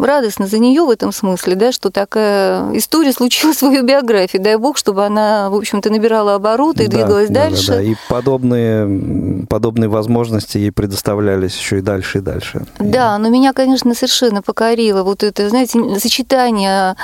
радостно 0.02 0.46
за 0.46 0.58
нее 0.58 0.82
в 0.84 0.90
этом 0.90 1.12
смысле, 1.12 1.54
да, 1.54 1.72
что 1.72 1.90
такая 1.90 2.72
история 2.76 3.12
случилась 3.12 3.62
в 3.62 3.70
ее 3.70 3.82
биографии. 3.82 4.38
Дай 4.38 4.56
бог, 4.56 4.76
чтобы 4.76 5.04
она, 5.04 5.50
в 5.50 5.54
общем-то, 5.54 5.90
набирала 5.90 6.34
обороты 6.34 6.84
и 6.84 6.86
да, 6.86 6.96
двигалась 6.96 7.28
да, 7.28 7.44
дальше. 7.44 7.66
Да, 7.68 7.74
да. 7.76 7.82
И 7.82 7.94
подобные, 8.08 9.46
подобные 9.48 9.88
возможности 9.88 10.58
ей 10.58 10.72
предоставлялись 10.72 11.56
еще 11.56 11.78
и 11.78 11.82
дальше 11.82 12.18
и 12.18 12.20
дальше. 12.20 12.66
Да, 12.78 13.18
но 13.18 13.28
меня, 13.28 13.52
конечно, 13.52 13.94
совершенно 13.94 14.42
покорило 14.42 15.02
вот 15.02 15.22
это, 15.22 15.48
знаете, 15.48 15.78
сочетание 15.98 16.96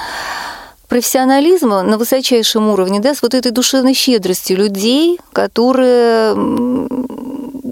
профессионализма 0.88 1.82
на 1.82 1.98
высочайшем 1.98 2.68
уровне, 2.68 3.00
да, 3.00 3.14
с 3.14 3.22
вот 3.22 3.34
этой 3.34 3.50
душевной 3.50 3.94
щедростью 3.94 4.56
людей, 4.56 5.18
которые 5.32 6.34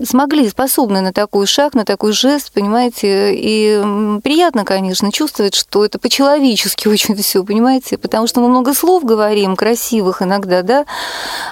смогли, 0.04 0.48
способны 0.48 1.00
на 1.00 1.12
такой 1.12 1.46
шаг, 1.46 1.74
на 1.74 1.84
такой 1.84 2.12
жест, 2.12 2.52
понимаете, 2.52 3.34
и 3.34 4.20
приятно, 4.22 4.64
конечно, 4.64 5.12
чувствовать, 5.12 5.54
что 5.54 5.84
это 5.84 5.98
по-человечески 5.98 6.88
очень 6.88 7.14
все, 7.16 7.44
понимаете, 7.44 7.98
потому 7.98 8.26
что 8.26 8.40
мы 8.40 8.48
много 8.48 8.74
слов 8.74 9.04
говорим, 9.04 9.56
красивых 9.56 10.22
иногда, 10.22 10.62
да, 10.62 10.84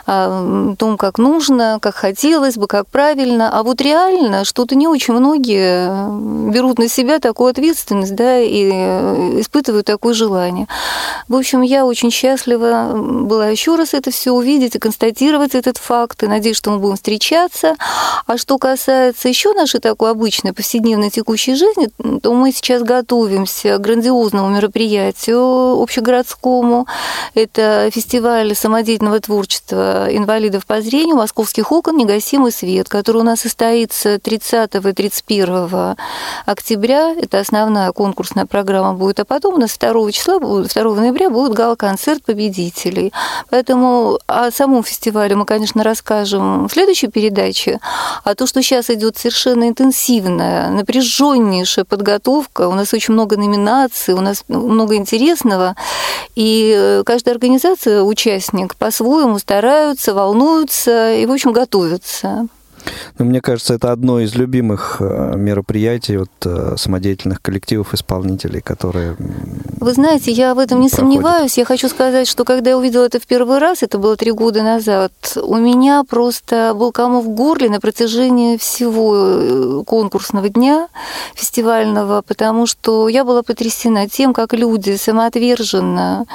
о 0.07 0.75
том, 0.79 0.97
как 0.97 1.19
нужно, 1.19 1.79
как 1.81 1.95
хотелось 1.95 2.57
бы, 2.57 2.67
как 2.67 2.87
правильно, 2.87 3.51
а 3.53 3.63
вот 3.63 3.81
реально 3.81 4.45
что-то 4.45 4.75
не 4.75 4.89
очень 4.89 5.15
многие 5.15 6.51
берут 6.51 6.79
на 6.79 6.89
себя 6.89 7.19
такую 7.19 7.51
ответственность, 7.51 8.15
да, 8.15 8.39
и 8.39 8.71
испытывают 9.41 9.87
такое 9.87 10.15
желание. 10.15 10.67
В 11.29 11.37
общем, 11.37 11.63
я 11.63 11.87
очень 11.87 12.11
счастлива 12.11 12.93
была 12.95 13.49
еще 13.49 13.77
раз 13.77 13.95
это 13.95 14.11
все 14.11 14.33
увидеть 14.33 14.77
и 14.77 14.79
констатировать 14.79 15.55
этот 15.55 15.79
факт, 15.79 16.23
и 16.23 16.27
надеюсь, 16.27 16.57
что 16.57 16.71
мы 16.71 16.79
будем 16.79 16.97
встречаться. 16.97 17.77
А 18.27 18.37
что 18.39 18.59
касается 18.59 19.29
еще 19.29 19.53
нашей 19.55 19.81
такой 19.81 20.11
обычной 20.11 20.53
повседневной 20.53 21.11
текущей 21.11 21.55
жизни, 21.55 21.89
то 22.21 22.33
мы 22.33 22.53
сейчас 22.53 22.83
готовимся 22.83 23.79
к 23.79 23.81
грандиозному 23.81 24.49
мероприятию 24.49 25.81
общегородскому. 25.81 26.87
Это 27.35 27.91
фестиваль 27.93 28.55
самодеятельного 28.55 29.21
творчества 29.21 29.92
инвалидов 30.11 30.67
по 30.67 30.81
зрению 30.81 31.17
«Московских 31.17 31.73
окон. 31.73 31.97
Негасимый 31.97 32.53
свет», 32.53 32.89
который 32.89 33.19
у 33.19 33.25
нас 33.25 33.41
состоится 33.41 34.19
30 34.19 34.75
и 34.75 34.93
31 34.93 35.97
октября. 36.47 37.15
Это 37.15 37.41
основная 37.41 37.93
конкурсная 37.93 38.47
программа 38.47 38.95
будет. 38.95 39.21
А 39.21 39.25
потом 39.25 39.55
у 39.55 39.59
нас 39.59 39.77
2 39.79 40.13
числа, 40.13 40.39
2 40.39 40.67
ноября 40.95 41.31
будет 41.31 41.53
гала-концерт 41.53 42.25
победителей. 42.25 43.13
Поэтому 43.51 44.19
о 44.27 44.51
самом 44.51 44.83
фестивале 44.83 45.37
мы, 45.37 45.45
конечно, 45.45 45.83
расскажем 45.83 46.69
в 46.69 46.73
следующей 46.73 47.09
передаче. 47.09 47.81
А 48.25 48.35
то, 48.35 48.47
что 48.47 48.63
сейчас 48.63 48.91
идет 48.91 49.17
совершенно 49.17 49.69
интенсивная, 49.69 50.71
напряженнейшая 50.71 51.85
подготовка, 51.85 52.69
у 52.69 52.75
нас 52.75 52.93
очень 52.95 53.15
много 53.15 53.37
номинаций, 53.37 54.15
у 54.15 54.21
нас 54.21 54.45
много 54.49 54.97
интересного, 54.97 55.75
и 56.35 57.03
каждая 57.05 57.35
организация, 57.35 58.03
участник, 58.03 58.77
по-своему 58.77 59.39
стараются, 59.83 60.15
волнуются 60.15 61.13
и, 61.15 61.27
в 61.27 61.33
общем, 61.33 61.53
готовятся. 61.53 62.47
Ну, 63.19 63.25
мне 63.25 63.41
кажется, 63.41 63.75
это 63.75 63.93
одно 63.93 64.21
из 64.21 64.35
любимых 64.35 64.97
э, 65.01 65.35
мероприятий 65.37 66.17
вот, 66.17 66.31
э, 66.45 66.75
самодеятельных 66.77 67.41
коллективов 67.41 67.95
исполнителей, 67.95 68.61
которые... 68.61 69.17
Вы 69.81 69.93
знаете, 69.93 70.31
я 70.33 70.55
в 70.55 70.59
этом 70.59 70.81
не 70.81 70.89
проходят. 70.89 71.13
сомневаюсь. 71.13 71.59
Я 71.59 71.65
хочу 71.65 71.89
сказать, 71.89 72.29
что 72.29 72.45
когда 72.45 72.71
я 72.71 72.79
увидела 72.79 73.05
это 73.05 73.21
в 73.21 73.27
первый 73.27 73.59
раз, 73.59 73.83
это 73.83 73.99
было 73.99 74.17
три 74.17 74.33
года 74.33 74.63
назад, 74.63 75.13
у 75.37 75.57
меня 75.57 76.05
просто 76.09 76.73
был 76.75 76.93
комок 76.93 77.25
в 77.25 77.29
горле 77.31 77.69
на 77.69 77.81
протяжении 77.81 78.57
всего 78.57 79.17
э, 79.17 79.83
конкурсного 79.87 80.49
дня 80.49 80.89
фестивального, 81.35 82.23
потому 82.27 82.67
что 82.67 83.09
я 83.09 83.25
была 83.25 83.43
потрясена 83.43 84.09
тем, 84.09 84.33
как 84.33 84.53
люди 84.53 84.97
самоотверженно, 84.97 86.27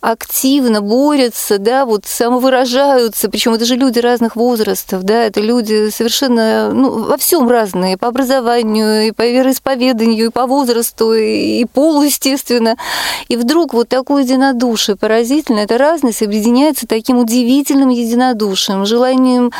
активно 0.00 0.80
борются, 0.80 1.58
да, 1.58 1.86
вот 1.86 2.06
самовыражаются, 2.06 3.28
причем 3.28 3.54
это 3.54 3.64
же 3.64 3.76
люди 3.76 3.98
разных 3.98 4.36
возрастов, 4.36 5.02
да, 5.02 5.24
это 5.24 5.40
люди 5.40 5.79
совершенно 5.88 6.72
ну, 6.72 7.04
во 7.04 7.16
всем 7.16 7.48
разные, 7.48 7.96
по 7.96 8.08
образованию, 8.08 9.08
и 9.08 9.10
по 9.12 9.26
вероисповеданию, 9.26 10.26
и 10.26 10.30
по 10.30 10.46
возрасту, 10.46 11.12
и, 11.14 11.60
и 11.60 11.64
полу, 11.64 12.02
естественно. 12.02 12.76
И 13.28 13.36
вдруг 13.36 13.72
вот 13.72 13.88
такое 13.88 14.22
единодушие 14.22 14.96
поразительное, 14.96 15.64
это 15.64 15.78
разность 15.78 16.22
объединяется 16.22 16.86
таким 16.86 17.18
удивительным 17.18 17.88
единодушием, 17.88 18.86
желанием 18.86 19.52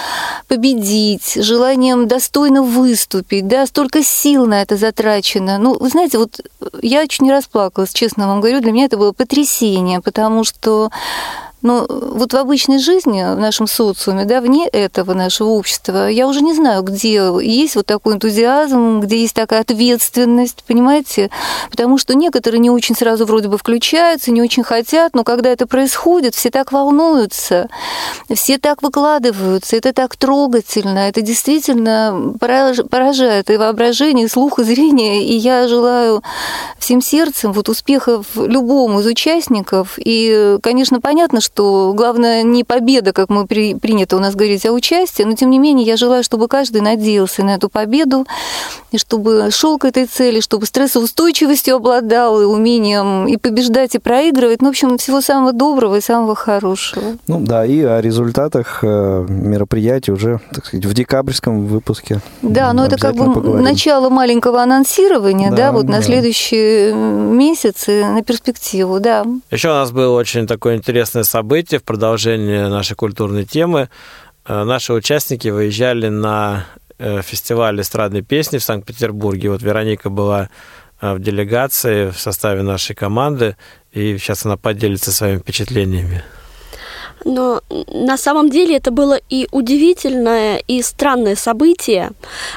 победить, 0.49 1.35
желанием 1.37 2.09
достойно 2.09 2.63
выступить, 2.63 3.47
да, 3.49 3.67
столько 3.67 4.03
сил 4.03 4.47
на 4.47 4.63
это 4.63 4.77
затрачено. 4.77 5.59
Ну, 5.59 5.79
вы 5.79 5.89
знаете, 5.89 6.19
вот 6.19 6.41
я 6.83 7.05
не 7.21 7.33
расплакалась, 7.33 7.93
честно 7.93 8.29
вам 8.29 8.41
говорю, 8.41 8.61
для 8.61 8.73
меня 8.73 8.85
это 8.87 8.97
было 8.97 9.13
потрясение, 9.13 10.01
потому 10.01 10.45
что 10.45 10.91
но 11.63 11.87
вот 11.89 12.33
в 12.33 12.37
обычной 12.37 12.79
жизни, 12.79 13.23
в 13.23 13.39
нашем 13.39 13.67
социуме, 13.67 14.25
да, 14.25 14.41
вне 14.41 14.67
этого 14.67 15.15
нашего 15.15 15.49
общества, 15.49 16.09
я 16.09 16.27
уже 16.27 16.41
не 16.41 16.55
знаю, 16.55 16.83
где 16.83 17.31
есть 17.41 17.77
вот 17.77 17.87
такой 17.87 18.15
энтузиазм, 18.15 19.01
где 19.01 19.21
есть 19.21 19.35
такая 19.35 19.61
ответственность, 19.61 20.65
понимаете? 20.67 21.31
Потому 21.71 21.99
что 21.99 22.15
некоторые 22.15 22.61
не 22.61 22.71
очень 22.71 22.97
сразу 22.97 23.27
вроде 23.27 23.49
бы 23.49 23.59
включаются, 23.59 24.31
не 24.31 24.43
очень 24.43 24.63
хотят, 24.63 25.15
но 25.15 25.25
когда 25.25 25.51
это 25.51 25.67
происходит, 25.67 26.35
все 26.35 26.51
так 26.51 26.73
волнуются, 26.73 27.69
все 28.35 28.59
так 28.59 28.83
выкладываются, 28.83 29.77
это 29.77 29.93
так 29.93 30.17
трогательно, 30.17 31.01
это 31.01 31.21
действительно 31.21 32.35
поражает 32.41 33.51
и 33.51 33.57
воображение, 33.57 34.27
и 34.27 34.29
слух, 34.29 34.59
и 34.59 34.65
зрение, 34.65 35.25
и 35.25 35.35
я 35.37 35.69
желаю 35.69 36.23
всем 36.79 37.03
сердцем 37.03 37.53
вот 37.53 37.69
успехов 37.69 38.27
любому 38.35 39.01
из 39.01 39.07
участников, 39.07 39.95
и, 39.99 40.59
конечно, 40.63 41.01
понятно, 41.01 41.41
что 41.41 41.50
что 41.53 41.93
главное 41.95 42.43
не 42.43 42.65
победа, 42.65 43.13
как 43.13 43.29
мы 43.29 43.47
при, 43.47 43.75
принято 43.75 44.17
у 44.17 44.19
нас 44.19 44.35
говорить, 44.35 44.65
а 44.65 44.73
участие, 44.73 45.27
но 45.27 45.35
тем 45.35 45.51
не 45.51 45.59
менее 45.59 45.87
я 45.87 45.97
желаю, 45.97 46.25
чтобы 46.25 46.49
каждый 46.49 46.81
надеялся 46.81 47.45
на 47.45 47.57
эту 47.57 47.69
победу, 47.69 48.27
и 48.93 48.99
чтобы 48.99 49.51
шел 49.51 49.77
к 49.77 49.85
этой 49.85 50.07
цели, 50.07 50.41
чтобы 50.41 50.65
стрессоустойчивостью 50.65 51.77
обладал, 51.77 52.41
и 52.41 52.45
умением 52.45 53.27
и 53.27 53.37
побеждать, 53.37 53.95
и 53.95 53.99
проигрывать. 53.99 54.63
Ну, 54.63 54.69
в 54.69 54.71
общем, 54.71 54.97
всего 54.97 55.21
самого 55.21 55.53
доброго 55.53 55.97
и 55.97 56.01
самого 56.01 56.35
хорошего. 56.35 57.19
Ну 57.27 57.41
да, 57.41 57.67
и 57.67 57.83
о 57.83 58.01
результатах 58.01 58.79
э, 58.83 59.27
мероприятий 59.29 60.13
уже, 60.13 60.41
так 60.55 60.65
сказать, 60.65 60.87
в 60.87 60.95
декабрьском 60.95 61.67
выпуске. 61.67 62.21
Да, 62.41 62.73
но 62.73 62.87
это 62.87 62.97
как 62.97 63.15
бы 63.15 63.33
поговорим. 63.33 63.63
начало 63.63 64.09
маленького 64.09 64.63
анонсирования, 64.63 65.51
да, 65.51 65.57
да 65.57 65.73
вот 65.73 65.87
да. 65.87 65.97
на 65.97 66.03
следующие 66.03 66.95
месяцы, 66.95 68.07
на 68.07 68.23
перспективу, 68.23 68.99
да. 68.99 69.27
Еще 69.51 69.69
у 69.69 69.75
нас 69.75 69.91
было 69.91 70.17
очень 70.17 70.47
такое 70.47 70.77
интересное 70.77 71.23
событие 71.25 71.40
событие 71.41 71.81
в 71.81 71.85
продолжение 71.85 72.69
нашей 72.69 72.97
культурной 72.97 73.47
темы. 73.47 73.89
Э, 74.45 74.65
наши 74.65 74.93
участники 74.93 75.49
выезжали 75.49 76.09
на 76.09 76.67
э, 76.99 77.23
фестиваль 77.23 77.81
эстрадной 77.81 78.21
песни 78.21 78.59
в 78.59 78.63
Санкт-Петербурге. 78.63 79.49
Вот 79.49 79.63
Вероника 79.63 80.11
была 80.11 80.51
э, 81.01 81.15
в 81.15 81.19
делегации 81.19 82.11
в 82.11 82.19
составе 82.19 82.61
нашей 82.63 82.95
команды, 82.95 83.57
и 83.91 84.19
сейчас 84.19 84.45
она 84.45 84.59
поделится 84.59 85.13
своими 85.13 85.39
впечатлениями. 85.39 86.23
Но 87.25 87.61
на 87.69 88.17
самом 88.17 88.51
деле 88.51 88.77
это 88.77 88.91
было 88.91 89.19
и 89.29 89.47
удивительное, 89.53 90.63
и 90.67 90.83
странное 90.83 91.37
событие. 91.37 92.11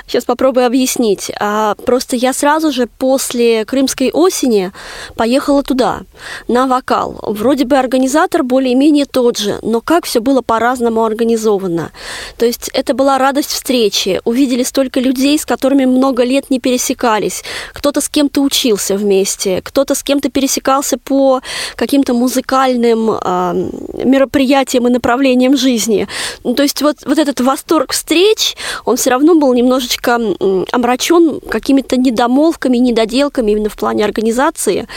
Сейчас 0.08 0.26
попробую 0.26 0.66
объяснить. 0.66 1.32
А, 1.40 1.76
просто 1.76 2.16
я 2.16 2.34
сразу 2.34 2.72
же 2.72 2.88
после 2.88 3.66
Крымской 3.66 4.12
осени 4.12 4.72
поехала 5.16 5.64
туда, 5.64 6.02
на 6.48 6.68
вокал. 6.68 7.20
Вроде 7.22 7.66
бы 7.66 7.78
организатор 7.78 8.44
более-менее 8.44 9.06
тот 9.06 9.38
же, 9.38 9.60
но 9.62 9.82
как 9.82 10.06
все 10.06 10.22
было 10.22 10.42
по-разному 10.42 11.04
организовано. 11.04 11.92
То 12.38 12.46
есть 12.46 12.70
это 12.74 12.94
была 12.94 13.18
радость 13.18 13.52
встречи. 13.52 14.22
Увидели 14.24 14.64
столько 14.64 15.00
людей, 15.00 15.38
с 15.38 15.46
которыми 15.46 15.86
много 15.86 16.24
лет 16.24 16.50
не 16.50 16.60
пересекались. 16.60 17.44
Кто-то 17.74 18.00
с 18.00 18.08
кем-то 18.08 18.42
учился 18.42 18.96
вместе, 18.96 19.62
кто-то 19.62 19.96
с 19.96 20.04
кем-то 20.04 20.30
пересекался 20.30 20.98
по 20.98 21.42
каким-то 21.76 22.14
музыкальным 22.14 23.12
э, 23.12 23.70
мероприятиям 24.06 24.53
восприятием 24.54 24.88
и 24.88 24.92
направлением 24.92 25.58
жизни. 25.58 26.08
Ну, 26.44 26.54
то 26.54 26.64
есть 26.64 26.82
вот, 26.82 26.98
вот 27.06 27.18
этот 27.18 27.42
восторг 27.42 27.92
встреч, 27.92 28.56
он 28.86 28.96
все 28.96 29.10
равно 29.10 29.36
был 29.36 29.54
немножечко 29.54 30.20
омрачен 30.72 31.40
какими-то 31.50 31.98
недомолвками, 31.98 32.78
недоделками 32.78 33.52
именно 33.52 33.70
в 33.70 33.76
плане 33.76 34.06
организации. 34.06 34.88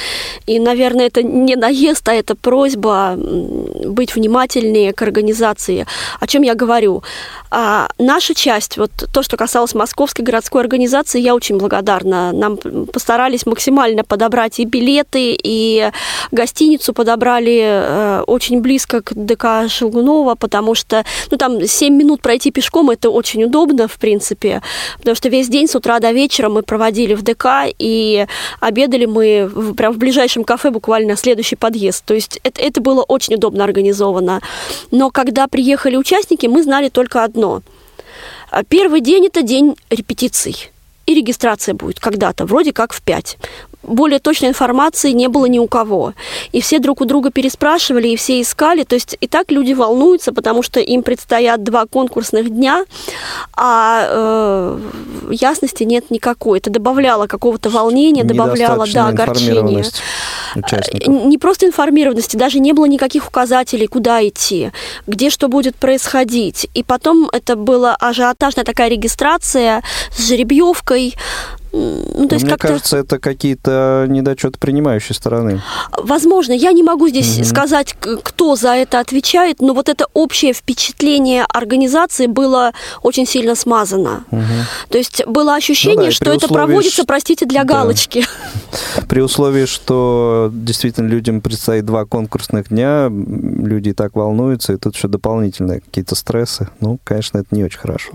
И, 0.47 0.59
наверное, 0.59 1.07
это 1.07 1.23
не 1.23 1.57
наезд, 1.57 2.09
а 2.09 2.13
это 2.13 2.35
просьба 2.35 3.17
быть 3.17 4.15
внимательнее 4.15 4.93
к 4.93 5.03
организации. 5.03 5.87
О 6.21 6.27
чем 6.27 6.43
я 6.43 6.55
говорю? 6.55 7.03
А 7.51 7.89
наша 7.99 8.35
часть, 8.35 8.77
вот 8.77 8.91
то, 9.13 9.23
что 9.23 9.37
касалось 9.37 9.75
Московской 9.75 10.25
городской 10.25 10.61
организации, 10.61 11.21
я 11.21 11.35
очень 11.35 11.57
благодарна. 11.59 12.33
Нам 12.33 12.57
постарались 12.93 13.47
максимально 13.47 14.03
подобрать 14.05 14.61
и 14.61 14.65
билеты, 14.65 15.39
и 15.43 15.91
гостиницу 16.33 16.93
подобрали 16.93 17.61
э, 17.63 18.23
очень 18.27 18.61
близко 18.61 19.01
к 19.01 19.15
ДК 19.15 19.46
Шелгунова, 19.69 20.35
потому 20.35 20.75
что, 20.75 21.05
ну, 21.31 21.37
там 21.37 21.67
7 21.67 21.95
минут 21.95 22.21
пройти 22.21 22.51
пешком, 22.51 22.91
это 22.91 23.11
очень 23.11 23.45
удобно, 23.45 23.89
в 23.89 23.99
принципе, 23.99 24.63
потому 24.99 25.15
что 25.15 25.29
весь 25.29 25.49
день 25.49 25.69
с 25.69 25.77
утра 25.77 26.01
до 26.01 26.13
вечера 26.13 26.49
мы 26.49 26.63
проводили 26.63 27.15
в 27.15 27.23
ДК, 27.23 27.47
и 27.79 28.27
обедали 28.61 29.07
мы 29.07 29.49
в, 29.53 29.75
прям 29.75 29.93
в 29.93 29.99
ближайшем 29.99 30.45
кафе 30.45 30.71
буквально 30.71 31.17
следующий 31.17 31.57
подъезд. 31.57 32.05
То 32.05 32.15
есть 32.15 32.41
это, 32.43 32.61
это 32.61 32.81
было 32.81 33.03
очень 33.03 33.35
удобно 33.35 33.65
организовано. 33.65 34.41
Но 34.91 35.11
когда 35.11 35.47
приехали 35.47 35.97
участники, 35.97 36.47
мы 36.47 36.63
знали 36.63 36.89
только 36.89 37.25
одно 37.25 37.37
одно. 37.37 37.63
А 38.51 38.65
первый 38.65 39.01
день– 39.01 39.27
это 39.27 39.43
день 39.43 39.77
репетиций. 39.91 40.71
И 41.07 41.15
регистрация 41.15 41.75
будет 41.75 42.01
когда-то, 42.01 42.47
вроде 42.47 42.73
как 42.73 42.93
в 42.93 43.01
5. 43.03 43.39
Более 43.87 44.19
точной 44.19 44.49
информации 44.51 45.13
не 45.13 45.29
было 45.29 45.47
ни 45.47 45.59
у 45.59 45.67
кого. 45.67 46.15
И 46.53 46.61
все 46.61 46.79
друг 46.79 47.01
у 47.01 47.05
друга 47.05 47.31
переспрашивали, 47.31 48.09
и 48.09 48.17
все 48.17 48.41
искали. 48.41 48.85
То 48.85 48.95
есть 48.95 49.17
и 49.21 49.27
так 49.27 49.51
люди 49.51 49.73
волнуются, 49.73 50.33
потому 50.33 50.63
что 50.63 50.81
им 50.81 51.03
предстоят 51.03 51.63
два 51.63 51.87
конкурсных 51.87 52.51
дня, 52.51 52.85
а 53.55 54.07
э, 54.09 54.79
ясности 55.31 55.85
нет 55.85 56.11
никакой. 56.11 56.59
Это 56.59 56.71
добавляло 56.71 57.27
какого-то 57.27 57.71
волнения, 57.71 58.25
добавляло 58.25 58.87
да, 58.93 59.09
огорчения. 59.09 59.85
Участников. 60.55 61.09
Не 61.09 61.39
просто 61.39 61.67
информированности, 61.67 62.37
даже 62.37 62.59
не 62.59 62.73
было 62.73 62.87
никаких 62.87 63.29
указателей, 63.29 63.87
куда 63.87 64.27
идти, 64.27 64.71
где 65.07 65.31
что 65.31 65.49
будет 65.49 65.77
происходить. 65.77 66.69
И 66.75 66.83
потом 66.83 67.29
это 67.33 67.57
была 67.57 67.95
ажиотажная 67.97 68.65
такая 68.65 68.89
регистрация 68.89 69.83
с 70.17 70.27
жеребьевкой. 70.27 71.15
Ну, 71.73 72.29
то 72.29 72.35
есть 72.37 72.47
Мне 72.47 72.57
кажется, 72.57 72.97
это 72.97 73.19
какие-то 73.19 74.07
недочеты 74.09 74.59
принимающей 74.59 75.15
стороны. 75.15 75.61
Возможно, 75.93 76.53
я 76.53 76.73
не 76.73 76.83
могу 76.83 77.09
здесь 77.09 77.39
угу. 77.39 77.45
сказать, 77.45 77.95
кто 78.23 78.57
за 78.57 78.75
это 78.75 79.01
отвечает, 79.01 79.61
но 79.61 79.75
вот 79.75 79.89
это 79.89 80.07
общее 80.15 80.53
впечатление 80.53 81.45
организации 81.49 82.27
было 82.27 82.73
очень 83.03 83.27
сильно 83.27 83.55
смазано. 83.55 84.25
Угу. 84.31 84.43
То 84.91 84.99
есть 84.99 85.27
было 85.27 85.55
ощущение, 85.55 85.97
ну, 85.97 86.05
да, 86.07 86.11
что 86.13 86.33
это 86.33 86.49
проводится, 86.49 87.05
простите, 87.05 87.47
для 87.47 87.65
да. 87.65 87.75
галочки. 87.75 88.25
При 89.09 89.21
условии, 89.21 89.67
что 89.67 90.51
действительно 90.53 91.09
людям 91.09 91.41
предстоит 91.41 91.85
два 91.85 92.05
конкурсных 92.05 92.69
дня, 92.69 93.09
люди 93.11 93.91
и 93.91 93.93
так 93.93 94.15
волнуются, 94.15 94.73
и 94.73 94.77
тут 94.77 94.95
еще 94.95 95.09
дополнительные 95.09 95.81
какие-то 95.81 96.15
стрессы. 96.15 96.69
Ну, 96.81 96.99
конечно, 97.05 97.39
это 97.39 97.55
не 97.55 97.65
очень 97.65 97.79
хорошо. 97.79 98.13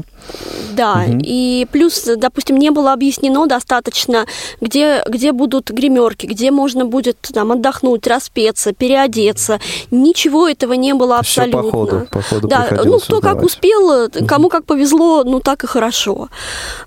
Да, 0.74 1.04
угу. 1.08 1.20
и 1.22 1.68
плюс, 1.72 2.10
допустим, 2.18 2.58
не 2.58 2.72
было 2.72 2.94
объяснено 2.94 3.48
достаточно, 3.52 4.26
где, 4.62 5.04
где 5.06 5.34
будут 5.34 5.72
гримерки, 5.72 6.26
где 6.26 6.52
можно 6.52 6.86
будет 6.86 7.18
там 7.34 7.52
отдохнуть, 7.52 8.08
распеться, 8.08 8.72
переодеться. 8.72 9.60
Ничего 9.92 10.48
этого 10.48 10.74
не 10.74 10.94
было 10.94 11.20
абсолютно. 11.20 11.62
Все 11.62 11.72
по 11.72 11.78
ходу, 11.78 12.08
по 12.12 12.22
ходу 12.22 12.48
да, 12.48 12.68
ну 12.86 13.00
кто 13.00 13.20
как 13.20 13.44
успел, 13.44 14.10
кому 14.28 14.50
как 14.50 14.66
повезло, 14.66 15.24
ну 15.26 15.40
так 15.40 15.64
и 15.64 15.68
хорошо. 15.68 16.30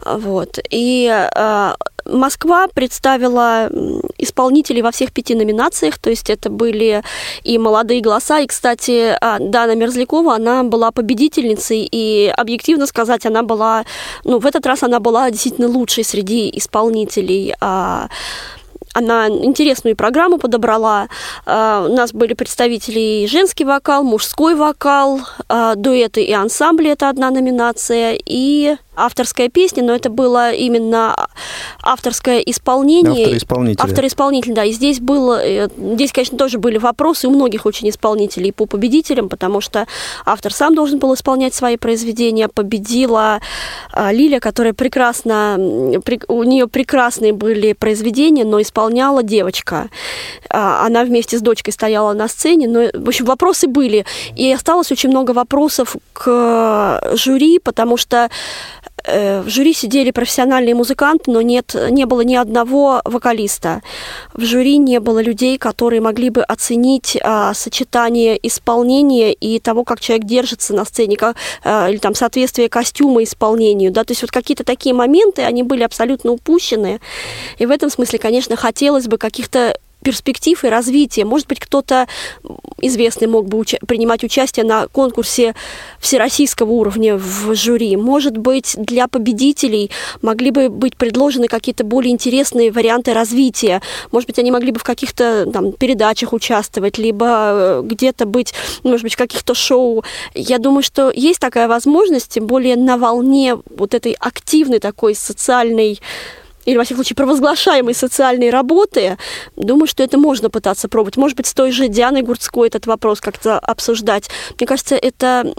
Вот. 0.07 0.59
И 0.71 1.07
э, 1.37 1.75
Москва 2.05 2.69
представила 2.69 3.71
исполнителей 4.19 4.83
во 4.83 4.91
всех 4.91 5.13
пяти 5.13 5.35
номинациях, 5.35 5.99
то 5.99 6.11
есть 6.11 6.31
это 6.31 6.51
были 6.51 7.03
и 7.43 7.59
молодые 7.59 8.01
голоса, 8.01 8.41
и, 8.41 8.47
кстати, 8.47 9.17
а, 9.21 9.39
Дана 9.39 9.75
Мерзлякова, 9.75 10.35
она 10.35 10.63
была 10.63 10.91
победительницей, 10.91 11.89
и 11.91 12.33
объективно 12.37 12.87
сказать, 12.87 13.27
она 13.27 13.43
была, 13.43 13.85
ну, 14.25 14.39
в 14.39 14.47
этот 14.47 14.67
раз 14.67 14.83
она 14.83 15.01
была 15.01 15.31
действительно 15.31 15.69
лучшей 15.69 16.05
среди 16.05 16.51
исполнителей 16.55 17.55
а, 17.61 18.09
она 18.97 19.29
интересную 19.29 19.97
программу 19.97 20.39
подобрала. 20.39 21.09
А, 21.47 21.85
у 21.89 21.93
нас 21.95 22.13
были 22.13 22.35
представители 22.35 23.25
и 23.25 23.27
женский 23.27 23.65
вокал, 23.65 24.05
мужской 24.05 24.55
вокал, 24.55 25.21
дуэты 25.75 26.23
и 26.23 26.33
ансамбли– 26.33 26.91
это 26.93 27.09
одна 27.09 27.31
номинация, 27.31 28.17
и 28.25 28.77
авторская 28.97 29.49
песня, 29.49 29.83
но 29.83 29.95
это 29.95 30.11
было 30.11 30.53
именно 30.53 31.29
авторское 31.83 32.39
исполнение. 32.39 33.25
Автор-исполнитель. 33.25 33.83
Автор-исполнитель, 33.83 34.55
да. 34.55 34.65
И 34.65 34.73
здесь 34.73 35.01
было, 35.01 35.45
э, 35.45 35.69
здесь, 35.77 36.13
конечно, 36.13 36.39
тоже 36.39 36.59
были 36.59 36.79
вопросы 36.79 37.29
у 37.29 37.31
многих 37.31 37.67
очень 37.67 37.89
исполнителей 37.89 38.53
по 38.53 38.67
победителям, 38.67 39.29
потому 39.29 39.61
что 39.61 39.87
автор 40.25 40.53
сам 40.53 40.75
должен 40.75 40.99
был 40.99 41.15
исполнять 41.15 41.55
свои 41.55 41.77
произведения. 41.77 42.49
Победила 42.49 43.41
а, 43.93 44.13
Лиля, 44.13 44.41
которая 44.41 44.73
прекрасно, 44.73 45.57
у 46.29 46.43
нее 46.45 46.69
прекрасные 46.69 47.33
были 47.33 47.73
произведения, 47.73 48.45
но 48.45 48.61
исполняла 48.61 49.23
девочка. 49.23 49.89
А, 50.49 50.87
она 50.87 51.05
вместе 51.05 51.39
с 51.39 51.41
дочкой 51.43 51.73
стояла 51.73 52.13
на 52.13 52.29
сцене, 52.29 52.69
но, 52.69 52.91
в 52.93 53.09
общем, 53.09 53.25
вопросы 53.25 53.67
были. 53.67 54.05
И 54.37 54.51
осталось 54.53 54.93
очень 54.93 55.11
много 55.11 55.33
вопросов 55.33 55.97
к 56.13 57.15
жюри, 57.15 57.59
потому 57.59 57.97
что 57.97 58.31
Э, 58.84 58.84
в 59.07 59.49
жюри 59.49 59.75
сидели 59.75 60.11
профессиональные 60.11 60.75
музыканты, 60.75 61.31
но 61.31 61.43
нет, 61.43 61.75
не 61.91 62.07
было 62.07 62.23
ни 62.23 62.35
одного 62.35 63.03
вокалиста. 63.05 63.83
В 64.33 64.43
жюри 64.45 64.79
не 64.79 65.01
было 65.01 65.21
людей, 65.23 65.59
которые 65.59 66.01
могли 66.01 66.31
бы 66.31 66.43
оценить 66.43 67.19
а, 67.23 67.55
сочетание 67.55 68.39
исполнения 68.47 69.33
и 69.33 69.59
того, 69.61 69.85
как 69.85 70.01
человек 70.01 70.27
держится 70.27 70.75
на 70.75 70.85
сцене, 70.85 71.17
как, 71.17 71.37
а, 71.65 71.89
или 71.89 71.99
там 71.99 72.15
соответствие 72.15 72.69
костюма 72.69 73.23
исполнению. 73.23 73.93
Да? 73.93 74.05
То 74.05 74.13
есть 74.13 74.23
вот 74.23 74.31
какие-то 74.31 74.65
такие 74.65 74.95
моменты, 74.95 75.43
они 75.43 75.63
были 75.63 75.83
абсолютно 75.83 76.33
упущены. 76.33 77.01
И 77.59 77.67
в 77.67 77.71
этом 77.71 77.91
смысле, 77.91 78.19
конечно, 78.19 78.57
хотелось 78.57 79.07
бы 79.07 79.19
каких-то 79.19 79.77
перспектив 80.05 80.63
и 80.63 80.69
развития. 80.69 81.25
Может 81.25 81.49
быть, 81.49 81.59
кто-то 81.59 82.07
известный 82.81 83.27
мог 83.27 83.49
бы 83.49 83.59
уча- 83.59 83.85
принимать 83.87 84.23
участие 84.23 84.65
на 84.65 84.87
конкурсе 84.87 85.55
всероссийского 85.99 86.71
уровня 86.71 87.17
в 87.17 87.55
жюри. 87.55 87.97
Может 87.97 88.37
быть, 88.37 88.75
для 88.77 89.09
победителей 89.09 89.91
могли 90.23 90.51
бы 90.51 90.69
быть 90.69 90.97
предложены 90.97 91.49
какие-то 91.49 91.83
более 91.85 92.13
интересные 92.13 92.71
варианты 92.71 93.15
развития. 93.15 93.81
Может 94.13 94.29
быть, 94.29 94.39
они 94.39 94.51
могли 94.53 94.71
бы 94.71 94.79
в 94.79 94.85
каких-то 94.85 95.51
там, 95.51 95.73
передачах 95.73 96.33
участвовать, 96.33 96.99
либо 96.99 97.27
э, 97.27 97.83
где-то 97.85 98.27
быть, 98.27 98.53
может 98.83 99.03
быть, 99.03 99.15
в 99.15 99.19
каких-то 99.19 99.55
шоу. 99.55 100.05
Я 100.35 100.59
думаю, 100.59 100.83
что 100.83 101.11
есть 101.11 101.41
такая 101.41 101.67
возможность, 101.67 102.35
тем 102.35 102.47
более 102.47 102.77
на 102.77 102.99
волне 102.99 103.59
вот 103.71 103.95
этой 103.95 104.13
активной 104.21 104.79
такой 104.79 105.15
социальной 105.15 106.01
или, 106.65 106.77
во 106.77 106.85
всяком 106.85 106.99
случае, 106.99 107.17
провозглашаемой 107.17 107.95
социальной 107.95 108.51
работы, 108.51 109.19
думаю, 109.57 109.87
что 109.87 110.03
это 110.03 110.19
можно 110.19 110.51
пытаться 110.51 110.89
пробовать. 110.89 111.17
Может 111.17 111.37
быть, 111.37 111.47
с 111.47 111.55
той 111.55 111.71
же 111.71 111.89
Дианой 111.89 112.23
Гурцкой 112.23 112.69
этот 112.69 112.87
вопрос 112.87 113.21
как-то 113.21 113.59
обсуждать. 113.59 114.31
Мне 114.59 114.67
кажется, 114.67 114.97
это 114.97 115.55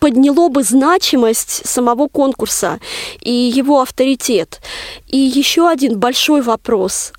подняло 0.00 0.48
бы 0.48 0.62
значимость 0.62 1.66
самого 1.66 2.08
конкурса 2.08 2.78
и 3.20 3.32
его 3.32 3.80
авторитет. 3.80 4.60
И 5.08 5.18
еще 5.18 5.68
один 5.68 5.98
большой 5.98 6.42
вопрос. 6.42 7.12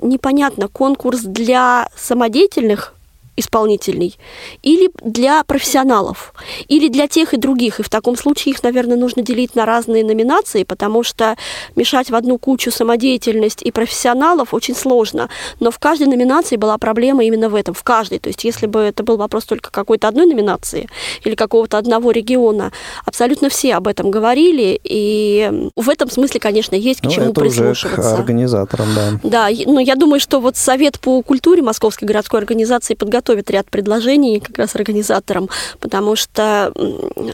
Непонятно, 0.00 0.68
конкурс 0.68 1.20
для 1.20 1.88
самодеятельных 1.96 2.94
исполнительный, 3.36 4.16
или 4.62 4.90
для 5.02 5.42
профессионалов, 5.44 6.34
или 6.68 6.88
для 6.88 7.08
тех 7.08 7.34
и 7.34 7.36
других. 7.36 7.80
И 7.80 7.82
в 7.82 7.88
таком 7.88 8.16
случае 8.16 8.54
их, 8.54 8.62
наверное, 8.62 8.96
нужно 8.96 9.22
делить 9.22 9.54
на 9.54 9.66
разные 9.66 10.04
номинации, 10.04 10.64
потому 10.64 11.02
что 11.02 11.36
мешать 11.76 12.10
в 12.10 12.14
одну 12.14 12.38
кучу 12.38 12.70
самодеятельность 12.70 13.62
и 13.62 13.70
профессионалов 13.70 14.54
очень 14.54 14.74
сложно. 14.74 15.28
Но 15.60 15.70
в 15.70 15.78
каждой 15.78 16.06
номинации 16.06 16.56
была 16.56 16.78
проблема 16.78 17.24
именно 17.24 17.48
в 17.48 17.54
этом, 17.54 17.74
в 17.74 17.82
каждой. 17.82 18.18
То 18.18 18.28
есть 18.28 18.44
если 18.44 18.66
бы 18.66 18.80
это 18.80 19.02
был 19.02 19.16
вопрос 19.16 19.44
только 19.44 19.70
какой-то 19.70 20.08
одной 20.08 20.26
номинации 20.26 20.88
или 21.24 21.34
какого-то 21.34 21.78
одного 21.78 22.10
региона, 22.10 22.72
абсолютно 23.04 23.48
все 23.48 23.74
об 23.74 23.88
этом 23.88 24.10
говорили, 24.10 24.80
и 24.82 25.70
в 25.76 25.88
этом 25.88 26.10
смысле, 26.10 26.40
конечно, 26.40 26.74
есть 26.74 27.00
к 27.00 27.04
ну, 27.04 27.10
чему 27.10 27.30
это 27.30 27.40
прислушиваться. 27.40 28.00
Уже 28.00 28.16
к 28.16 28.18
организаторам, 28.20 28.88
да. 28.94 29.10
Да, 29.22 29.48
но 29.66 29.80
я 29.80 29.96
думаю, 29.96 30.20
что 30.20 30.40
вот 30.40 30.56
Совет 30.56 31.00
по 31.00 31.22
культуре 31.22 31.62
Московской 31.62 32.06
городской 32.06 32.40
организации 32.40 32.94
подготовил 32.94 33.23
готовит 33.24 33.50
ряд 33.50 33.70
предложений 33.70 34.40
как 34.40 34.58
раз 34.58 34.74
организаторам, 34.74 35.48
потому 35.80 36.14
что, 36.14 36.72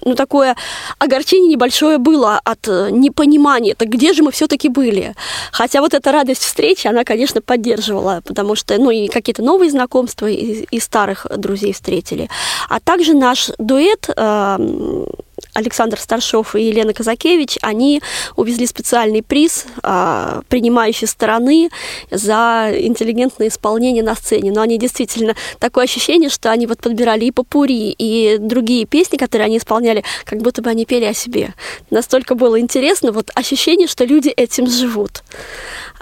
ну, 0.04 0.14
такое 0.14 0.54
огорчение 0.98 1.48
небольшое 1.48 1.98
было 1.98 2.40
от 2.44 2.68
э, 2.68 2.90
непонимания, 2.92 3.74
так 3.74 3.88
где 3.88 4.12
же 4.12 4.22
мы 4.22 4.30
все-таки 4.30 4.68
были? 4.68 5.14
Хотя 5.50 5.80
вот 5.80 5.94
эта 5.94 6.12
радость 6.12 6.42
встречи, 6.42 6.86
она, 6.86 7.02
конечно, 7.02 7.40
поддерживала, 7.40 8.22
потому 8.24 8.54
что, 8.54 8.78
ну, 8.78 8.90
и 8.90 9.08
какие-то 9.08 9.42
новые 9.42 9.70
знакомства, 9.70 10.26
и, 10.26 10.66
и 10.70 10.80
старых 10.80 11.26
друзей 11.36 11.72
встретили. 11.72 12.28
А 12.68 12.78
также 12.78 13.14
наш 13.14 13.50
дуэт 13.58 14.08
э, 14.16 15.06
Александр 15.54 15.98
Старшов 15.98 16.54
и 16.54 16.62
Елена 16.62 16.92
Казакевич, 16.92 17.58
они 17.62 18.02
увезли 18.36 18.66
специальный 18.66 19.22
приз 19.22 19.66
а, 19.82 20.42
принимающей 20.48 21.06
стороны 21.06 21.70
за 22.10 22.72
интеллигентное 22.76 23.48
исполнение 23.48 24.02
на 24.02 24.14
сцене. 24.14 24.52
Но 24.52 24.62
они 24.62 24.78
действительно 24.78 25.34
такое 25.58 25.84
ощущение, 25.84 26.30
что 26.30 26.50
они 26.50 26.66
вот 26.66 26.80
подбирали 26.80 27.26
и 27.26 27.30
попури, 27.30 27.94
и 27.96 28.38
другие 28.38 28.86
песни, 28.86 29.16
которые 29.16 29.46
они 29.46 29.58
исполняли, 29.58 30.04
как 30.24 30.40
будто 30.40 30.62
бы 30.62 30.70
они 30.70 30.84
пели 30.84 31.04
о 31.04 31.14
себе. 31.14 31.54
Настолько 31.90 32.34
было 32.34 32.60
интересно, 32.60 33.12
вот 33.12 33.30
ощущение, 33.34 33.88
что 33.88 34.04
люди 34.04 34.28
этим 34.28 34.66
живут. 34.66 35.22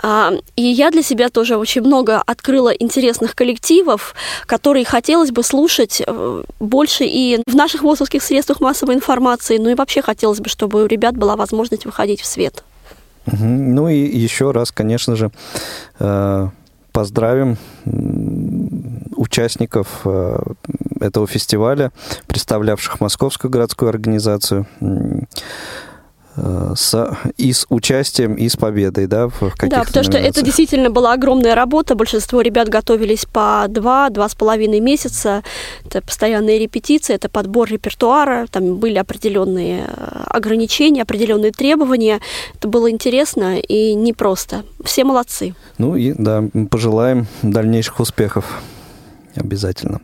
А, 0.00 0.32
и 0.56 0.62
я 0.62 0.90
для 0.90 1.02
себя 1.02 1.28
тоже 1.28 1.56
очень 1.56 1.82
много 1.82 2.22
открыла 2.24 2.70
интересных 2.70 3.34
коллективов, 3.34 4.14
которые 4.46 4.84
хотелось 4.84 5.30
бы 5.30 5.42
слушать 5.42 6.02
э, 6.06 6.42
больше 6.60 7.04
и 7.04 7.42
в 7.46 7.54
наших 7.54 7.82
вузовских 7.82 8.22
средствах 8.22 8.60
массовой 8.60 8.94
информации, 8.94 9.58
ну 9.58 9.70
и 9.70 9.74
вообще 9.74 10.02
хотелось 10.02 10.40
бы, 10.40 10.48
чтобы 10.48 10.84
у 10.84 10.86
ребят 10.86 11.16
была 11.16 11.36
возможность 11.36 11.84
выходить 11.84 12.20
в 12.20 12.26
свет. 12.26 12.62
Ну 13.26 13.88
и 13.88 13.96
еще 13.96 14.52
раз, 14.52 14.70
конечно 14.70 15.16
же, 15.16 15.30
э, 15.98 16.48
поздравим 16.92 17.58
участников 19.16 20.00
э, 20.04 20.38
этого 21.00 21.26
фестиваля, 21.26 21.92
представлявших 22.26 23.00
Московскую 23.00 23.50
городскую 23.50 23.88
организацию 23.88 24.66
с, 26.74 27.16
и 27.36 27.52
с 27.52 27.66
участием, 27.68 28.34
и 28.34 28.48
с 28.48 28.56
победой, 28.56 29.06
да, 29.06 29.28
в 29.28 29.38
каких-то 29.38 29.68
Да, 29.68 29.84
потому 29.84 30.04
что 30.04 30.18
это 30.18 30.42
действительно 30.42 30.90
была 30.90 31.12
огромная 31.12 31.54
работа. 31.54 31.94
Большинство 31.94 32.40
ребят 32.40 32.68
готовились 32.68 33.24
по 33.24 33.66
два, 33.68 34.10
два 34.10 34.28
с 34.28 34.34
половиной 34.34 34.80
месяца. 34.80 35.42
Это 35.84 36.02
постоянные 36.02 36.58
репетиции, 36.58 37.14
это 37.14 37.28
подбор 37.28 37.68
репертуара, 37.68 38.46
там 38.50 38.76
были 38.76 38.98
определенные 38.98 39.84
э, 39.86 40.22
ограничения, 40.26 41.02
определенные 41.02 41.52
требования. 41.52 42.20
Это 42.54 42.68
было 42.68 42.90
интересно 42.90 43.58
и 43.58 43.94
непросто. 43.94 44.64
Все 44.84 45.04
молодцы. 45.04 45.54
Ну 45.78 45.96
и, 45.96 46.12
да, 46.12 46.44
пожелаем 46.70 47.26
дальнейших 47.42 48.00
успехов 48.00 48.44
обязательно. 49.36 50.00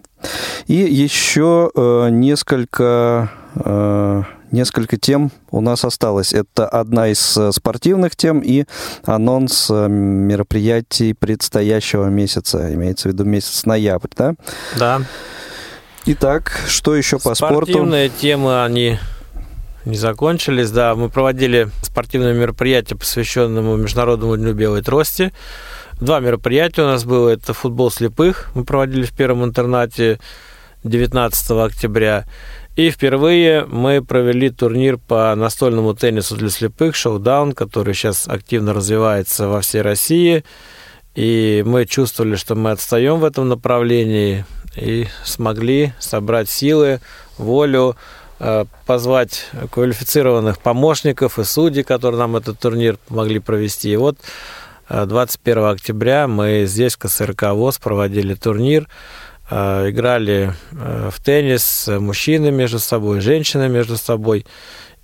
И 0.67 0.75
еще 0.75 1.71
э, 1.75 2.09
несколько 2.11 3.31
э, 3.57 4.23
несколько 4.55 4.97
тем 4.97 5.31
у 5.51 5.61
нас 5.61 5.85
осталось. 5.85 6.33
Это 6.33 6.67
одна 6.67 7.09
из 7.09 7.37
э, 7.37 7.53
спортивных 7.53 8.17
тем 8.17 8.41
и 8.41 8.65
анонс 9.05 9.69
э, 9.71 9.89
мероприятий 9.89 11.13
предстоящего 11.13 12.07
месяца. 12.07 12.73
Имеется 12.73 13.09
в 13.09 13.13
виду 13.13 13.25
месяц 13.25 13.67
ноябрь, 13.67 14.09
да? 14.17 14.35
Да. 14.79 15.03
Итак, 16.07 16.53
что 16.67 16.95
еще 16.95 17.19
по 17.19 17.35
спорту? 17.35 17.65
Спортивные 17.65 18.09
темы, 18.09 18.63
они 18.65 18.99
не 19.85 19.97
закончились. 19.97 20.71
Да, 20.71 20.95
мы 20.95 21.11
проводили 21.11 21.69
спортивное 21.83 22.33
мероприятие, 22.33 22.99
посвященное 22.99 23.63
Международному 23.77 24.37
дню 24.37 24.55
белой 24.55 24.83
трости. 24.83 25.33
Два 26.01 26.21
мероприятия 26.21 26.83
у 26.83 26.87
нас 26.87 27.05
было. 27.05 27.31
Это 27.31 27.53
футбол 27.53 27.91
слепых. 27.91 28.51
Мы 28.55 28.65
проводили 28.65 29.05
в 29.05 29.13
первом 29.13 29.45
интернате 29.45 30.21
19 30.85 31.51
октября. 31.53 32.25
И 32.77 32.91
впервые 32.91 33.67
мы 33.67 34.03
провели 34.03 34.51
турнир 34.51 34.99
по 34.99 35.33
настольному 35.37 35.95
теннису 35.95 36.35
для 36.37 36.49
слепых, 36.51 36.97
шоу-даун, 36.97 37.53
который 37.53 37.95
сейчас 37.95 38.27
активно 38.27 38.75
развивается 38.75 39.47
во 39.47 39.61
всей 39.61 39.83
России. 39.83 40.45
И 41.15 41.63
мы 41.65 41.87
чувствовали, 41.87 42.35
что 42.35 42.57
мы 42.57 42.73
отстаем 42.73 43.21
в 43.21 43.25
этом 43.25 43.49
направлении 43.49 44.45
и 44.77 45.07
смогли 45.25 45.93
собрать 46.01 46.51
силы, 46.51 47.01
волю, 47.39 47.97
э, 48.41 48.65
позвать 48.87 49.47
квалифицированных 49.71 50.59
помощников 50.59 51.39
и 51.39 51.45
судей, 51.45 51.85
которые 51.85 52.19
нам 52.19 52.35
этот 52.35 52.59
турнир 52.59 52.99
помогли 53.07 53.39
провести. 53.39 53.93
И 53.93 53.97
вот 53.97 54.19
21 54.89 55.59
э, 55.59 55.71
октября 55.71 56.27
мы 56.27 56.65
здесь, 56.67 56.95
в 56.95 56.99
КСРК 56.99 57.53
ВОЗ, 57.53 57.79
проводили 57.79 58.35
турнир. 58.35 58.89
Э, 59.51 59.91
играли 59.91 60.55
э, 60.73 61.11
в 61.13 61.23
теннис 61.23 61.89
мужчины 61.89 62.51
между 62.51 62.79
собой, 62.79 63.21
женщины 63.21 63.69
между 63.69 63.97
собой. 63.97 64.47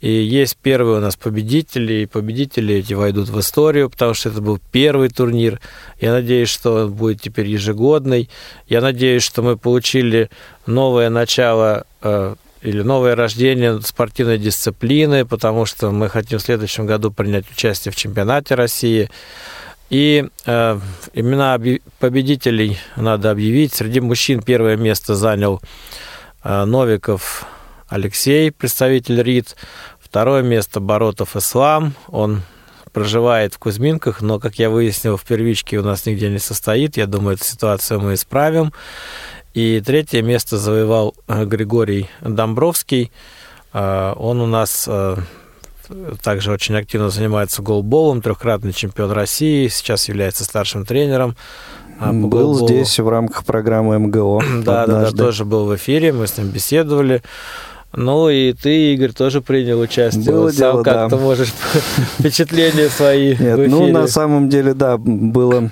И 0.00 0.10
есть 0.10 0.56
первые 0.56 0.96
у 0.96 1.00
нас 1.00 1.16
победители, 1.16 1.92
и 1.92 2.06
победители 2.06 2.76
эти 2.76 2.94
войдут 2.94 3.28
в 3.28 3.38
историю, 3.38 3.90
потому 3.90 4.14
что 4.14 4.30
это 4.30 4.40
был 4.40 4.58
первый 4.72 5.10
турнир. 5.10 5.60
Я 6.00 6.12
надеюсь, 6.12 6.48
что 6.48 6.86
он 6.86 6.92
будет 6.94 7.20
теперь 7.20 7.46
ежегодный. 7.48 8.30
Я 8.66 8.80
надеюсь, 8.80 9.22
что 9.22 9.42
мы 9.42 9.58
получили 9.58 10.30
новое 10.64 11.10
начало 11.10 11.84
э, 12.00 12.34
или 12.62 12.80
новое 12.80 13.14
рождение 13.14 13.78
спортивной 13.82 14.38
дисциплины, 14.38 15.26
потому 15.26 15.66
что 15.66 15.90
мы 15.90 16.08
хотим 16.08 16.38
в 16.38 16.42
следующем 16.42 16.86
году 16.86 17.10
принять 17.10 17.50
участие 17.50 17.92
в 17.92 17.96
чемпионате 17.96 18.54
России. 18.54 19.10
И 19.90 20.24
э, 20.46 20.80
имена 21.12 21.58
победителей 21.98 22.78
надо 22.96 23.32
объявить. 23.32 23.74
Среди 23.74 24.00
мужчин 24.00 24.40
первое 24.40 24.76
место 24.76 25.16
занял 25.16 25.60
э, 26.44 26.64
Новиков 26.64 27.44
Алексей, 27.88 28.52
представитель 28.52 29.20
РИД. 29.20 29.56
Второе 29.98 30.42
место 30.42 30.78
Боротов 30.78 31.34
Ислам. 31.34 31.94
Он 32.06 32.42
проживает 32.92 33.54
в 33.54 33.58
Кузьминках, 33.58 34.22
но, 34.22 34.38
как 34.38 34.56
я 34.60 34.70
выяснил, 34.70 35.16
в 35.16 35.24
первичке 35.24 35.78
у 35.78 35.82
нас 35.82 36.06
нигде 36.06 36.28
не 36.30 36.38
состоит. 36.38 36.96
Я 36.96 37.06
думаю, 37.06 37.34
эту 37.34 37.44
ситуацию 37.44 38.00
мы 38.00 38.14
исправим. 38.14 38.72
И 39.54 39.82
третье 39.84 40.22
место 40.22 40.56
завоевал 40.56 41.14
э, 41.26 41.44
Григорий 41.44 42.08
Домбровский. 42.20 43.10
Э, 43.72 44.12
он 44.16 44.40
у 44.40 44.46
нас 44.46 44.86
э, 44.88 45.16
также 46.22 46.52
очень 46.52 46.76
активно 46.76 47.10
занимается 47.10 47.62
голболом, 47.62 48.22
трехкратный 48.22 48.72
чемпион 48.72 49.10
России, 49.12 49.68
сейчас 49.68 50.08
является 50.08 50.44
старшим 50.44 50.84
тренером. 50.84 51.36
А, 51.98 52.12
был 52.12 52.28
голболу. 52.28 52.66
здесь 52.66 52.98
в 52.98 53.08
рамках 53.08 53.44
программы 53.44 53.98
МГО. 53.98 54.42
Да, 54.64 54.86
да, 54.86 55.10
да, 55.10 55.10
тоже 55.10 55.44
был 55.44 55.66
в 55.66 55.76
эфире, 55.76 56.12
мы 56.12 56.26
с 56.26 56.38
ним 56.38 56.48
беседовали. 56.48 57.22
Ну 57.92 58.28
и 58.28 58.52
ты, 58.52 58.94
Игорь, 58.94 59.12
тоже 59.12 59.40
принял 59.40 59.80
участие. 59.80 60.32
Было 60.32 60.42
вот 60.44 60.54
дело, 60.54 60.72
сам 60.74 60.84
как-то 60.84 61.16
да. 61.16 61.22
можешь 61.22 61.52
впечатления 62.18 62.88
свои. 62.88 63.36
Нет, 63.36 63.68
ну 63.68 63.88
на 63.88 64.06
самом 64.06 64.48
деле, 64.48 64.74
да, 64.74 64.96
было 64.96 65.70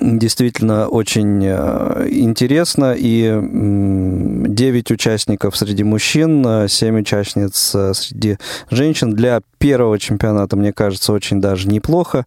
действительно 0.00 0.88
очень 0.88 1.42
э, 1.44 2.08
интересно. 2.10 2.94
И 2.96 3.38
9 3.40 4.90
участников 4.90 5.56
среди 5.56 5.84
мужчин, 5.84 6.68
7 6.68 7.00
участниц 7.00 7.74
э, 7.74 7.94
среди 7.94 8.38
женщин. 8.70 9.14
Для 9.14 9.40
первого 9.58 9.98
чемпионата, 9.98 10.56
мне 10.56 10.72
кажется, 10.72 11.12
очень 11.12 11.40
даже 11.40 11.68
неплохо. 11.68 12.26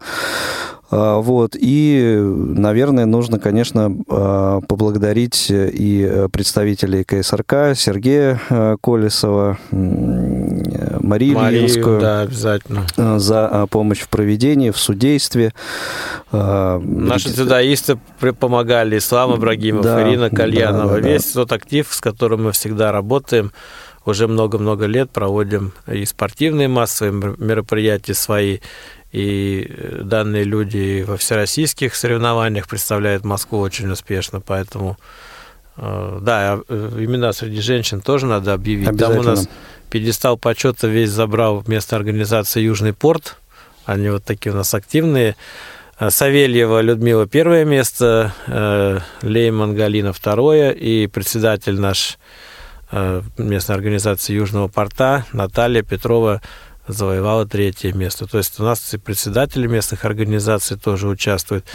А, 0.89 1.19
вот. 1.19 1.55
И, 1.57 2.19
наверное, 2.19 3.05
нужно, 3.05 3.39
конечно, 3.39 3.95
поблагодарить 4.67 5.47
и 5.49 6.27
представителей 6.31 7.03
КСРК, 7.03 7.75
Сергея 7.75 8.39
э, 8.49 8.75
Колесова, 8.81 9.57
Марию, 11.11 11.37
Марию 11.37 11.61
Ильинскую 11.61 11.99
да, 11.99 12.21
обязательно. 12.21 12.85
Э, 12.97 13.19
за 13.19 13.47
а, 13.47 13.67
помощь 13.67 13.99
в 13.99 14.09
проведении, 14.09 14.71
в 14.71 14.77
судействе. 14.77 15.53
Наши 16.31 17.29
дзюдоисты 17.29 17.99
помогали, 18.39 18.97
Ислам 18.97 19.35
Ибрагимов, 19.35 19.83
да, 19.83 20.01
Ирина 20.01 20.29
Кальянова. 20.29 20.95
Да, 20.95 21.01
да, 21.01 21.09
Весь 21.09 21.25
тот 21.25 21.51
актив, 21.51 21.87
с 21.89 21.99
которым 21.99 22.45
мы 22.45 22.51
всегда 22.53 22.91
работаем, 22.91 23.51
уже 24.05 24.27
много-много 24.27 24.85
лет 24.85 25.11
проводим 25.11 25.73
и 25.87 26.05
спортивные 26.05 26.67
массовые 26.67 27.35
мероприятия 27.37 28.13
свои, 28.13 28.59
и 29.11 29.67
э, 29.69 30.01
данные 30.03 30.43
люди 30.43 31.03
во 31.05 31.17
всероссийских 31.17 31.95
соревнованиях 31.95 32.67
представляют 32.67 33.25
Москву 33.25 33.59
очень 33.59 33.91
успешно, 33.91 34.39
поэтому 34.39 34.97
э, 35.77 36.19
да, 36.21 36.59
э, 36.67 36.89
имена 36.99 37.33
среди 37.33 37.61
женщин 37.61 38.01
тоже 38.01 38.25
надо 38.25 38.53
объявить. 38.53 38.97
Там 38.97 39.17
у 39.17 39.23
нас 39.23 39.49
пьедестал 39.91 40.37
почета 40.37 40.87
весь 40.87 41.09
забрал 41.09 41.63
место 41.67 41.97
организации 41.97 42.61
Южный 42.61 42.93
порт. 42.93 43.35
Они 43.85 44.09
вот 44.09 44.23
такие 44.23 44.53
у 44.53 44.55
нас 44.55 44.73
активные. 44.73 45.35
Савельева 45.99 46.81
Людмила 46.81 47.27
первое 47.27 47.65
место, 47.65 48.33
Лейман 49.21 49.75
Галина 49.75 50.13
второе 50.13 50.71
и 50.71 51.05
председатель 51.07 51.79
наш 51.79 52.17
местной 53.37 53.75
организации 53.75 54.33
Южного 54.33 54.67
порта 54.67 55.25
Наталья 55.33 55.83
Петрова 55.83 56.41
завоевала 56.87 57.45
третье 57.45 57.93
место. 57.93 58.25
То 58.27 58.37
есть 58.37 58.59
у 58.59 58.63
нас 58.63 58.93
и 58.93 58.97
председатели 58.97 59.67
местных 59.67 60.05
организаций 60.05 60.77
тоже 60.77 61.07
участвуют. 61.07 61.65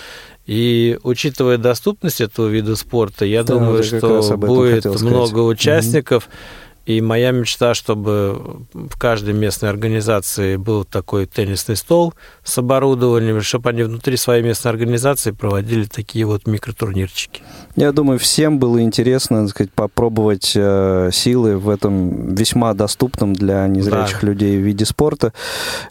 И 0.46 0.98
учитывая 1.02 1.58
доступность 1.58 2.20
этого 2.20 2.48
вида 2.48 2.76
спорта, 2.76 3.24
я 3.24 3.44
да, 3.44 3.54
думаю, 3.54 3.82
что 3.84 4.36
будет 4.36 4.86
много 4.86 5.40
участников. 5.40 6.28
Mm-hmm. 6.28 6.62
И 6.87 7.01
моя 7.01 7.32
мечта, 7.32 7.74
чтобы 7.74 8.62
в 8.72 8.97
каждой 8.99 9.34
местной 9.34 9.70
организации 9.70 10.57
был 10.57 10.84
такой 10.84 11.26
теннисный 11.26 11.76
стол 11.76 12.14
с 12.45 12.57
оборудованием, 12.59 13.41
чтобы 13.43 13.70
они 13.70 13.82
внутри 13.82 14.16
своей 14.16 14.43
местной 14.43 14.70
организации 14.70 15.32
проводили 15.32 15.84
такие 15.84 16.24
вот 16.24 16.47
микротурнирчики. 16.47 17.43
Я 17.74 17.93
думаю, 17.93 18.18
всем 18.20 18.59
было 18.59 18.80
интересно 18.80 19.43
так 19.43 19.51
сказать, 19.51 19.72
попробовать 19.72 20.53
э, 20.55 21.11
силы 21.12 21.59
в 21.59 21.68
этом 21.68 22.34
весьма 22.34 22.72
доступном 22.72 23.34
для 23.34 23.66
незрячих 23.66 24.20
да. 24.20 24.28
людей 24.28 24.57
виде 24.57 24.84
спорта. 24.84 25.32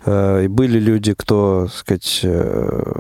Э, 0.06 0.46
и 0.46 0.48
были 0.48 0.80
люди, 0.80 1.14
кто 1.14 1.66
так 1.66 1.74
сказать, 1.74 2.22
э, 2.24 2.94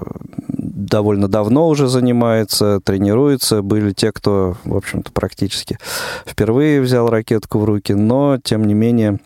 довольно 0.47 1.27
давно 1.27 1.67
уже 1.67 1.87
занимается, 1.87 2.79
тренируется. 2.83 3.61
Были 3.61 3.91
те, 3.91 4.11
кто, 4.11 4.57
в 4.63 4.75
общем-то, 4.75 5.11
практически 5.11 5.77
впервые 6.25 6.81
взял 6.81 7.09
ракетку 7.09 7.59
в 7.59 7.65
руки, 7.65 7.84
но, 7.93 8.39
тем 8.43 8.65
не 8.65 8.73
менее, 8.73 9.19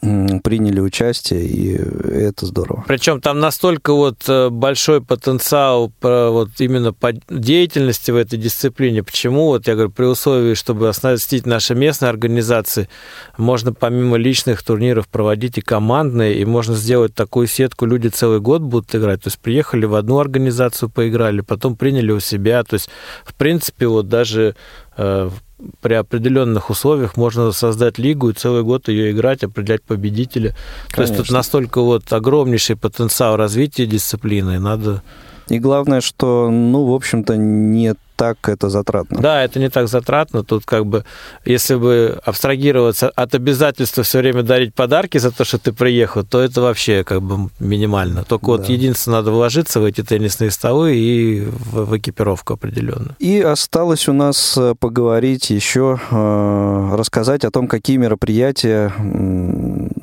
приняли 0.00 0.80
участие, 0.80 1.44
и 1.44 1.74
это 1.74 2.46
здорово. 2.46 2.84
Причем 2.86 3.20
там 3.20 3.40
настолько 3.40 3.92
вот 3.92 4.28
э, 4.28 4.48
большой 4.48 5.00
потенциал 5.02 5.92
вот 6.00 6.48
именно 6.58 6.92
по 6.92 7.12
деятельности 7.28 8.10
в 8.10 8.16
этой 8.16 8.38
дисциплине. 8.38 9.02
Почему? 9.02 9.46
Вот 9.46 9.66
я 9.66 9.74
говорю, 9.74 9.90
при 9.90 10.04
условии, 10.04 10.54
чтобы 10.54 10.88
оснастить 10.88 11.46
наши 11.46 11.74
местные 11.74 12.10
организации, 12.10 12.88
можно 13.36 13.72
помимо 13.72 14.16
личных 14.16 14.62
турниров 14.62 15.08
проводить 15.08 15.58
и 15.58 15.62
командные, 15.62 16.38
и 16.38 16.44
можно 16.44 16.74
сделать 16.74 17.14
такую 17.14 17.46
сетку, 17.46 17.86
люди 17.86 18.08
целый 18.08 18.40
год 18.40 18.62
будут 18.62 18.94
играть. 18.94 19.22
То 19.22 19.28
есть 19.28 19.38
приехали 19.38 19.84
в 19.84 19.94
одну 19.94 20.18
организацию, 20.18 20.90
поиграли, 20.90 21.40
потом 21.40 21.76
приняли 21.76 22.12
у 22.12 22.20
себя. 22.20 22.62
То 22.64 22.74
есть, 22.74 22.88
в 23.24 23.34
принципе, 23.34 23.86
вот 23.88 24.08
даже 24.08 24.54
при 24.96 25.94
определенных 25.94 26.70
условиях 26.70 27.16
можно 27.16 27.52
создать 27.52 27.98
лигу 27.98 28.30
и 28.30 28.34
целый 28.34 28.62
год 28.64 28.88
ее 28.88 29.12
играть, 29.12 29.44
определять 29.44 29.82
победителя. 29.82 30.56
Конечно. 30.88 30.96
То 30.96 31.02
есть 31.02 31.16
тут 31.16 31.30
настолько 31.30 31.80
вот 31.80 32.12
огромнейший 32.12 32.76
потенциал 32.76 33.36
развития 33.36 33.86
дисциплины, 33.86 34.58
надо 34.58 35.02
и 35.48 35.58
главное, 35.58 36.00
что, 36.00 36.48
ну, 36.50 36.84
в 36.86 36.94
общем-то, 36.94 37.36
не 37.36 37.94
так 38.22 38.48
это 38.48 38.68
затратно. 38.68 39.20
Да, 39.20 39.42
это 39.42 39.58
не 39.58 39.68
так 39.68 39.88
затратно. 39.88 40.44
Тут 40.44 40.64
как 40.64 40.86
бы, 40.86 41.04
если 41.44 41.74
бы 41.74 42.20
абстрагироваться 42.24 43.08
от 43.08 43.34
обязательства 43.34 44.04
все 44.04 44.18
время 44.18 44.44
дарить 44.44 44.76
подарки 44.76 45.18
за 45.18 45.32
то, 45.32 45.44
что 45.44 45.58
ты 45.58 45.72
приехал, 45.72 46.22
то 46.22 46.40
это 46.40 46.60
вообще 46.60 47.02
как 47.02 47.20
бы 47.20 47.50
минимально. 47.58 48.22
Только 48.22 48.46
да. 48.46 48.52
вот 48.52 48.68
единственное, 48.68 49.18
надо 49.18 49.32
вложиться 49.32 49.80
в 49.80 49.84
эти 49.84 50.04
теннисные 50.04 50.52
столы 50.52 50.94
и 50.94 51.40
в, 51.40 51.86
в 51.86 51.98
экипировку 51.98 52.54
определенно. 52.54 53.16
И 53.18 53.40
осталось 53.40 54.06
у 54.06 54.12
нас 54.12 54.56
э, 54.56 54.76
поговорить 54.78 55.50
еще, 55.50 55.98
э, 56.08 56.90
рассказать 56.94 57.44
о 57.44 57.50
том, 57.50 57.66
какие 57.66 57.96
мероприятия 57.96 58.92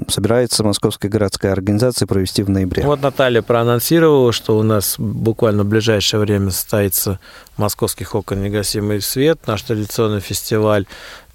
собирается 0.10 0.66
Московская 0.66 1.08
городская 1.08 1.54
организация 1.54 2.06
провести 2.06 2.44
в 2.44 2.50
ноябре. 2.50 2.84
Вот 2.84 3.02
Наталья 3.02 3.42
проанонсировала, 3.42 4.34
что 4.34 4.58
у 4.58 4.64
нас 4.64 4.96
буквально 4.98 5.64
в 5.64 5.68
ближайшее 5.68 6.20
время 6.20 6.52
состоится 6.52 7.20
Московский 7.60 8.06
хокон 8.06 8.42
«Негасимый 8.42 9.02
свет», 9.02 9.46
наш 9.46 9.62
традиционный 9.62 10.22
фестиваль. 10.22 10.86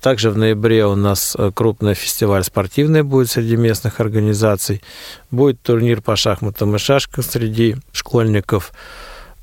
Также 0.01 0.31
в 0.31 0.39
ноябре 0.39 0.85
у 0.87 0.97
нас 0.97 1.37
э, 1.39 1.51
крупный 1.55 1.95
фестиваль 1.95 2.43
спортивный 2.45 3.03
будет 3.03 3.31
среди 3.31 3.57
местных 3.57 4.01
организаций. 4.01 4.83
Будет 5.31 5.63
турнир 5.63 6.03
по 6.03 6.17
шахматам 6.17 6.75
и 6.75 6.79
шашкам 6.79 7.23
среди 7.23 7.77
школьников. 7.93 8.73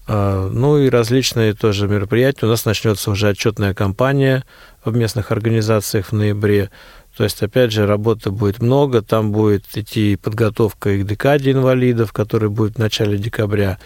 А, 0.07 0.49
ну 0.49 0.77
и 0.77 0.89
различные 0.89 1.53
тоже 1.53 1.87
мероприятия. 1.87 2.45
У 2.45 2.49
нас 2.49 2.65
начнется 2.65 3.11
уже 3.11 3.29
отчетная 3.29 3.73
кампания 3.73 4.43
в 4.83 4.95
местных 4.95 5.31
организациях 5.31 6.07
в 6.07 6.13
ноябре. 6.13 6.69
То 7.15 7.23
есть, 7.23 7.41
опять 7.43 7.71
же, 7.71 7.85
работы 7.85 8.31
будет 8.31 8.61
много, 8.61 9.01
там 9.01 9.31
будет 9.31 9.65
идти 9.75 10.15
подготовка 10.15 10.91
и 10.91 11.03
к 11.03 11.07
декаде 11.07 11.51
инвалидов, 11.51 12.13
которая 12.13 12.49
будет 12.49 12.75
в 12.75 12.79
начале 12.79 13.17
декабря, 13.17 13.79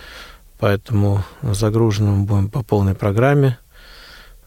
поэтому 0.59 1.23
загружены 1.41 2.11
мы 2.11 2.25
будем 2.25 2.49
по 2.49 2.63
полной 2.63 2.95
программе. 2.95 3.57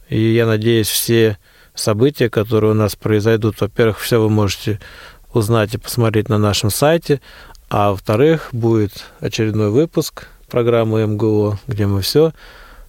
И 0.09 0.20
я 0.34 0.46
надеюсь, 0.46 0.88
все 0.88 1.38
события, 1.74 2.30
которые 2.30 2.72
у 2.72 2.74
нас 2.74 2.96
произойдут, 2.96 3.61
во-первых, 3.61 3.98
все 3.98 4.20
вы 4.20 4.30
можете 4.30 4.80
узнать 5.32 5.74
и 5.74 5.78
посмотреть 5.78 6.28
на 6.28 6.38
нашем 6.38 6.70
сайте, 6.70 7.20
а 7.68 7.90
во-вторых, 7.90 8.48
будет 8.52 9.04
очередной 9.20 9.70
выпуск 9.70 10.28
программы 10.48 11.06
МГО, 11.06 11.59
где 11.66 11.86
мы 11.86 12.00
все 12.00 12.32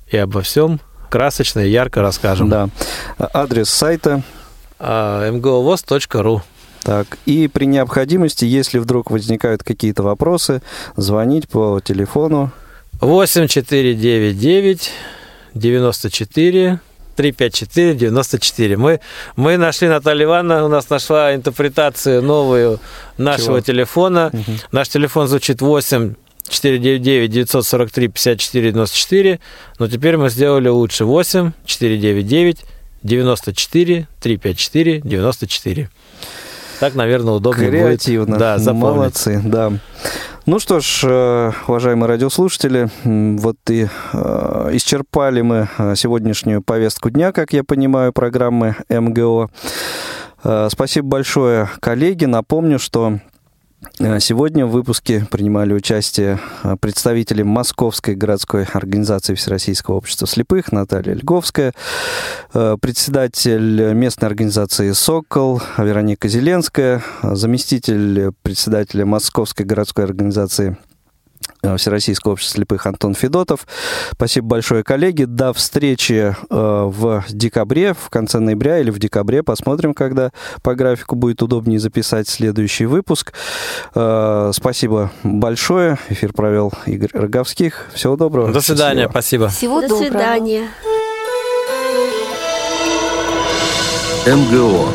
и 0.07 0.17
обо 0.17 0.41
всем 0.41 0.80
красочно 1.09 1.59
и 1.59 1.70
ярко 1.70 2.01
расскажем. 2.01 2.49
Да. 2.49 2.70
Адрес 3.17 3.70
сайта 3.70 4.24
mgovoz.ru. 4.80 6.41
Так, 6.82 7.17
и 7.26 7.49
при 7.49 7.65
необходимости, 7.65 8.45
если 8.45 8.80
вдруг 8.80 9.11
возникают 9.11 9.63
какие-то 9.63 10.01
вопросы, 10.01 10.61
звонить 10.95 11.49
по 11.49 11.82
телефону 11.82 12.53
8499 13.02 14.91
94 15.54 16.80
354 17.16 17.93
94. 17.95 18.78
Мы, 18.78 19.00
мы 19.36 19.58
нашли, 19.58 19.88
Наталья 19.88 20.26
Ивановна 20.26 20.66
у 20.66 20.70
нас 20.70 20.89
нашла 20.89 21.36
интерпретацию 21.36 22.22
новую 22.22 22.80
нашего 23.18 23.58
Чего? 23.58 23.62
телефона. 23.62 24.30
Угу. 24.32 24.52
Наш 24.72 24.89
телефон 24.89 25.28
звучит 25.28 25.62
8 25.62 26.16
499 26.47 27.32
943 27.32 28.08
54 28.08 28.72
94, 28.72 29.39
но 29.80 29.88
теперь 29.88 30.18
мы 30.18 30.30
сделали 30.30 30.70
лучше 30.70 31.06
8 31.06 31.52
499 31.66 32.66
94 33.04 34.08
354 34.20 35.02
94. 35.02 35.89
Так, 36.80 36.95
наверное, 36.95 37.34
удобнее 37.34 37.70
Креативно. 37.70 38.26
будет. 38.28 38.39
Да, 38.39 38.58
запомнить. 38.58 38.95
Молодцы, 38.95 39.41
да. 39.43 39.74
Ну 40.50 40.58
что 40.58 40.80
ж, 40.80 41.04
э, 41.04 41.52
уважаемые 41.68 42.08
радиослушатели, 42.08 42.89
вот 43.04 43.58
и 43.70 43.86
э, 44.14 44.70
исчерпали 44.72 45.41
мы 45.41 45.70
э, 45.78 45.93
сегодняшнюю 45.95 46.64
повестку 46.64 47.12
дня, 47.12 47.32
как 47.32 47.54
я 47.54 47.64
понимаю, 47.64 48.14
программы 48.14 48.76
МГО. 48.89 49.52
Спасибо 50.70 51.08
большое, 51.08 51.70
коллеги. 51.80 52.26
Напомню, 52.26 52.80
что 52.80 53.20
сегодня 54.20 54.66
в 54.66 54.72
выпуске 54.72 55.26
принимали 55.30 55.74
участие 55.74 56.40
э, 56.64 56.76
представители 56.80 57.44
Московской 57.44 58.16
городской 58.16 58.64
организации 58.66 59.36
Всероссийского 59.36 59.96
общества 59.96 60.28
слепых 60.28 60.72
Наталья 60.72 61.14
Льговская, 61.14 61.74
э, 62.54 62.78
председатель 62.82 63.94
местной 63.94 64.28
организации 64.28 64.92
«Сокол» 64.92 65.62
Вероника 65.78 66.28
Зеленская, 66.28 67.02
заместитель 67.24 68.32
председателя 68.44 69.06
Московской 69.06 69.66
городской 69.66 70.04
организации 70.04 70.78
Э, 70.89 70.89
Всероссийского 71.62 72.34
общества 72.34 72.58
слепых 72.58 72.86
Антон 72.86 73.14
Федотов. 73.14 73.68
Спасибо 74.12 74.48
большое, 74.48 74.84
коллеги. 74.84 75.26
До 75.26 75.54
встречи 75.54 76.34
э, 76.34 76.36
в 76.50 77.26
декабре, 77.30 77.94
в 77.94 78.10
конце 78.10 78.40
ноября 78.40 78.80
или 78.80 78.92
в 78.92 79.00
декабре. 79.00 79.44
Посмотрим, 79.44 79.94
когда 79.94 80.32
по 80.64 80.76
графику 80.76 81.16
будет 81.16 81.42
удобнее 81.42 81.80
записать 81.80 82.30
следующий 82.30 82.86
выпуск. 82.86 83.34
Э, 83.94 84.52
спасибо 84.54 85.12
большое. 85.24 85.98
Эфир 86.10 86.32
провел 86.34 86.72
Игорь 86.86 87.10
Роговских. 87.14 87.88
Всего 87.94 88.16
доброго. 88.16 88.54
До 88.54 88.62
свидания. 88.62 89.04
Счастливо. 89.04 89.12
Спасибо. 89.12 89.48
Всего 89.50 89.82
До 89.82 89.88
доброго. 89.90 90.10
свидания. 90.10 90.68
МГО. 94.26 94.88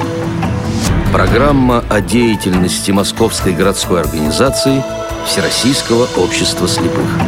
Программа 1.12 1.84
о 1.90 2.00
деятельности 2.00 2.90
Московской 2.90 3.52
городской 3.52 4.00
организации– 4.00 4.82
Всероссийского 5.26 6.06
общества 6.16 6.68
слепых. 6.68 7.18